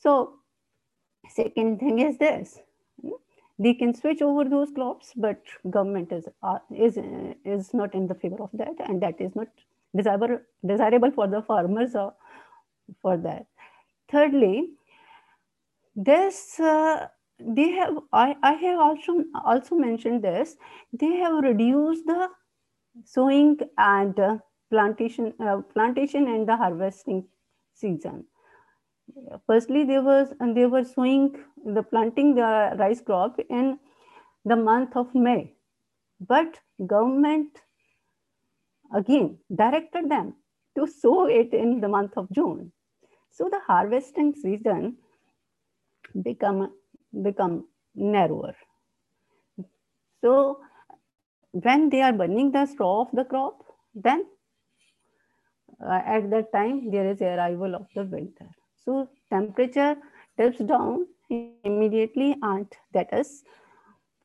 so 0.00 0.34
second 1.28 1.78
thing 1.78 1.98
is 1.98 2.16
this 2.18 2.60
they 3.58 3.74
can 3.74 3.94
switch 3.94 4.20
over 4.20 4.44
those 4.44 4.70
crops, 4.72 5.12
but 5.16 5.40
government 5.70 6.10
is 6.10 6.24
uh, 6.42 6.58
is 6.74 6.98
is 7.44 7.72
not 7.72 7.94
in 7.94 8.06
the 8.08 8.14
favor 8.14 8.42
of 8.42 8.50
that, 8.54 8.74
and 8.88 9.00
that 9.02 9.20
is 9.20 9.34
not 9.36 9.48
desirable 9.94 10.40
desirable 10.66 11.12
for 11.12 11.28
the 11.28 11.42
farmers 11.42 11.94
or 11.94 12.14
for 13.00 13.16
that. 13.16 13.46
Thirdly, 14.10 14.70
this 15.96 16.58
uh, 16.60 17.08
they 17.38 17.70
have 17.70 17.98
I, 18.12 18.36
I 18.42 18.52
have 18.52 18.80
also 18.80 19.24
also 19.44 19.74
mentioned 19.76 20.22
this. 20.22 20.56
They 20.92 21.16
have 21.16 21.42
reduced 21.42 22.06
the 22.06 22.28
sowing 23.04 23.58
and 23.78 24.18
uh, 24.18 24.38
plantation 24.70 25.34
uh, 25.40 25.62
plantation 25.72 26.28
and 26.28 26.48
the 26.48 26.56
harvesting 26.56 27.26
season. 27.74 28.26
Firstly 29.46 29.84
they 29.84 29.98
was 29.98 30.32
and 30.40 30.56
they 30.56 30.66
were 30.66 30.84
sowing 30.84 31.36
the 31.64 31.82
planting 31.82 32.34
the 32.34 32.76
rice 32.78 33.00
crop 33.00 33.38
in 33.50 33.78
the 34.44 34.56
month 34.56 34.96
of 34.96 35.14
may. 35.14 35.54
But 36.20 36.60
government 36.86 37.62
again 38.94 39.38
directed 39.54 40.10
them 40.10 40.34
to 40.76 40.86
sow 40.86 41.26
it 41.26 41.52
in 41.52 41.80
the 41.80 41.88
month 41.88 42.16
of 42.16 42.30
june. 42.30 42.72
So 43.30 43.48
the 43.50 43.60
harvesting 43.66 44.34
season 44.34 44.98
become 46.22 46.72
become 47.22 47.64
narrower 47.94 48.54
so 50.20 50.60
when 51.52 51.88
they 51.90 52.02
are 52.02 52.12
burning 52.12 52.50
the 52.52 52.66
straw 52.66 53.02
of 53.02 53.10
the 53.12 53.24
crop 53.24 53.62
then 53.94 54.24
uh, 55.84 56.00
at 56.04 56.30
that 56.30 56.52
time 56.52 56.90
there 56.90 57.10
is 57.10 57.20
arrival 57.22 57.74
of 57.74 57.86
the 57.94 58.04
winter 58.04 58.48
so 58.84 59.08
temperature 59.30 59.96
dips 60.38 60.58
down 60.58 61.06
immediately 61.30 62.36
and 62.42 62.66
that 62.92 63.12
is 63.12 63.44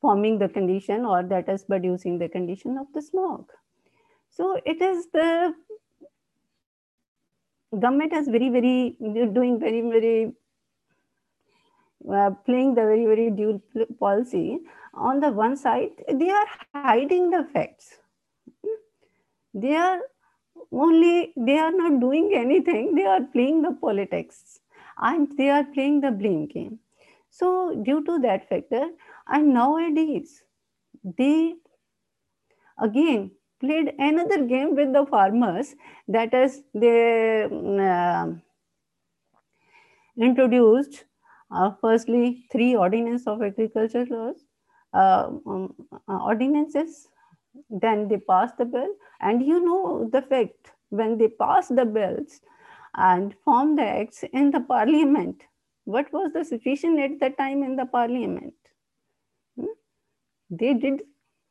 forming 0.00 0.38
the 0.38 0.48
condition 0.48 1.04
or 1.04 1.22
that 1.22 1.48
is 1.48 1.64
producing 1.64 2.18
the 2.18 2.28
condition 2.28 2.78
of 2.78 2.86
the 2.94 3.02
smog. 3.02 3.50
So 4.30 4.60
it 4.64 4.80
is 4.80 5.08
the 5.12 5.54
government 7.78 8.12
is 8.12 8.28
very, 8.28 8.48
very 8.48 8.96
doing 9.32 9.60
very, 9.60 9.82
very 9.82 10.32
uh, 12.08 12.30
playing 12.46 12.74
the 12.74 12.82
very, 12.82 13.04
very 13.06 13.30
dual 13.30 13.60
policy. 13.98 14.60
On 14.94 15.20
the 15.20 15.30
one 15.30 15.56
side, 15.56 15.90
they 16.12 16.30
are 16.30 16.46
hiding 16.74 17.30
the 17.30 17.44
facts. 17.52 17.98
They 19.54 19.74
are 19.76 20.00
only 20.72 21.32
they 21.36 21.58
are 21.58 21.72
not 21.72 22.00
doing 22.00 22.32
anything 22.34 22.94
they 22.94 23.04
are 23.04 23.22
playing 23.32 23.62
the 23.62 23.72
politics 23.80 24.60
and 24.98 25.28
they 25.36 25.48
are 25.48 25.64
playing 25.64 26.00
the 26.00 26.10
blame 26.10 26.46
game 26.46 26.78
so 27.30 27.74
due 27.82 28.04
to 28.04 28.18
that 28.18 28.48
factor 28.48 28.88
and 29.28 29.52
nowadays 29.54 30.42
they 31.18 31.54
again 32.78 33.30
played 33.60 33.92
another 33.98 34.44
game 34.44 34.74
with 34.74 34.92
the 34.92 35.04
farmers 35.06 35.74
that 36.08 36.32
is 36.34 36.62
they 36.74 37.44
uh, 37.44 38.26
introduced 40.16 41.04
uh, 41.50 41.70
firstly 41.80 42.44
three 42.52 42.74
ordinance 42.76 43.26
of 43.26 43.42
agriculture 43.42 44.06
laws 44.10 44.44
uh, 44.94 45.28
um, 45.46 45.74
uh, 46.08 46.18
ordinances 46.30 47.08
then 47.68 48.08
they 48.08 48.18
passed 48.18 48.56
the 48.58 48.64
bill 48.64 48.92
and 49.20 49.42
you 49.42 49.60
know 49.64 50.08
the 50.12 50.22
fact 50.22 50.72
when 50.90 51.18
they 51.18 51.28
passed 51.28 51.74
the 51.76 51.84
bills 51.84 52.40
and 52.94 53.34
formed 53.44 53.78
the 53.78 53.88
acts 54.00 54.24
in 54.32 54.50
the 54.50 54.60
parliament 54.60 55.42
what 55.84 56.12
was 56.12 56.32
the 56.32 56.44
situation 56.44 56.98
at 56.98 57.18
that 57.20 57.36
time 57.38 57.62
in 57.62 57.76
the 57.76 57.86
parliament 57.86 58.54
hmm? 59.56 59.74
they 60.50 60.74
did 60.74 61.02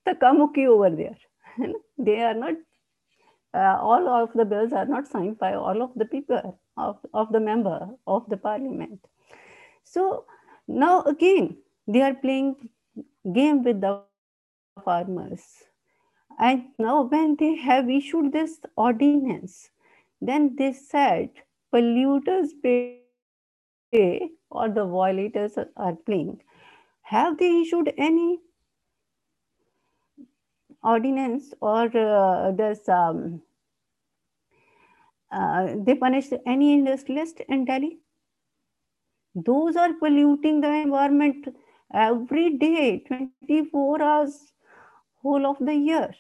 the 0.06 0.16
kamuki 0.16 0.66
over 0.66 0.90
there 0.90 1.18
they 1.98 2.22
are 2.22 2.34
not 2.34 2.56
uh, 3.54 3.78
all 3.82 4.08
of 4.08 4.32
the 4.34 4.46
bills 4.46 4.74
are 4.74 4.86
not 4.86 5.08
signed 5.08 5.38
by 5.40 5.54
all 5.54 5.82
of 5.82 5.92
the 5.96 6.06
people 6.06 6.60
of, 6.78 6.98
of 7.14 7.32
the 7.32 7.40
member 7.40 7.90
of 8.06 8.28
the 8.30 8.38
parliament. 8.38 9.00
So 9.92 10.26
now 10.68 11.02
again, 11.02 11.58
they 11.88 12.02
are 12.02 12.14
playing 12.14 12.70
game 13.34 13.64
with 13.64 13.82
the 13.82 14.02
farmers. 14.86 15.42
And 16.38 16.66
now 16.78 17.02
when 17.04 17.36
they 17.40 17.56
have 17.56 17.90
issued 17.90 18.32
this 18.32 18.60
ordinance, 18.76 19.72
then 20.22 20.56
they 20.58 20.74
said 20.74 21.32
polluters 21.74 22.50
pay 22.62 24.30
or 24.52 24.70
the 24.70 24.86
violators 24.86 25.58
are 25.76 25.96
playing. 26.06 26.42
Have 27.02 27.40
they 27.40 27.62
issued 27.62 27.92
any 27.98 28.40
ordinance 30.84 31.54
or 31.62 31.86
uh, 31.98 32.52
this 32.52 32.88
um, 32.88 33.42
uh, 35.32 35.74
they 35.78 35.96
punished 35.96 36.34
any 36.46 36.74
industrialist 36.74 37.42
in 37.50 37.66
Delhi? 37.66 38.00
Those 39.36 39.76
are 39.76 39.94
polluting 39.94 40.62
the 40.62 40.70
environment 40.70 41.48
every 41.94 42.58
day, 42.58 43.04
24 43.08 44.02
hours, 44.02 44.54
whole 45.22 45.46
of 45.46 45.58
the 45.60 45.74
year. 45.74 46.12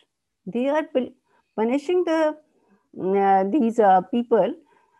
They 0.45 0.67
are 0.69 0.83
punishing 1.55 2.03
the 2.05 2.37
uh, 3.01 3.43
these 3.45 3.79
uh, 3.79 4.01
people. 4.01 4.53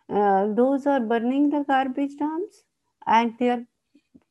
Uh, 0.08 0.46
those 0.54 0.86
are 0.86 1.00
burning 1.00 1.50
the 1.50 1.64
garbage 1.64 2.16
dumps 2.18 2.64
and 3.06 3.34
they 3.38 3.50
are 3.50 3.64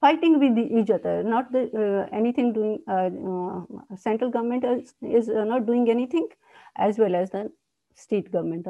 fighting 0.02 0.40
with 0.40 0.58
each 0.58 0.90
other. 0.90 1.24
Not 1.24 1.52
the, 1.52 1.64
uh, 1.84 2.16
anything 2.16 2.54
doing. 2.54 2.80
Uh, 2.88 3.10
uh, 3.32 3.96
central 3.96 4.30
government 4.32 4.64
is, 4.66 4.94
is 5.02 5.28
not 5.30 5.66
doing 5.66 5.90
anything, 5.90 6.28
as 6.76 6.98
well 6.98 7.16
as 7.16 7.32
the 7.32 7.52
state 7.96 8.32
government 8.32 8.68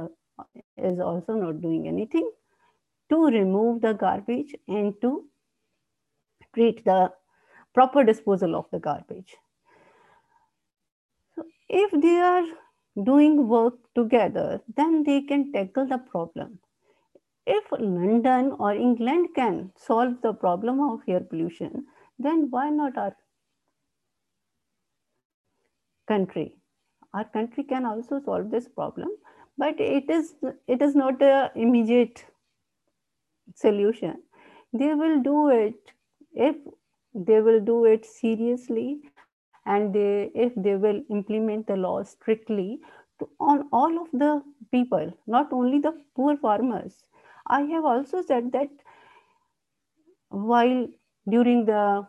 is 0.78 1.00
also 1.00 1.34
not 1.34 1.62
doing 1.62 1.88
anything 1.88 2.30
to 3.10 3.26
remove 3.26 3.82
the 3.82 3.94
garbage 3.94 4.56
and 4.68 4.94
to 5.02 5.26
treat 6.54 6.84
the 6.86 7.12
proper 7.74 8.04
disposal 8.04 8.56
of 8.56 8.66
the 8.72 8.80
garbage. 8.80 9.36
So 11.36 11.44
if 11.68 11.92
they 12.02 12.18
are 12.18 12.46
doing 13.04 13.48
work 13.48 13.76
together, 13.96 14.62
then 14.76 15.04
they 15.04 15.22
can 15.22 15.52
tackle 15.52 15.88
the 15.88 15.98
problem. 15.98 16.60
If 17.46 17.72
London 17.72 18.54
or 18.60 18.74
England 18.74 19.30
can 19.36 19.72
solve 19.76 20.22
the 20.22 20.34
problem 20.34 20.80
of 20.82 21.02
air 21.08 21.22
pollution, 21.22 21.88
then 22.20 22.48
why 22.50 22.70
not 22.70 22.98
our 22.98 23.16
country? 26.08 26.56
Our 27.14 27.26
country 27.26 27.64
can 27.64 27.86
also 27.86 28.20
solve 28.20 28.52
this 28.52 28.68
problem, 28.68 29.10
but 29.58 29.80
it 29.80 30.10
is 30.10 30.36
it 30.68 30.82
is 30.82 30.96
not 30.96 31.22
a 31.24 31.52
immediate 31.56 32.26
solution. 33.56 34.22
They 34.74 34.94
will 34.94 35.22
do 35.22 35.50
it 35.50 35.76
if 36.34 36.56
they 37.14 37.42
will 37.42 37.60
do 37.60 37.86
it 37.86 38.06
seriously 38.06 39.02
and 39.66 39.94
they 39.94 40.32
if 40.36 40.54
they 40.56 40.76
will 40.76 41.02
implement 41.10 41.68
the 41.68 41.76
law 41.76 42.04
strictly 42.04 42.80
to, 43.20 43.30
on 43.40 43.68
all 43.72 44.00
of 44.02 44.08
the 44.14 44.42
people 44.72 45.12
not 45.28 45.52
only 45.52 45.80
the 45.80 45.94
poor 46.16 46.38
farmers 46.38 47.04
i 47.48 47.62
have 47.62 47.84
also 47.84 48.22
said 48.22 48.52
that 48.52 48.70
while 50.30 50.88
during 51.28 51.66
the 51.66 52.08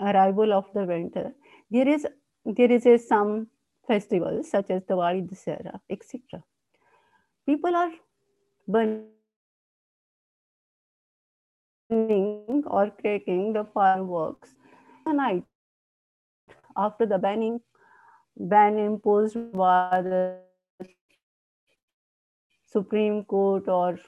arrival 0.00 0.52
of 0.52 0.66
the 0.74 0.84
winter 0.84 1.32
there 1.70 1.88
is 1.88 2.06
there 2.44 2.70
is 2.70 2.86
a 2.86 2.98
some 2.98 3.46
festivals 3.86 4.50
such 4.50 4.70
as 4.70 4.82
Diwali, 4.82 5.28
Dussehra, 5.28 5.80
etc. 5.90 6.42
People 7.46 7.74
are 7.76 7.92
burning 8.66 9.15
or 11.90 12.90
cracking 13.00 13.52
the 13.52 13.64
fireworks 13.72 14.54
the 15.04 15.12
night 15.12 15.44
after 16.76 17.06
the 17.06 17.18
banning 17.18 17.60
ban 18.36 18.78
imposed 18.78 19.52
by 19.52 20.02
the 20.02 20.38
Supreme 22.66 23.24
Court 23.24 23.68
or 23.68 23.98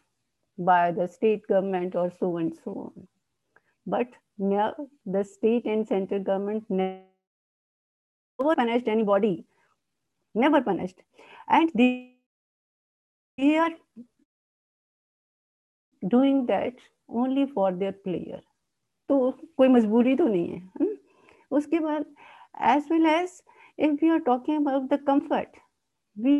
by 0.58 0.90
the 0.90 1.06
state 1.06 1.46
government 1.46 1.94
or 1.94 2.10
so 2.18 2.36
and 2.38 2.52
so 2.64 2.92
on. 2.96 3.08
But 3.86 4.08
now 4.38 4.74
the 5.06 5.24
state 5.24 5.64
and 5.64 5.86
central 5.86 6.22
government 6.22 6.64
never 6.68 7.04
punished 8.56 8.88
anybody, 8.88 9.44
never 10.34 10.60
punished. 10.60 11.00
And 11.48 11.70
they, 11.74 12.16
they 13.38 13.56
are 13.56 13.70
doing 16.06 16.46
that 16.46 16.74
only 17.08 17.44
for 17.46 17.74
their 17.74 17.92
player 18.04 18.42
तो 19.10 19.30
कोई 19.56 19.68
मजबूरी 19.68 20.14
तो 20.16 20.26
नहीं 20.26 20.60
है 20.80 20.86
उसके 21.50 21.78
बाद 21.80 22.04
as 22.70 22.88
well 22.90 23.06
as 23.06 23.42
if 23.78 23.92
we 24.02 24.10
are 24.10 24.18
talking 24.26 24.66
about 24.66 24.88
the 24.92 24.98
comfort 25.06 25.56
we 26.16 26.36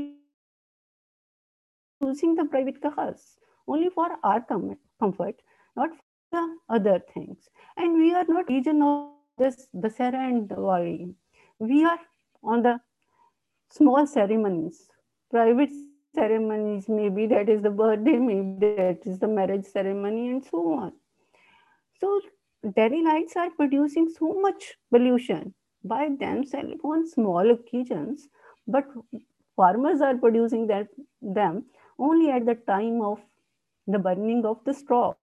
the 2.01 2.49
private 2.51 2.79
cars 2.79 3.37
only 3.69 3.89
for 3.89 4.19
our 4.25 4.39
comfort 4.53 5.37
not 5.77 5.95
the 6.33 6.59
other 6.71 6.99
things 7.17 7.51
and 7.77 7.97
we 7.97 8.11
are 8.13 8.29
not 8.31 8.51
reason 8.51 8.83
this 9.41 9.69
Dussehra 9.77 10.23
and 10.25 10.53
the 10.53 11.15
we 11.61 11.83
are 11.85 11.99
on 12.45 12.63
the 12.63 12.79
small 13.77 14.07
ceremonies 14.07 14.87
private 15.33 15.71
ceremonies, 16.15 16.89
maybe 16.89 17.27
that 17.27 17.49
is 17.49 17.63
the 17.63 17.71
birthday, 17.71 18.17
maybe 18.17 18.59
that 18.61 19.01
is 19.05 19.19
the 19.19 19.29
marriage 19.29 19.67
ceremony, 19.67 20.29
and 20.31 20.45
so 20.45 20.73
on. 20.75 20.93
So, 22.01 22.21
Delhi 22.75 23.03
lights 23.03 23.37
are 23.37 23.51
producing 23.51 24.09
so 24.09 24.35
much 24.41 24.75
pollution 24.91 25.55
by 25.85 26.09
themselves 26.19 26.75
on 26.83 27.07
small 27.07 27.51
occasions, 27.51 28.29
but 28.67 28.85
farmers 29.57 30.01
are 30.01 30.17
producing 30.17 30.67
that, 30.69 30.89
them 31.23 31.67
only 31.99 32.31
at 32.31 32.47
the 32.47 32.55
time 32.55 33.01
of 33.03 33.21
the 33.87 33.99
burning 33.99 34.45
of 34.45 34.59
the 34.65 34.75
straw. 34.75 35.15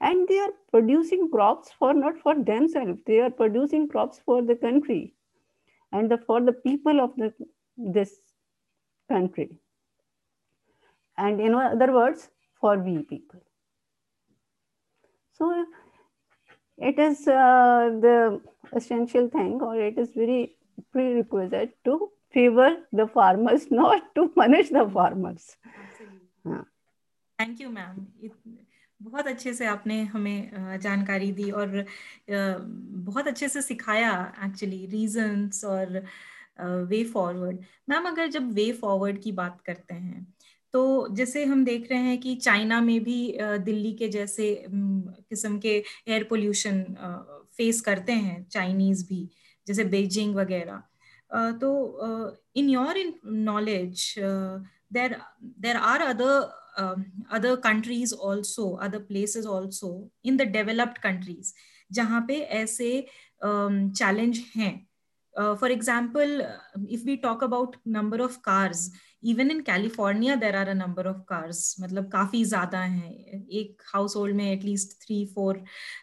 And 0.00 0.28
they 0.28 0.38
are 0.38 0.52
producing 0.70 1.28
crops 1.30 1.70
for 1.78 1.92
not 1.92 2.18
for 2.18 2.34
themselves, 2.34 3.00
they 3.06 3.20
are 3.20 3.30
producing 3.30 3.88
crops 3.88 4.20
for 4.24 4.42
the 4.42 4.54
country 4.54 5.14
and 5.92 6.10
the, 6.10 6.18
for 6.18 6.40
the 6.40 6.52
people 6.52 7.00
of 7.00 7.16
the, 7.16 7.34
this 7.76 8.20
country. 9.09 9.49
And 11.17 11.39
in 11.39 11.53
other 11.53 11.91
words, 11.91 12.29
for 12.59 12.77
we 12.77 13.03
people. 13.03 13.41
So 15.33 15.65
it 16.77 16.97
is 16.97 17.27
uh, 17.27 17.89
the 18.01 18.41
essential 18.73 19.29
thing 19.29 19.61
or 19.61 19.79
it 19.79 19.97
is 19.97 20.09
very 20.13 20.55
prerequisite 20.91 21.77
to 21.85 22.09
favor 22.31 22.77
the 22.91 23.07
farmers, 23.07 23.69
not 23.69 24.15
to 24.15 24.29
punish 24.29 24.69
the 24.69 24.89
farmers. 24.89 25.57
Thank 27.41 27.61
you 27.61 27.69
ma'am 27.69 28.05
बहुत 29.01 29.27
अच्छे 29.27 29.53
से 29.53 29.65
आपने 29.65 30.01
हमें 30.11 30.79
जानकारी 30.81 31.31
दी 31.39 31.49
और 31.51 31.85
बहुत 32.29 33.27
अच्छे 33.27 33.49
से 33.49 33.61
सिखाया 33.61 34.11
एक्चुअली 34.45 34.85
रीजंस 34.91 35.63
और 35.65 36.03
वे 36.60 37.02
फॉरवर्ड 37.04 37.58
मैम 37.88 38.06
अगर 38.08 38.26
जब 38.28 38.52
वे 38.52 38.70
फॉरवर्ड 38.72 39.22
की 39.22 39.32
बात 39.32 39.60
करते 39.66 39.94
हैं 39.94 40.26
तो 40.74 41.08
जैसे 41.16 41.44
हम 41.44 41.64
देख 41.64 41.90
रहे 41.90 42.00
हैं 42.00 42.18
कि 42.20 42.34
चाइना 42.36 42.80
में 42.80 43.02
भी 43.04 43.36
दिल्ली 43.40 43.92
के 43.92 44.08
जैसे 44.08 44.54
किस्म 44.68 45.58
के 45.58 45.76
एयर 46.08 46.24
पोल्यूशन 46.24 46.84
फेस 47.56 47.80
करते 47.80 48.12
हैं 48.12 48.42
चाइनीज़ 48.44 49.04
भी, 49.08 49.28
जैसे 49.66 49.84
बेजिंग 49.84 50.34
वगैरह। 50.36 50.82
तो 51.60 52.38
in 52.56 52.68
your 52.68 52.96
in 52.96 53.14
knowledge 53.26 54.14
there 54.18 55.16
there 55.60 55.76
are 55.76 56.02
other 56.02 56.56
other 57.32 57.56
countries 57.56 58.14
also 58.14 58.68
other 58.82 58.98
places 58.98 59.46
also 59.46 59.90
in 60.24 60.36
the 60.36 60.42
developed 60.52 60.98
countries 60.98 61.52
जहाँ 61.90 62.24
पे 62.28 62.34
ऐसे 62.34 62.90
चैलेंज 63.42 64.42
हैं। 64.56 64.87
Uh, 65.38 65.54
for 65.56 65.68
example 65.68 66.32
if 66.88 67.04
we 67.04 67.16
talk 67.16 67.42
about 67.42 67.76
number 67.84 68.18
of 68.26 68.40
cars 68.42 68.90
even 69.22 69.50
in 69.50 69.62
california 69.62 70.36
there 70.36 70.56
are 70.56 70.68
a 70.70 70.74
number 70.74 71.04
of 71.12 71.24
cars 71.26 71.62
मतलब 71.80 72.10
काफ़ी 72.12 72.44
ज़्यादा 72.44 72.80
हैं 72.80 73.46
एक 73.60 73.82
household 73.94 74.36
में 74.36 74.46
at 74.56 74.64
least 74.64 75.00
three 75.04 75.24
four 75.36 75.54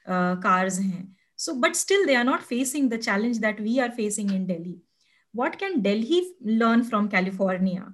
uh, 0.08 0.36
cars 0.48 0.80
हैं 0.80 1.04
so 1.40 1.56
but 1.60 1.76
still 1.76 2.06
they 2.06 2.16
are 2.16 2.28
not 2.32 2.44
facing 2.44 2.90
the 2.90 2.98
challenge 2.98 3.40
that 3.40 3.60
we 3.60 3.80
are 3.86 3.92
facing 4.02 4.34
in 4.40 4.48
delhi 4.48 4.76
what 5.34 5.58
can 5.64 5.82
delhi 5.82 6.22
learn 6.64 6.90
from 6.92 7.10
california 7.18 7.94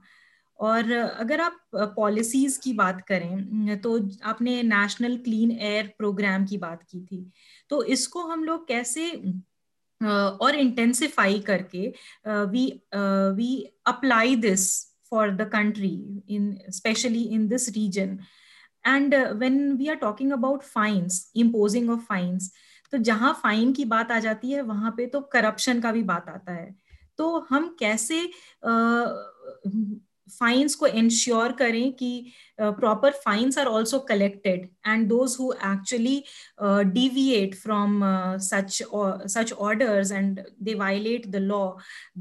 और 0.60 0.92
अगर 0.92 1.42
आप 1.42 1.60
पॉलिसीज़ 1.96 2.60
की 2.64 2.72
बात 2.80 3.00
करें 3.08 3.78
तो 3.82 3.98
आपने 4.32 4.62
नेशनल 4.64 5.16
क्लीन 5.24 5.52
एयर 5.52 5.88
प्रोग्राम 5.98 6.46
की 6.48 6.58
बात 6.58 6.84
की 6.92 7.00
थी 7.06 7.26
तो 7.70 7.84
इसको 7.96 8.24
हम 8.28 8.44
लोग 8.44 8.68
कैसे 8.68 9.10
और 10.04 10.56
इंटेंसिफाई 10.56 11.40
करके 11.40 11.88
we 12.28 12.66
we 13.36 13.56
apply 13.88 14.36
this 14.36 14.68
for 15.10 15.32
the 15.32 15.50
country 15.54 16.24
in 16.30 16.58
specially 16.70 17.24
in 17.24 17.48
this 17.48 17.70
region 17.70 18.18
and 18.88 19.16
when 19.16 19.72
we 19.78 19.88
are 19.88 19.96
talking 19.96 20.32
about 20.32 20.64
fines 20.64 21.32
imposing 21.36 21.90
of 21.90 22.00
fines 22.00 22.52
तो 22.94 22.98
जहाँ 22.98 23.34
फाइन 23.44 23.72
की 23.74 23.86
बात 23.86 24.12
आ 24.12 24.20
जाती 24.20 24.52
है, 24.52 24.62
वहाँ 24.62 24.92
पे 24.98 25.06
तो 25.08 25.20
करप्शन 25.34 25.82
का 25.82 25.92
भी 25.92 26.02
बात 26.04 26.30
आता 26.30 26.54
है। 26.54 26.76
तो 27.18 27.40
हम 27.50 27.68
कैसे 27.80 28.20
फाइन्स 30.31 30.75
को 30.75 30.87
इंश्योर 30.87 31.53
करें 31.59 31.93
कि 31.97 32.33
proper 32.61 33.13
fines 33.25 33.59
are 33.59 33.69
also 33.69 33.99
collected 34.09 34.69
and 34.87 35.07
those 35.09 35.37
who 35.41 35.53
actually 35.73 36.23
deviate 36.93 37.55
from 37.55 38.03
uh, 38.03 38.39
such 38.39 38.83
or 38.91 39.29
such 39.35 39.53
orders 39.67 40.11
and 40.11 40.45
they 40.61 40.75
violate 40.75 41.31
the 41.33 41.41
law 41.41 41.67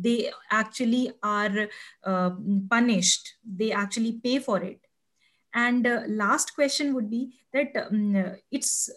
they 0.07 0.31
actually 0.57 1.03
are 1.23 1.67
uh, 2.03 2.29
punished 2.73 3.31
they 3.61 3.71
actually 3.83 4.11
pay 4.27 4.35
for 4.49 4.59
it 4.69 4.79
and 5.53 5.87
uh, 5.87 6.01
last 6.07 6.53
question 6.55 6.93
would 6.93 7.09
be 7.09 7.23
that 7.53 7.81
um, 7.83 8.35
it's 8.51 8.89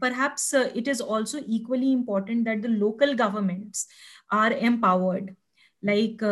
perhaps 0.00 0.52
it 0.82 0.88
is 0.88 1.00
also 1.00 1.40
equally 1.46 1.92
important 1.92 2.44
that 2.44 2.62
the 2.62 2.74
local 2.84 3.14
governments 3.14 3.86
are 4.30 4.52
empowered 4.52 5.34
like 5.82 6.22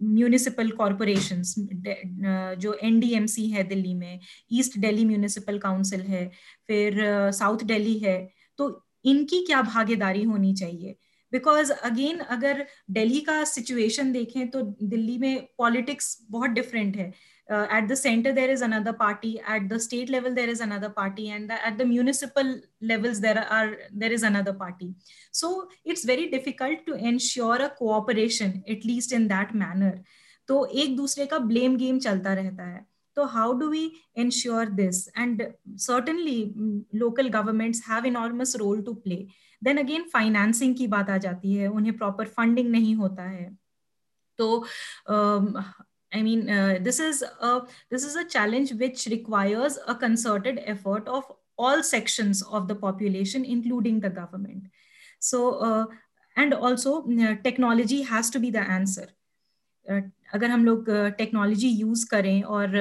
municipal 0.00 0.70
corporation 0.72 1.42
जो 2.60 2.72
NDMC 2.82 3.48
है 3.50 3.64
दिल्ली 3.68 3.94
में 3.94 4.20
east 4.52 4.78
Delhi 4.78 5.04
municipal 5.04 5.58
council 5.58 6.00
है, 6.02 6.24
फिर 6.68 7.00
south 7.32 7.64
Delhi 7.64 7.98
है 7.98 8.18
तो 8.58 8.70
इनकी 9.04 9.44
क्या 9.46 9.62
भागीदारी 9.64 10.22
होनी 10.24 10.54
चाहिए? 10.54 10.96
बिकॉज़ 11.32 11.72
अगेन 11.72 12.18
अगर 12.18 12.64
दिल्ली 12.90 13.20
का 13.20 13.42
सिचुएशन 13.46 14.12
देखें 14.12 14.48
तो 14.50 14.62
दिल्ली 14.82 15.16
में 15.18 15.46
पॉलिटिक्स 15.58 16.16
बहुत 16.30 16.50
डिफरेंट 16.50 16.96
है। 16.96 17.12
Uh, 17.48 17.66
at 17.70 17.88
the 17.88 17.96
center 17.96 18.32
there 18.32 18.50
is 18.50 18.62
another 18.62 18.92
party 18.92 19.40
at 19.46 19.68
the 19.68 19.78
state 19.80 20.10
level 20.10 20.34
there 20.34 20.48
is 20.48 20.60
another 20.60 20.90
party 20.90 21.30
and 21.30 21.50
the, 21.50 21.66
at 21.66 21.78
the 21.78 21.84
municipal 21.84 22.60
levels 22.80 23.20
there 23.20 23.46
are 23.50 23.76
there 23.92 24.12
is 24.12 24.22
another 24.22 24.52
party 24.52 24.94
so 25.32 25.68
it's 25.84 26.04
very 26.04 26.28
difficult 26.30 26.86
to 26.86 26.94
ensure 26.94 27.56
a 27.56 27.70
cooperation 27.70 28.62
at 28.68 28.84
least 28.84 29.12
in 29.12 29.28
that 29.28 29.54
manner 29.54 29.94
तो 30.48 30.64
एक 30.82 30.96
दूसरे 30.96 31.24
का 31.26 31.38
blame 31.38 31.76
game 31.76 31.98
चलता 32.00 32.32
रहता 32.34 32.64
है 32.66 32.86
तो 33.16 33.24
how 33.32 33.52
do 33.58 33.68
we 33.70 33.80
ensure 34.18 34.68
this 34.78 35.06
and 35.18 35.42
certainly 35.80 36.38
local 36.98 37.28
governments 37.28 37.82
have 37.88 38.04
enormous 38.06 38.54
role 38.56 38.80
to 38.82 38.94
play 39.04 39.16
then 39.62 39.78
again 39.78 40.08
financing 40.12 40.76
की 40.76 40.86
बात 40.94 41.10
आ 41.10 41.16
जाती 41.26 41.54
है 41.54 41.68
उन्हें 41.68 41.96
प्रॉपर 41.96 42.28
फंडिंग 42.36 42.70
नहीं 42.70 42.94
होता 42.94 43.22
है 43.30 43.48
तो 44.38 44.48
I 46.12 46.22
mean, 46.22 46.48
uh, 46.48 46.78
this 46.80 47.00
is 47.00 47.22
a 47.22 47.62
this 47.90 48.04
is 48.04 48.16
a 48.16 48.24
challenge 48.24 48.72
which 48.72 49.06
requires 49.06 49.78
a 49.86 49.94
concerted 49.94 50.60
effort 50.64 51.06
of 51.06 51.24
all 51.58 51.82
sections 51.82 52.42
of 52.42 52.68
the 52.68 52.74
population, 52.74 53.44
including 53.44 54.00
the 54.00 54.10
government. 54.10 54.64
So, 55.20 55.54
uh, 55.54 55.86
and 56.36 56.54
also 56.54 57.02
uh, 57.02 57.34
technology 57.42 58.02
has 58.02 58.30
to 58.30 58.38
be 58.38 58.50
the 58.50 58.60
answer. 58.60 59.08
Uh, 59.86 60.00
अगर 60.34 60.50
हम 60.50 60.64
लोग 60.64 60.88
technology 61.18 61.68
use 61.68 62.04
करें 62.10 62.42
और 62.42 62.74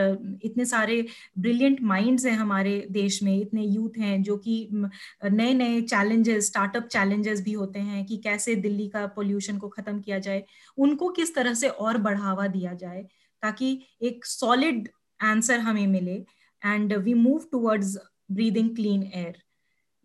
इतने 0.43 0.65
सारे 0.65 1.05
brilliant 1.39 1.81
minds 1.91 2.25
हैं 2.25 2.35
हमारे 2.37 2.73
देश 2.91 3.21
में 3.23 3.35
इतने 3.37 3.63
यूथ 3.63 3.97
हैं 3.99 4.21
जो 4.23 4.37
कि 4.37 4.57
नए 4.73 5.53
नए 5.53 5.81
चैलेंजेस 5.81 6.47
स्टार्टअप 6.47 6.87
चैलेंजेस 6.91 7.41
भी 7.43 7.53
होते 7.53 7.79
हैं 7.79 8.05
कि 8.05 8.17
कैसे 8.23 8.55
दिल्ली 8.65 8.87
का 8.95 9.05
पोल्यूशन 9.15 9.57
को 9.57 9.67
खत्म 9.77 9.99
किया 9.99 10.19
जाए 10.27 10.43
उनको 10.77 11.09
किस 11.19 11.33
तरह 11.35 11.53
से 11.61 11.69
और 11.69 11.97
बढ़ावा 12.07 12.47
दिया 12.57 12.73
जाए 12.83 13.05
ताकि 13.42 13.70
एक 14.08 14.26
सॉलिड 14.26 14.88
आंसर 15.30 15.60
हमें 15.68 15.86
मिले 15.86 16.24
and 16.64 16.92
we 17.04 17.14
move 17.14 17.46
towards 17.52 17.96
breathing 18.32 18.74
clean 18.76 19.02
air 19.14 19.40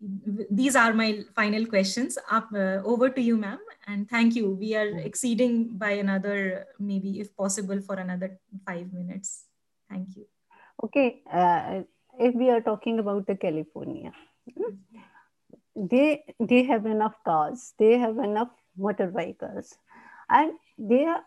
these 0.00 0.76
are 0.76 0.92
my 0.92 1.24
final 1.34 1.66
questions 1.66 2.18
up 2.30 2.48
uh, 2.54 2.80
over 2.84 3.10
to 3.10 3.20
you 3.20 3.36
ma'am 3.36 3.58
and 3.88 4.08
thank 4.08 4.36
you 4.36 4.50
we 4.50 4.74
are 4.76 4.86
exceeding 4.98 5.76
by 5.76 5.90
another 5.90 6.66
maybe 6.78 7.18
if 7.18 7.34
possible 7.36 7.80
for 7.80 7.96
another 7.96 8.38
5 8.66 8.92
minutes 8.92 9.44
thank 9.90 10.16
you 10.16 10.26
okay 10.84 11.22
uh, 11.32 11.82
if 12.18 12.34
we 12.34 12.50
are 12.50 12.60
talking 12.60 13.00
about 13.00 13.26
the 13.26 13.34
california 13.34 14.12
they 15.74 16.22
they 16.38 16.62
have 16.62 16.86
enough 16.86 17.18
cars 17.24 17.74
they 17.78 17.98
have 17.98 18.18
enough 18.18 18.54
motor 18.76 19.10
vehicles 19.10 19.74
and 20.30 20.52
they 20.78 21.04
are 21.04 21.22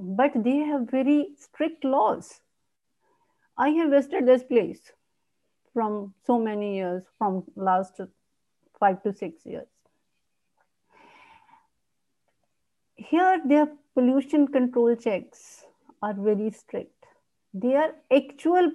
but 0.00 0.32
they 0.42 0.58
have 0.58 0.90
very 0.90 1.28
strict 1.38 1.84
laws. 1.84 2.40
I 3.56 3.68
have 3.70 3.90
visited 3.90 4.26
this 4.26 4.42
place 4.42 4.80
from 5.74 6.14
so 6.26 6.38
many 6.38 6.76
years, 6.76 7.02
from 7.18 7.44
last 7.54 8.00
five 8.78 9.02
to 9.02 9.12
six 9.12 9.44
years. 9.44 9.68
Here, 12.96 13.40
their 13.46 13.68
pollution 13.94 14.48
control 14.48 14.96
checks 14.96 15.64
are 16.02 16.14
very 16.14 16.50
strict. 16.50 17.04
They 17.52 17.74
are 17.74 17.92
actual 18.14 18.70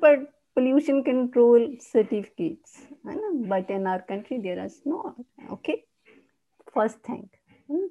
pollution 0.55 1.03
control 1.03 1.76
certificates. 1.80 2.82
But 3.03 3.69
in 3.69 3.88
our 3.88 4.01
country, 4.01 4.39
there 4.39 4.63
is 4.63 4.82
no. 4.86 5.15
Okay. 5.51 5.84
First 6.73 6.99
thing. 6.99 7.30
Hmm? 7.67 7.86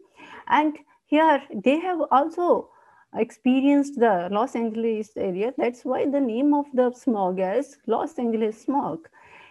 And 0.49 0.79
here, 1.07 1.43
they 1.53 1.79
have 1.81 2.01
also 2.11 2.71
experienced 3.17 3.99
the 3.99 4.29
Los 4.31 4.57
Angeles 4.57 5.11
area. 5.17 5.53
That's 5.57 5.85
why 5.85 6.07
the 6.07 6.21
name 6.21 6.55
of 6.55 6.67
the 6.75 6.93
smog 6.93 7.39
is 7.41 7.77
Los 7.87 8.19
Angeles 8.19 8.63
smog. 8.63 9.09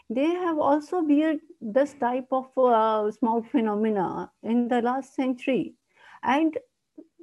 They 0.09 0.28
have 0.28 0.59
also 0.59 1.01
been 1.01 1.39
this 1.61 1.93
type 1.93 2.28
of 2.32 2.45
uh, 2.57 3.09
smog 3.11 3.49
phenomena 3.49 4.32
in 4.43 4.68
the 4.68 4.82
last 4.82 5.16
century. 5.16 5.76
And 6.24 6.57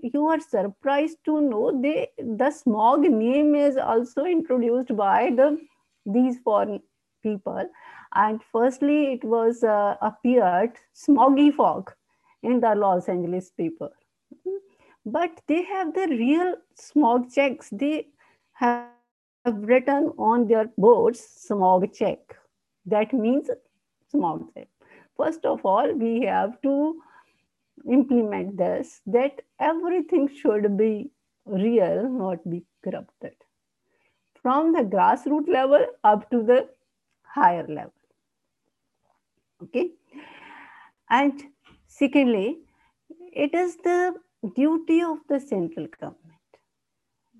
you 0.03 0.26
are 0.28 0.41
surprised 0.41 1.18
to 1.26 1.41
know 1.41 1.80
they, 1.80 2.09
the 2.18 2.51
smog 2.51 3.03
name 3.03 3.55
is 3.55 3.76
also 3.76 4.24
introduced 4.24 4.97
by 4.97 5.30
the 5.36 5.59
these 6.07 6.38
foreign 6.38 6.80
people. 7.22 7.68
And 8.14 8.41
firstly, 8.51 9.12
it 9.12 9.24
was 9.24 9.62
uh, 9.62 9.97
appeared 10.01 10.72
smoggy 10.95 11.55
fog 11.55 11.93
in 12.43 12.61
the 12.61 12.74
Los 12.74 13.09
Angeles 13.09 13.51
paper 13.51 13.91
but 15.05 15.40
they 15.46 15.62
have 15.64 15.94
the 15.94 16.07
real 16.09 16.55
smog 16.74 17.30
checks. 17.32 17.68
They 17.70 18.09
have 18.53 18.88
written 19.46 20.12
on 20.18 20.46
their 20.46 20.66
boards 20.76 21.20
smog 21.20 21.92
check. 21.92 22.18
That 22.86 23.12
means 23.12 23.51
smog 24.11 24.53
check. 24.55 24.68
First 25.16 25.44
of 25.44 25.64
all, 25.64 25.92
we 25.92 26.22
have 26.22 26.61
to 26.62 27.01
implement 27.90 28.57
this 28.57 29.01
that 29.07 29.42
everything 29.59 30.28
should 30.28 30.76
be 30.76 31.11
real, 31.46 32.09
not 32.09 32.48
be 32.48 32.64
corrupted. 32.84 33.34
From 34.42 34.72
the 34.72 34.82
grassroots 34.82 35.48
level 35.48 35.86
up 36.05 36.30
to 36.30 36.42
the 36.42 36.68
higher 37.22 37.66
level. 37.66 37.92
Okay. 39.62 39.90
And 41.11 41.42
secondly, 41.86 42.59
it 43.32 43.55
is 43.55 43.76
the 43.76 44.14
duty 44.49 45.03
of 45.03 45.18
the 45.28 45.38
central 45.38 45.86
government 46.01 46.51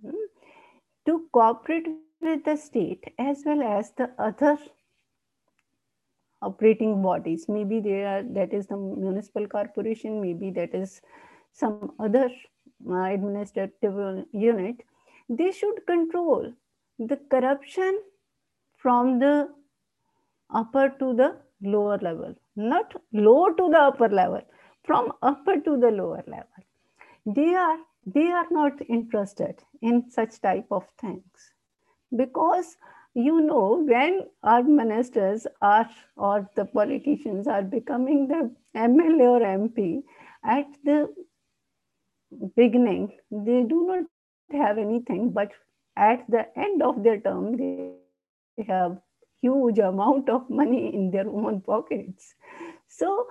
hmm, 0.03 0.11
to 1.07 1.27
cooperate 1.33 1.87
with 2.21 2.45
the 2.45 2.57
state 2.57 3.13
as 3.19 3.43
well 3.47 3.63
as 3.63 3.93
the 3.97 4.11
other 4.19 4.59
operating 6.43 7.03
bodies. 7.03 7.47
Maybe 7.49 7.81
there 7.81 8.07
are 8.09 8.23
that 8.35 8.53
is 8.53 8.67
the 8.67 8.77
municipal 8.77 9.47
corporation 9.47 10.21
maybe 10.21 10.51
that 10.51 10.75
is 10.75 11.01
some 11.53 11.93
other 11.99 12.31
uh, 12.89 13.05
administrative 13.05 14.27
unit. 14.33 14.77
They 15.29 15.53
should 15.53 15.87
control 15.87 16.53
the 16.99 17.17
corruption 17.31 18.01
from 18.77 19.19
the 19.19 19.49
upper 20.55 20.89
to 20.99 21.15
the 21.15 21.37
lower 21.63 21.99
level 21.99 22.35
not 22.57 22.95
low 23.13 23.53
to 23.53 23.69
the 23.69 23.79
upper 23.79 24.09
level 24.09 24.41
from 24.85 25.13
upper 25.23 25.61
to 25.61 25.77
the 25.79 25.91
lower 25.91 26.23
level 26.27 26.65
they 27.27 27.55
are 27.55 27.79
they 28.07 28.31
are 28.31 28.47
not 28.51 28.81
interested 28.89 29.63
in 29.83 30.11
such 30.11 30.41
type 30.41 30.67
of 30.71 30.87
things. 31.01 31.53
Because 32.17 32.77
you 33.15 33.41
know 33.41 33.85
when 33.87 34.27
our 34.43 34.63
ministers 34.63 35.47
are 35.61 35.89
or 36.17 36.49
the 36.57 36.65
politicians 36.65 37.47
are 37.47 37.63
becoming 37.63 38.29
the 38.29 38.51
mla 38.77 39.29
or 39.37 39.41
mp 39.41 40.03
at 40.45 40.67
the 40.85 41.13
beginning 42.57 43.11
they 43.31 43.65
do 43.65 43.85
not 43.89 44.05
have 44.63 44.79
anything 44.79 45.31
but 45.33 45.51
at 45.97 46.25
the 46.29 46.47
end 46.57 46.83
of 46.83 47.03
their 47.03 47.21
term 47.21 47.57
they 47.57 47.93
have 48.69 48.97
huge 49.43 49.79
amount 49.79 50.29
of 50.29 50.49
money 50.51 50.95
in 50.95 51.11
their 51.11 51.29
own 51.29 51.61
pockets. 51.61 52.35
So 52.89 53.27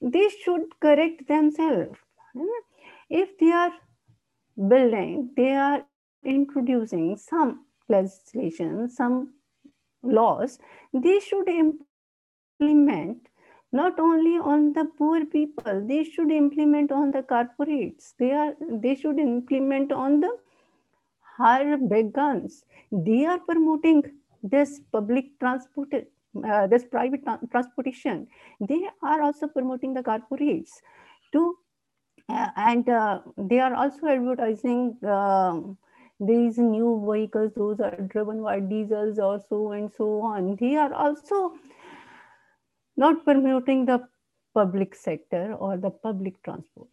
they 0.00 0.28
should 0.44 0.78
correct 0.80 1.26
themselves. 1.28 1.98
If 3.10 3.38
they 3.38 3.52
are 3.52 3.72
building, 4.56 5.30
they 5.36 5.52
are 5.52 5.84
introducing 6.24 7.16
some 7.16 7.64
legislation, 7.88 8.88
some 8.88 9.34
laws, 10.02 10.58
they 10.92 11.20
should 11.20 11.48
implement 11.48 13.28
not 13.72 13.98
only 14.00 14.38
on 14.38 14.72
the 14.72 14.86
poor 14.96 15.24
people, 15.26 15.86
they 15.86 16.04
should 16.04 16.30
implement 16.30 16.90
on 16.90 17.10
the 17.10 17.22
corporates. 17.22 18.14
They 18.18 18.32
are 18.32 18.54
they 18.70 18.94
should 18.94 19.18
implement 19.18 19.92
on 19.92 20.20
the 20.20 20.38
higher 21.36 21.76
big 21.76 22.12
guns. 22.12 22.64
They 22.90 23.26
are 23.26 23.38
promoting 23.38 24.02
this 24.42 24.80
public 24.92 25.38
transport, 25.38 25.92
uh, 25.92 26.66
this 26.66 26.84
private 26.84 27.22
transportation. 27.50 28.26
They 28.60 28.88
are 29.02 29.20
also 29.22 29.48
promoting 29.48 29.94
the 29.94 30.02
corporates 30.02 30.70
to, 31.32 31.56
and 32.28 32.88
uh, 32.88 33.20
they 33.36 33.58
are 33.58 33.74
also 33.74 34.06
advertising 34.06 34.96
um, 35.04 35.78
these 36.20 36.58
new 36.58 37.04
vehicles. 37.10 37.52
Those 37.56 37.80
are 37.80 37.96
driven 37.96 38.42
by 38.42 38.60
diesels 38.60 39.18
or 39.18 39.40
so 39.48 39.72
and 39.72 39.90
so 39.96 40.20
on. 40.20 40.56
They 40.56 40.76
are 40.76 40.92
also 40.92 41.54
not 42.96 43.24
promoting 43.24 43.86
the 43.86 44.06
public 44.54 44.94
sector 44.94 45.54
or 45.54 45.76
the 45.76 45.90
public 45.90 46.42
transport. 46.42 46.88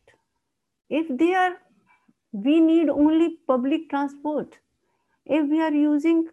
If 0.89 1.07
they 1.17 1.33
are, 1.33 1.55
we 2.31 2.59
need 2.59 2.89
only 2.89 3.37
public 3.47 3.89
transport. 3.89 4.57
If 5.25 5.49
we 5.49 5.61
are 5.61 5.73
using 5.73 6.27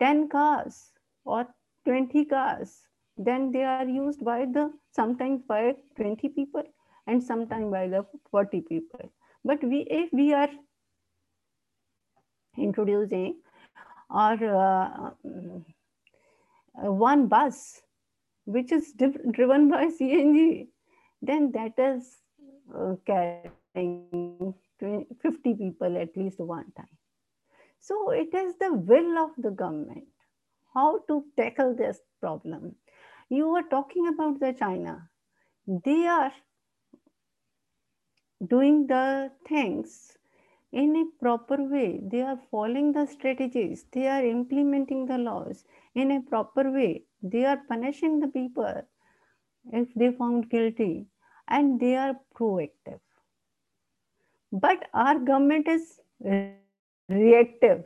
10 0.00 0.28
cars 0.28 0.90
or 1.24 1.46
20 1.84 2.24
cars, 2.24 2.80
then 3.16 3.52
they 3.52 3.62
are 3.62 3.86
used 3.86 4.24
by 4.24 4.44
the 4.44 4.72
sometimes 4.90 5.42
by 5.42 5.76
20 5.96 6.28
people 6.30 6.64
and 7.06 7.22
sometimes 7.22 7.70
by 7.70 7.88
the 7.88 8.04
40 8.30 8.60
people. 8.62 9.12
But 9.44 9.62
we, 9.62 9.86
if 9.90 10.12
we 10.12 10.32
are 10.32 10.50
introducing 12.56 13.36
or 14.10 14.36
uh, 14.42 15.10
one 16.74 17.26
bus 17.26 17.82
which 18.46 18.72
is 18.72 18.92
driven 18.92 19.70
by 19.70 19.86
CNG, 20.00 20.68
then 21.22 21.52
that 21.52 21.72
is 21.78 22.16
uh, 22.74 22.94
carrying 23.06 24.54
50 25.22 25.54
people 25.54 25.96
at 25.96 26.16
least 26.16 26.40
one 26.40 26.70
time. 26.76 26.86
So 27.80 28.10
it 28.10 28.34
is 28.34 28.56
the 28.58 28.72
will 28.72 29.18
of 29.18 29.30
the 29.38 29.50
government 29.50 30.04
how 30.74 31.00
to 31.08 31.24
tackle 31.36 31.74
this 31.74 32.00
problem. 32.20 32.74
You 33.28 33.48
were 33.48 33.62
talking 33.62 34.08
about 34.08 34.40
the 34.40 34.52
China. 34.52 35.08
They 35.66 36.06
are 36.06 36.32
doing 38.48 38.86
the 38.86 39.30
things 39.46 40.16
in 40.72 40.96
a 40.96 41.04
proper 41.22 41.62
way. 41.62 42.00
They 42.02 42.22
are 42.22 42.38
following 42.50 42.92
the 42.92 43.06
strategies. 43.06 43.84
They 43.92 44.06
are 44.08 44.24
implementing 44.24 45.06
the 45.06 45.18
laws 45.18 45.64
in 45.94 46.10
a 46.10 46.20
proper 46.20 46.70
way. 46.70 47.04
They 47.22 47.44
are 47.44 47.58
punishing 47.68 48.20
the 48.20 48.28
people 48.28 48.82
if 49.72 49.92
they 49.94 50.10
found 50.12 50.50
guilty 50.50 51.06
and 51.48 51.80
they 51.80 51.96
are 51.96 52.18
proactive. 52.34 53.00
But 54.52 54.88
our 54.94 55.18
government 55.18 55.68
is 55.68 56.00
reactive. 57.08 57.84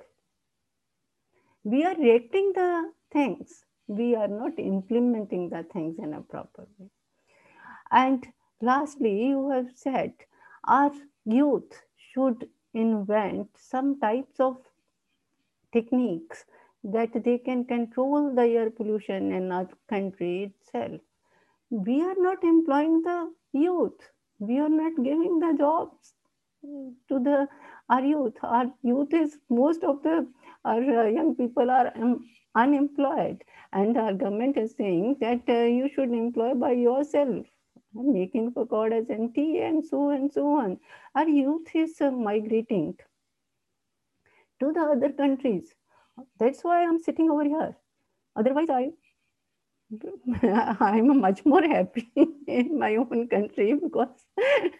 We 1.64 1.84
are 1.84 1.94
reacting 1.96 2.52
the 2.54 2.92
things. 3.12 3.64
We 3.86 4.14
are 4.14 4.28
not 4.28 4.58
implementing 4.58 5.48
the 5.50 5.62
things 5.62 5.98
in 5.98 6.12
a 6.14 6.20
proper 6.22 6.66
way. 6.78 6.90
And 7.90 8.26
lastly 8.60 9.28
you 9.28 9.50
have 9.50 9.70
said 9.74 10.12
our 10.68 10.92
youth 11.24 11.82
should 11.96 12.48
invent 12.74 13.48
some 13.56 13.98
types 14.00 14.40
of 14.40 14.58
techniques 15.72 16.44
that 16.84 17.24
they 17.24 17.38
can 17.38 17.64
control 17.64 18.34
the 18.34 18.42
air 18.42 18.70
pollution 18.70 19.32
in 19.32 19.50
our 19.52 19.68
country 19.88 20.44
itself. 20.44 21.00
We 21.70 22.02
are 22.02 22.16
not 22.18 22.44
employing 22.44 23.02
the 23.02 23.32
youth. 23.52 24.10
We 24.38 24.58
are 24.60 24.68
not 24.68 24.92
giving 25.02 25.38
the 25.40 25.54
jobs 25.58 26.14
to 27.08 27.18
the 27.28 27.48
our 27.90 28.02
youth. 28.04 28.34
Our 28.42 28.72
youth 28.82 29.14
is 29.14 29.38
most 29.50 29.84
of 29.84 30.02
the 30.02 30.26
our 30.64 30.82
uh, 31.00 31.08
young 31.08 31.34
people 31.36 31.70
are 31.70 31.92
um, 31.96 32.28
unemployed, 32.54 33.44
and 33.72 33.96
our 33.98 34.14
government 34.14 34.58
is 34.58 34.74
saying 34.76 35.16
that 35.20 35.42
uh, 35.48 35.64
you 35.78 35.88
should 35.94 36.12
employ 36.12 36.54
by 36.54 36.72
yourself, 36.72 37.46
making 37.94 38.52
pakoras 38.52 39.08
and 39.10 39.34
tea 39.34 39.60
and 39.60 39.84
so 39.84 40.10
and 40.10 40.32
so 40.32 40.46
on. 40.58 40.78
Our 41.14 41.28
youth 41.28 41.74
is 41.74 42.00
uh, 42.00 42.10
migrating 42.10 42.96
to 44.60 44.72
the 44.72 44.80
other 44.80 45.10
countries 45.12 45.74
that's 46.38 46.62
why 46.64 46.84
I'm 46.84 46.98
sitting 47.00 47.30
over 47.30 47.44
here. 47.44 47.76
Otherwise, 48.36 48.68
I 48.70 48.90
I'm 50.80 51.20
much 51.20 51.44
more 51.44 51.62
happy 51.62 52.10
in 52.46 52.78
my 52.78 52.96
own 52.96 53.28
country 53.28 53.74
because 53.74 54.24
at 54.38 54.72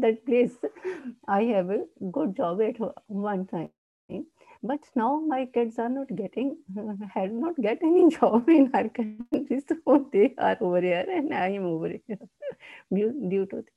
that 0.00 0.18
place 0.26 0.52
I 1.28 1.42
have 1.44 1.70
a 1.70 1.84
good 2.12 2.36
job 2.36 2.60
at 2.62 2.76
one 3.06 3.46
time. 3.46 3.70
But 4.64 4.80
now 4.96 5.20
my 5.20 5.44
kids 5.44 5.78
are 5.78 5.90
not 5.90 6.08
getting, 6.16 6.56
had 7.14 7.32
not 7.32 7.54
get 7.60 7.82
any 7.82 8.08
job 8.16 8.48
in 8.48 8.70
our 8.74 8.88
country, 8.88 9.62
so 9.68 10.08
they 10.10 10.34
are 10.38 10.56
over 10.60 10.80
here 10.80 11.04
and 11.06 11.34
I 11.34 11.48
am 11.50 11.66
over 11.66 11.88
here 11.88 12.18
due 12.94 13.46
to. 13.50 13.56
This. 13.56 13.74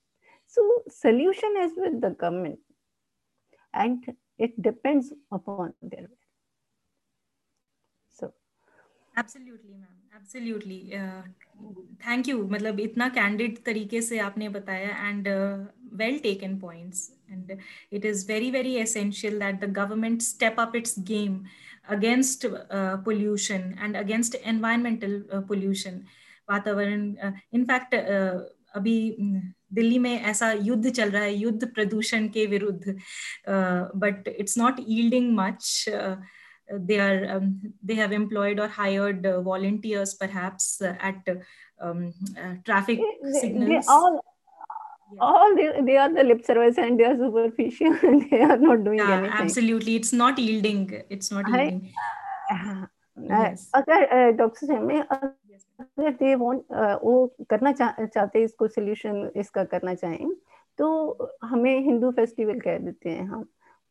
So 0.47 0.61
solution 0.87 1.55
is 1.59 1.73
with 1.75 1.99
the 1.99 2.11
government, 2.11 2.59
and 3.73 4.01
it 4.37 4.61
depends 4.61 5.11
upon 5.31 5.73
their 5.81 6.07
so 8.07 8.33
absolutely 9.17 9.73
ma'am 9.75 9.97
absolutely 10.15 10.95
uh, 10.95 11.23
thank 12.07 12.27
you 12.29 12.47
मतलब 12.47 12.79
इतना 12.79 13.09
candid 13.09 13.57
तरीके 13.65 14.01
से 14.01 14.19
आपने 14.19 14.49
बताया 14.49 15.07
and 15.07 15.27
well 15.93 16.19
taken 16.19 16.59
points 16.59 17.11
and 17.31 17.59
it 17.93 18.05
is 18.05 18.27
very 18.27 18.51
very 18.51 18.75
essential 18.75 19.39
that 19.39 19.55
the 19.55 19.73
government 19.73 20.21
step 20.21 20.55
up 20.59 20.75
its 20.75 20.95
game 20.99 21.43
against 21.89 22.47
pollution 23.05 23.73
and 23.81 23.97
against 23.97 24.35
environmental 24.35 25.23
pollution 25.33 26.01
वातावरण 26.49 27.13
uh, 27.13 27.31
in fact 27.53 27.95
uh, 27.95 28.57
अभी 28.75 29.15
mm, 29.21 29.41
Delhi 29.73 29.99
में 29.99 30.21
ऐसा 30.21 30.51
युद्ध 30.51 30.89
चल 30.89 31.09
रहा 31.09 31.21
है, 31.21 31.35
युद्ध 31.35 31.67
प्रदूषण 31.67 32.27
के 32.27 32.45
विरुद्ध 32.45 32.97
but 33.95 34.27
it's 34.27 34.57
not 34.57 34.75
yielding 34.87 35.37
much 35.37 35.85
they 36.71 36.99
are 36.99 37.37
um, 37.37 37.61
they 37.83 37.95
have 37.95 38.11
employed 38.11 38.59
or 38.59 38.67
hired 38.67 39.25
uh, 39.25 39.41
volunteers 39.41 40.13
perhaps 40.13 40.81
uh, 40.81 40.95
at 40.99 41.15
um, 41.79 42.13
uh, 42.37 42.55
traffic 42.65 42.99
they, 43.23 43.39
signals 43.39 43.69
they 43.69 43.81
all 43.87 44.21
yeah. 45.11 45.19
all 45.21 45.55
they, 45.55 45.81
they 45.81 45.97
are 45.97 46.13
the 46.13 46.23
lip 46.23 46.43
service 46.45 46.77
and 46.77 46.99
they 46.99 47.05
are 47.05 47.15
superficial 47.15 47.95
and 48.03 48.29
they 48.29 48.41
are 48.41 48.57
not 48.57 48.83
doing 48.83 48.99
yeah, 48.99 49.17
anything 49.17 49.37
absolutely 49.37 49.95
it's 49.95 50.13
not 50.13 50.37
yielding 50.37 51.01
it's 51.09 51.31
not 51.31 51.47
yielding 51.47 51.91
yes. 53.17 53.69
अगर 53.75 54.31
doctor 54.37 54.79
में 54.79 54.99
अगर 55.01 56.11
they 56.19 56.35
want 56.35 56.61
वो 57.03 57.35
करना 57.49 57.71
चा, 57.71 57.91
चाहते 58.05 58.43
इसको 58.43 58.67
solution 58.67 59.31
इसका 59.35 59.63
करना 59.73 59.93
चाहें 59.95 60.29
तो 60.77 60.87
हमें 61.43 61.79
हिंदू 61.85 62.11
फेस्टिवल 62.11 62.59
कह 62.59 62.77
देते 62.77 63.09
हैं 63.09 63.27
हम 63.27 63.43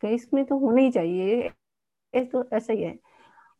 तो 0.03 0.09
इसमें 0.09 0.45
तो 0.45 0.59
होना 0.59 0.81
ही 0.81 0.91
चाहिए 0.91 1.51
तो 2.25 2.49
ऐसा 2.53 2.73
ही 2.73 2.83
है 2.83 2.99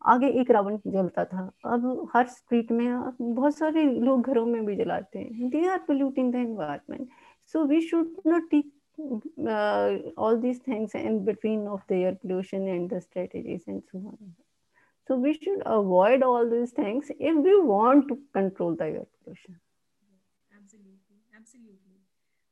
आगे 0.07 0.27
एक 0.41 0.51
रावण 0.51 0.79
जलता 0.87 1.25
था 1.25 1.51
अब 1.67 2.11
हर 2.15 2.27
स्ट्रीट 2.29 2.73
में 2.73 3.13
बहुत 3.21 3.57
सारे 3.57 3.83
लोग 3.83 4.27
घरों 4.27 4.47
में 4.47 4.65
भी 4.67 4.77
जलाते 4.77 5.19
हैं 5.19 5.49
they 5.51 5.67
are 5.69 5.79
polluting 5.87 6.33
the 6.33 6.37
environment 6.37 7.09
so 7.53 7.65
we 7.67 7.81
should 7.89 8.17
not 8.27 8.51
take 8.51 8.73
between 11.25 11.67
of 11.69 11.83
the 11.89 11.97
air 12.05 12.15
pollution 12.15 12.67
and 12.69 12.89
the 12.91 13.01
strategies 13.01 13.65
and 13.67 13.83
so 13.93 13.99
on. 13.99 14.35
So 15.09 15.17
we 15.17 15.35
should 15.35 15.63
avoid 15.67 16.23
all 16.23 16.49
these 16.49 16.71
things 16.71 17.11
if 17.11 17.37
we 17.37 17.61
want 17.61 18.09
to 18.09 18.19
control 18.33 18.75
the 18.75 18.85
air 18.85 19.07
pollution. 19.23 19.61
Absolutely, 20.57 21.21
absolutely. 21.37 22.01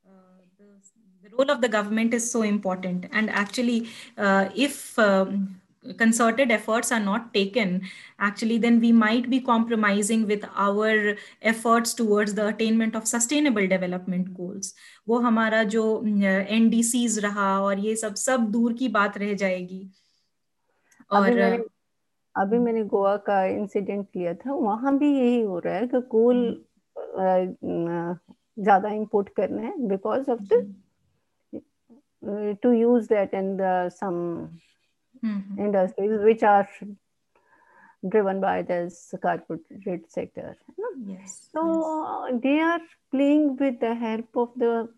Uh, 0.06 0.44
the, 0.58 1.28
the 1.28 1.36
role 1.36 1.50
of 1.50 1.60
the 1.62 1.68
government 1.68 2.14
is 2.14 2.30
so 2.30 2.42
important, 2.42 3.06
and 3.10 3.30
actually, 3.30 3.88
uh, 4.18 4.50
if 4.54 4.98
um, 4.98 5.60
concerted 5.92 6.50
efforts 6.50 6.90
are 6.90 7.00
not 7.00 7.32
taken, 7.34 7.82
actually, 8.18 8.58
then 8.58 8.80
we 8.80 8.92
might 8.92 9.28
be 9.28 9.40
compromising 9.40 10.26
with 10.26 10.44
our 10.56 11.16
efforts 11.42 11.94
towards 11.94 12.34
the 12.34 12.46
attainment 12.48 12.94
of 12.94 13.06
sustainable 13.06 13.66
development 13.66 14.34
goals. 14.34 14.74
वो 15.08 15.18
हमारा 15.18 15.62
जो 15.74 15.84
NDCs 16.50 17.18
रहा 17.24 17.58
और 17.60 17.78
ये 17.78 17.96
सब 17.96 18.14
सब 18.14 18.50
दूर 18.50 18.72
की 18.72 18.88
बात 18.88 19.18
रह 19.18 19.34
जाएगी 19.34 19.88
और 21.10 21.38
अभी 22.34 22.58
मैंने 22.58 22.82
गोवा 22.84 23.16
का 23.26 23.44
इंसिडेंट 23.46 24.06
लिया 24.16 24.34
था 24.34 24.54
वहाँ 24.54 24.96
भी 24.98 25.12
यही 25.18 25.40
हो 25.40 25.58
रहा 25.58 25.74
है 25.74 25.86
कि 25.86 26.00
कोल 26.10 26.40
ज़्यादा 28.58 28.88
इंपोर्ट 28.88 29.28
करने 29.36 29.62
हैं 29.62 29.88
because 29.88 30.30
of 30.30 30.40
the 30.52 30.64
to 32.62 32.72
use 32.72 33.08
that 33.08 33.34
in 33.34 33.56
the 33.56 33.88
some 35.24 35.64
industries 35.66 36.20
which 36.22 36.42
are 36.42 36.68
driven 38.08 38.40
by 38.40 38.62
this 38.62 39.14
corporate 39.22 40.10
sector. 40.10 40.56
Yes. 41.06 41.48
So 41.52 42.28
yes. 42.30 42.40
they 42.42 42.60
are 42.60 42.80
playing 43.10 43.56
with 43.56 43.80
the 43.80 43.94
help 43.94 44.36
of 44.36 44.50
the 44.56 44.88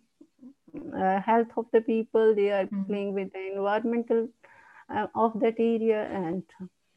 uh, 0.97 1.21
health 1.21 1.49
of 1.57 1.67
the 1.73 1.81
people. 1.81 2.35
They 2.35 2.51
are 2.51 2.67
mm. 2.67 2.87
playing 2.87 3.15
with 3.15 3.33
the 3.33 3.53
environmental 3.55 4.29
uh, 4.91 5.07
of 5.15 5.39
that 5.41 5.55
area, 5.59 6.03
and 6.13 6.43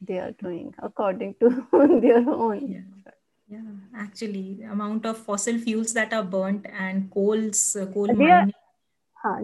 they 0.00 0.18
are 0.18 0.32
doing 0.32 0.74
according 0.82 1.36
to 1.40 1.66
their 2.02 2.28
own. 2.28 2.72
Yeah. 2.72 3.12
Yeah, 3.52 3.62
actually, 3.96 4.58
the 4.60 4.66
amount 4.70 5.04
of 5.06 5.18
fossil 5.18 5.58
fuels 5.58 5.92
that 5.94 6.12
are 6.12 6.22
burnt 6.22 6.66
and 6.66 7.10
coals, 7.10 7.74
uh, 7.74 7.86
coal 7.86 8.06
they 8.06 8.12
mining. 8.14 8.30
Are, 8.30 8.48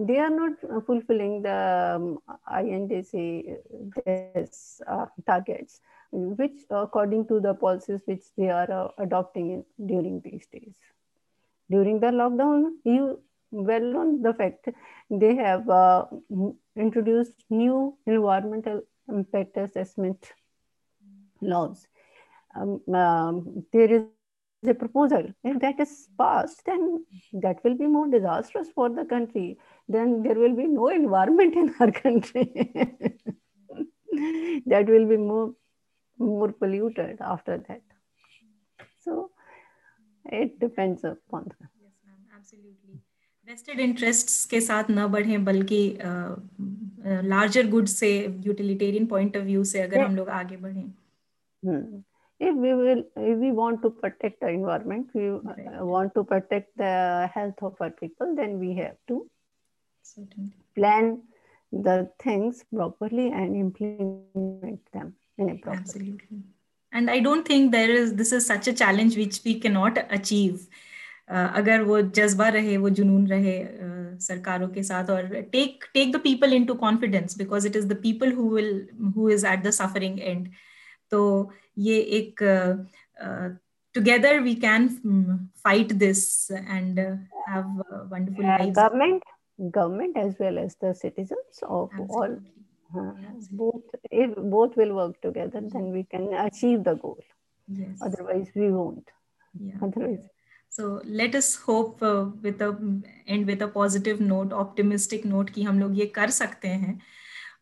they 0.07 0.17
are 0.17 0.29
not 0.29 0.53
fulfilling 0.85 1.41
the 1.43 1.95
um, 1.95 2.19
INDC 2.51 3.57
this, 4.05 4.81
uh, 4.87 5.05
targets, 5.25 5.81
which 6.11 6.65
according 6.69 7.27
to 7.27 7.39
the 7.39 7.53
policies 7.53 8.01
which 8.05 8.23
they 8.37 8.49
are 8.49 8.71
uh, 8.71 8.87
adopting 8.97 9.51
in, 9.51 9.65
during 9.85 10.21
these 10.21 10.47
days. 10.47 10.75
During 11.69 11.99
the 11.99 12.07
lockdown, 12.07 12.71
you 12.85 13.19
well 13.51 13.81
known 13.81 14.21
the 14.21 14.33
fact 14.33 14.67
they 15.09 15.35
have 15.35 15.69
uh, 15.69 16.05
introduced 16.75 17.33
new 17.49 17.97
environmental 18.05 18.81
impact 19.09 19.55
assessment 19.57 20.33
laws 21.41 21.87
um, 22.55 22.81
um, 22.93 23.65
there 23.71 23.91
is 23.91 24.03
a 24.67 24.73
proposal. 24.73 25.23
If 25.43 25.59
that 25.61 25.79
is 25.79 26.07
passed, 26.17 26.65
then 26.65 27.05
that 27.33 27.63
will 27.63 27.75
be 27.75 27.87
more 27.87 28.07
disastrous 28.07 28.69
for 28.73 28.89
the 28.89 29.05
country. 29.05 29.57
Then 29.87 30.23
there 30.23 30.35
will 30.35 30.55
be 30.55 30.67
no 30.67 30.89
environment 30.89 31.55
in 31.55 31.73
our 31.79 31.91
country. 31.91 32.51
that 34.65 34.85
will 34.87 35.07
be 35.07 35.17
more 35.17 35.53
more 36.17 36.51
polluted 36.51 37.17
after 37.21 37.57
that. 37.67 37.81
So 39.03 39.31
it 40.25 40.59
depends 40.59 41.03
upon. 41.03 41.51
Yes, 41.59 41.93
ma'am. 42.05 42.21
Absolutely. 42.37 43.01
Vested 43.49 43.79
interests 43.79 44.45
के 44.51 44.59
साथ 44.61 44.89
न 44.91 45.05
बढ़े 45.11 45.37
बल्कि 45.47 45.97
larger 47.33 47.67
good 47.69 47.85
से 47.87 48.09
utilitarian 48.45 49.05
point 49.07 49.37
of 49.37 49.43
view 49.43 49.63
से 49.63 49.81
अगर 49.81 49.99
हम 49.99 50.15
लोग 50.15 50.29
आगे 50.39 50.57
बढ़ें 50.57 52.03
if 52.40 52.54
we 52.62 52.74
will 52.74 53.02
if 53.16 53.38
we 53.38 53.50
want 53.52 53.82
to 53.82 53.90
protect 53.90 54.40
the 54.40 54.48
environment 54.48 55.10
we 55.14 55.28
right. 55.28 55.82
want 55.92 56.14
to 56.14 56.24
protect 56.24 56.76
the 56.76 57.30
health 57.34 57.60
of 57.62 57.74
our 57.80 57.90
people 57.90 58.34
then 58.40 58.58
we 58.58 58.74
have 58.74 58.96
to 59.08 59.18
Certainly. 60.02 60.56
plan 60.74 61.22
the 61.72 62.10
things 62.24 62.64
properly 62.74 63.28
and 63.30 63.56
implement 63.56 64.80
them 64.92 65.14
in 65.38 65.50
a 65.50 65.56
proper 65.56 65.78
absolutely 65.78 66.40
and 66.92 67.10
i 67.10 67.20
don't 67.20 67.46
think 67.46 67.70
there 67.72 67.90
is 67.90 68.14
this 68.14 68.32
is 68.32 68.46
such 68.46 68.66
a 68.68 68.72
challenge 68.72 69.16
which 69.16 69.40
we 69.44 69.54
cannot 69.60 70.02
achieve 70.10 70.66
uh, 71.30 71.48
अगर 71.60 71.82
वो 71.82 72.00
जज्बा 72.18 72.48
रहे 72.58 72.76
वो 72.76 72.90
जुनून 72.98 73.26
रहे 73.28 73.58
uh, 73.64 74.02
सरकारों 74.22 74.68
के 74.68 74.82
साथ 74.82 75.10
और 75.10 75.28
take 75.52 75.84
take 75.94 76.12
the 76.12 76.20
people 76.24 76.52
into 76.52 76.74
confidence 76.82 77.38
because 77.38 77.66
it 77.66 77.76
is 77.76 77.86
the 77.92 77.96
people 78.02 78.32
who 78.32 78.48
will 78.54 78.86
who 79.16 79.28
is 79.30 79.44
at 79.52 79.62
the 79.62 79.70
suffering 79.78 80.20
and 80.20 80.48
तो 81.11 81.51
ये 81.77 81.97
एक 81.97 82.43
and 86.51 86.99
uh, 86.99 87.15
have 87.47 87.65
uh, 87.65 88.03
wonderful 88.09 88.45
uh, 88.45 88.59
lives. 88.59 88.75
Government, 88.75 89.23
government 89.71 90.17
as 90.17 90.35
well 90.39 90.59
as 90.59 90.75
the 90.75 90.93
citizens 90.93 91.63
of 91.63 91.89
Absolutely. 91.93 92.15
all. 92.15 92.37
Uh, 92.95 93.11
both 93.51 93.83
if 94.09 94.33
both 94.35 94.77
will 94.77 94.95
work 94.95 95.21
together 95.21 95.59
then 95.61 95.91
we 95.91 96.03
can 96.03 96.33
achieve 96.33 96.85
the 96.85 96.93
goal 96.95 97.19
yes 97.67 97.99
otherwise 98.01 98.47
we 98.55 98.71
won't 98.71 99.09
yeah 99.59 99.73
otherwise 99.81 100.23
so 100.69 101.01
let 101.03 101.35
us 101.35 101.55
hope 101.55 102.01
uh, 102.01 102.27
with 102.41 102.61
a 102.61 102.71
end 103.27 103.45
with 103.45 103.61
a 103.61 103.67
positive 103.67 104.21
note 104.21 104.53
optimistic 104.53 105.25
note 105.25 105.51
कि 105.51 105.63
हम 105.63 105.79
लोग 105.79 105.97
ये 105.99 106.05
कर 106.15 106.29
सकते 106.29 106.67
हैं 106.67 106.99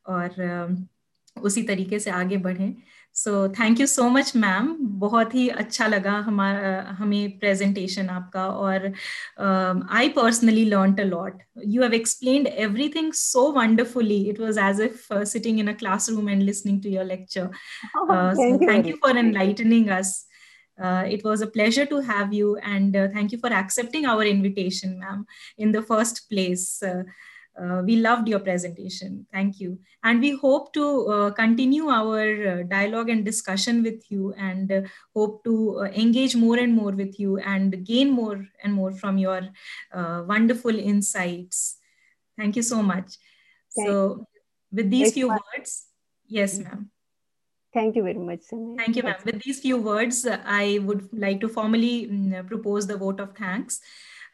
और 0.08 0.30
uh, 0.30 1.44
उसी 1.44 1.64
तरीके 1.64 2.00
से 2.00 2.12
आगे 2.12 2.38
बढ़ें 2.38 2.74
so 3.15 3.33
thank 3.59 3.81
you 3.81 3.87
so 3.87 4.09
much 4.09 4.33
ma'am 4.37 4.77
बहुत 5.01 5.35
ही 5.35 5.49
अच्छा 5.63 5.87
लगा 5.87 6.13
हमारा 6.27 6.97
हमें 6.99 7.39
प्रेजेंटेशन 7.39 8.09
आपका 8.09 8.47
और 8.47 8.87
I 9.99 10.09
personally 10.17 10.65
learn 10.65 10.95
a 11.01 11.05
lot 11.05 11.43
you 11.67 11.83
have 11.83 11.95
explained 11.95 12.47
everything 12.47 13.13
so 13.13 13.51
wonderfully 13.53 14.23
it 14.31 14.41
was 14.41 14.59
as 14.71 14.81
if 14.81 15.13
sitting 15.33 15.61
in 15.61 15.69
a 15.69 15.77
classroom 15.85 16.31
and 16.31 16.43
listening 16.43 16.83
to 16.83 16.91
your 16.91 17.05
lecture 17.05 17.51
so 17.97 18.57
thank 18.67 18.87
you 18.87 18.97
for 19.05 19.19
enlightening 19.19 19.89
us 19.99 20.19
Uh, 20.79 21.05
it 21.05 21.23
was 21.23 21.43
a 21.43 21.47
pleasure 21.47 21.85
to 21.85 21.97
have 22.01 22.33
you 22.33 22.57
and 22.65 22.95
uh, 22.97 23.07
thank 23.09 23.33
you 23.33 23.39
for 23.39 23.53
accepting 23.53 24.07
our 24.07 24.25
invitation 24.25 24.95
ma'am 24.99 25.27
in 25.59 25.73
the 25.73 25.83
first 25.83 26.21
place 26.31 26.83
uh, 26.83 27.03
uh, 27.62 27.82
we 27.86 27.96
loved 27.98 28.28
your 28.28 28.40
presentation. 28.40 29.26
Thank 29.32 29.60
you. 29.60 29.80
And 30.04 30.20
we 30.20 30.32
hope 30.36 30.74
to 30.74 31.08
uh, 31.08 31.32
continue 31.32 31.88
our 31.88 32.48
uh, 32.48 32.64
dialogue 32.64 33.10
and 33.10 33.24
discussion 33.24 33.82
with 33.84 34.04
you 34.10 34.34
and 34.38 34.72
uh, 34.72 34.82
hope 35.16 35.44
to 35.46 35.80
uh, 35.80 35.84
engage 35.86 36.36
more 36.36 36.58
and 36.58 36.74
more 36.74 36.92
with 36.92 37.20
you 37.20 37.38
and 37.38 37.86
gain 37.86 38.12
more 38.12 38.46
and 38.64 38.74
more 38.74 38.92
from 38.92 39.18
your 39.18 39.42
uh, 39.94 40.24
wonderful 40.28 40.78
insights. 40.78 41.78
Thank 42.38 42.56
you 42.56 42.62
so 42.62 42.84
much. 42.84 43.16
Thank 43.76 43.88
so, 43.88 44.28
with 44.72 44.90
these 44.90 45.14
few 45.14 45.30
fun. 45.30 45.40
words, 45.56 45.86
yes, 46.28 46.60
ma'am. 46.60 46.92
Thank 47.74 47.96
you 47.96 48.04
very 48.04 48.16
much. 48.20 48.40
Samir. 48.52 48.78
Thank 48.78 48.96
you, 48.96 49.04
ma'am. 49.04 49.16
With 49.26 49.42
these 49.44 49.60
few 49.60 49.78
words, 49.78 50.26
I 50.28 50.80
would 50.82 51.10
like 51.12 51.42
to 51.42 51.50
formally 51.50 52.10
um, 52.10 52.46
propose 52.48 52.88
the 52.88 52.98
vote 52.98 53.20
of 53.20 53.36
thanks 53.36 53.82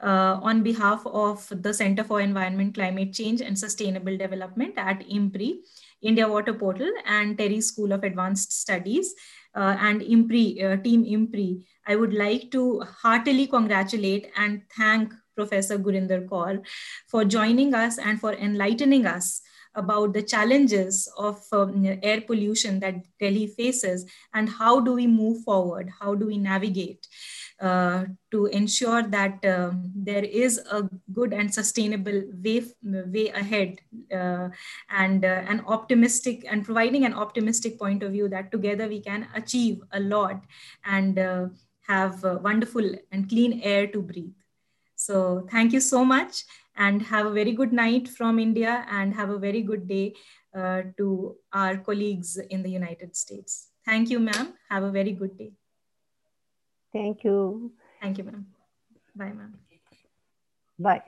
uh, 0.01 0.39
on 0.41 0.63
behalf 0.63 1.05
of 1.05 1.47
the 1.49 1.73
Center 1.73 2.03
for 2.03 2.21
Environment, 2.21 2.73
Climate 2.73 3.13
Change 3.13 3.41
and 3.41 3.57
Sustainable 3.57 4.17
Development 4.17 4.73
at 4.77 5.01
IMPRI, 5.01 5.57
India 6.01 6.27
Water 6.27 6.53
Portal 6.53 6.91
and 7.05 7.37
TERI 7.37 7.61
School 7.61 7.91
of 7.91 8.03
Advanced 8.03 8.51
Studies 8.51 9.13
uh, 9.55 9.75
and 9.79 10.01
IMPRI, 10.01 10.63
uh, 10.63 10.77
Team 10.81 11.05
IMPRI. 11.05 11.65
I 11.87 11.95
would 11.95 12.13
like 12.13 12.51
to 12.51 12.81
heartily 12.81 13.47
congratulate 13.47 14.31
and 14.35 14.61
thank 14.75 15.13
Professor 15.35 15.77
Gurinder 15.77 16.27
Kaur 16.27 16.63
for 17.07 17.23
joining 17.23 17.73
us 17.73 17.97
and 17.97 18.19
for 18.19 18.33
enlightening 18.33 19.05
us 19.05 19.41
about 19.75 20.13
the 20.13 20.21
challenges 20.21 21.09
of 21.17 21.41
um, 21.51 21.85
air 22.03 22.21
pollution 22.21 22.79
that 22.81 22.95
Delhi 23.19 23.47
faces 23.47 24.05
and 24.33 24.49
how 24.49 24.79
do 24.79 24.93
we 24.93 25.07
move 25.07 25.43
forward, 25.43 25.89
how 25.99 26.13
do 26.13 26.25
we 26.27 26.37
navigate. 26.37 27.07
To 27.61 28.45
ensure 28.51 29.03
that 29.03 29.45
um, 29.45 29.91
there 29.93 30.23
is 30.23 30.57
a 30.71 30.89
good 31.13 31.31
and 31.31 31.53
sustainable 31.53 32.23
way, 32.43 32.65
way 32.83 33.27
ahead 33.29 33.77
uh, 34.11 34.49
and 34.89 35.23
uh, 35.23 35.43
an 35.47 35.61
optimistic 35.67 36.45
and 36.49 36.65
providing 36.65 37.05
an 37.05 37.13
optimistic 37.13 37.77
point 37.77 38.01
of 38.01 38.13
view 38.13 38.27
that 38.29 38.51
together 38.51 38.87
we 38.87 38.99
can 38.99 39.27
achieve 39.35 39.81
a 39.91 39.99
lot 39.99 40.43
and 40.85 41.19
uh, 41.19 41.47
have 41.81 42.23
wonderful 42.23 42.95
and 43.11 43.29
clean 43.29 43.61
air 43.61 43.85
to 43.85 44.01
breathe. 44.01 44.33
So 44.95 45.47
thank 45.51 45.73
you 45.73 45.79
so 45.79 46.03
much 46.05 46.43
and 46.75 47.01
have 47.01 47.25
a 47.25 47.31
very 47.31 47.51
good 47.51 47.73
night 47.73 48.07
from 48.07 48.39
India 48.39 48.85
and 48.89 49.13
have 49.13 49.29
a 49.29 49.37
very 49.37 49.61
good 49.61 49.87
day 49.87 50.15
uh, 50.55 50.83
to 50.97 51.35
our 51.53 51.77
colleagues 51.77 52.37
in 52.37 52.63
the 52.63 52.69
United 52.69 53.15
States. 53.15 53.67
Thank 53.85 54.09
you, 54.09 54.19
ma'am. 54.19 54.53
Have 54.69 54.83
a 54.83 54.91
very 54.91 55.11
good 55.11 55.37
day. 55.37 55.53
Thank 56.93 57.23
you. 57.23 57.71
Thank 58.01 58.17
you, 58.17 58.23
ma'am. 58.25 58.47
Bye, 59.15 59.31
ma'am. 59.33 59.57
Bye. 60.79 61.03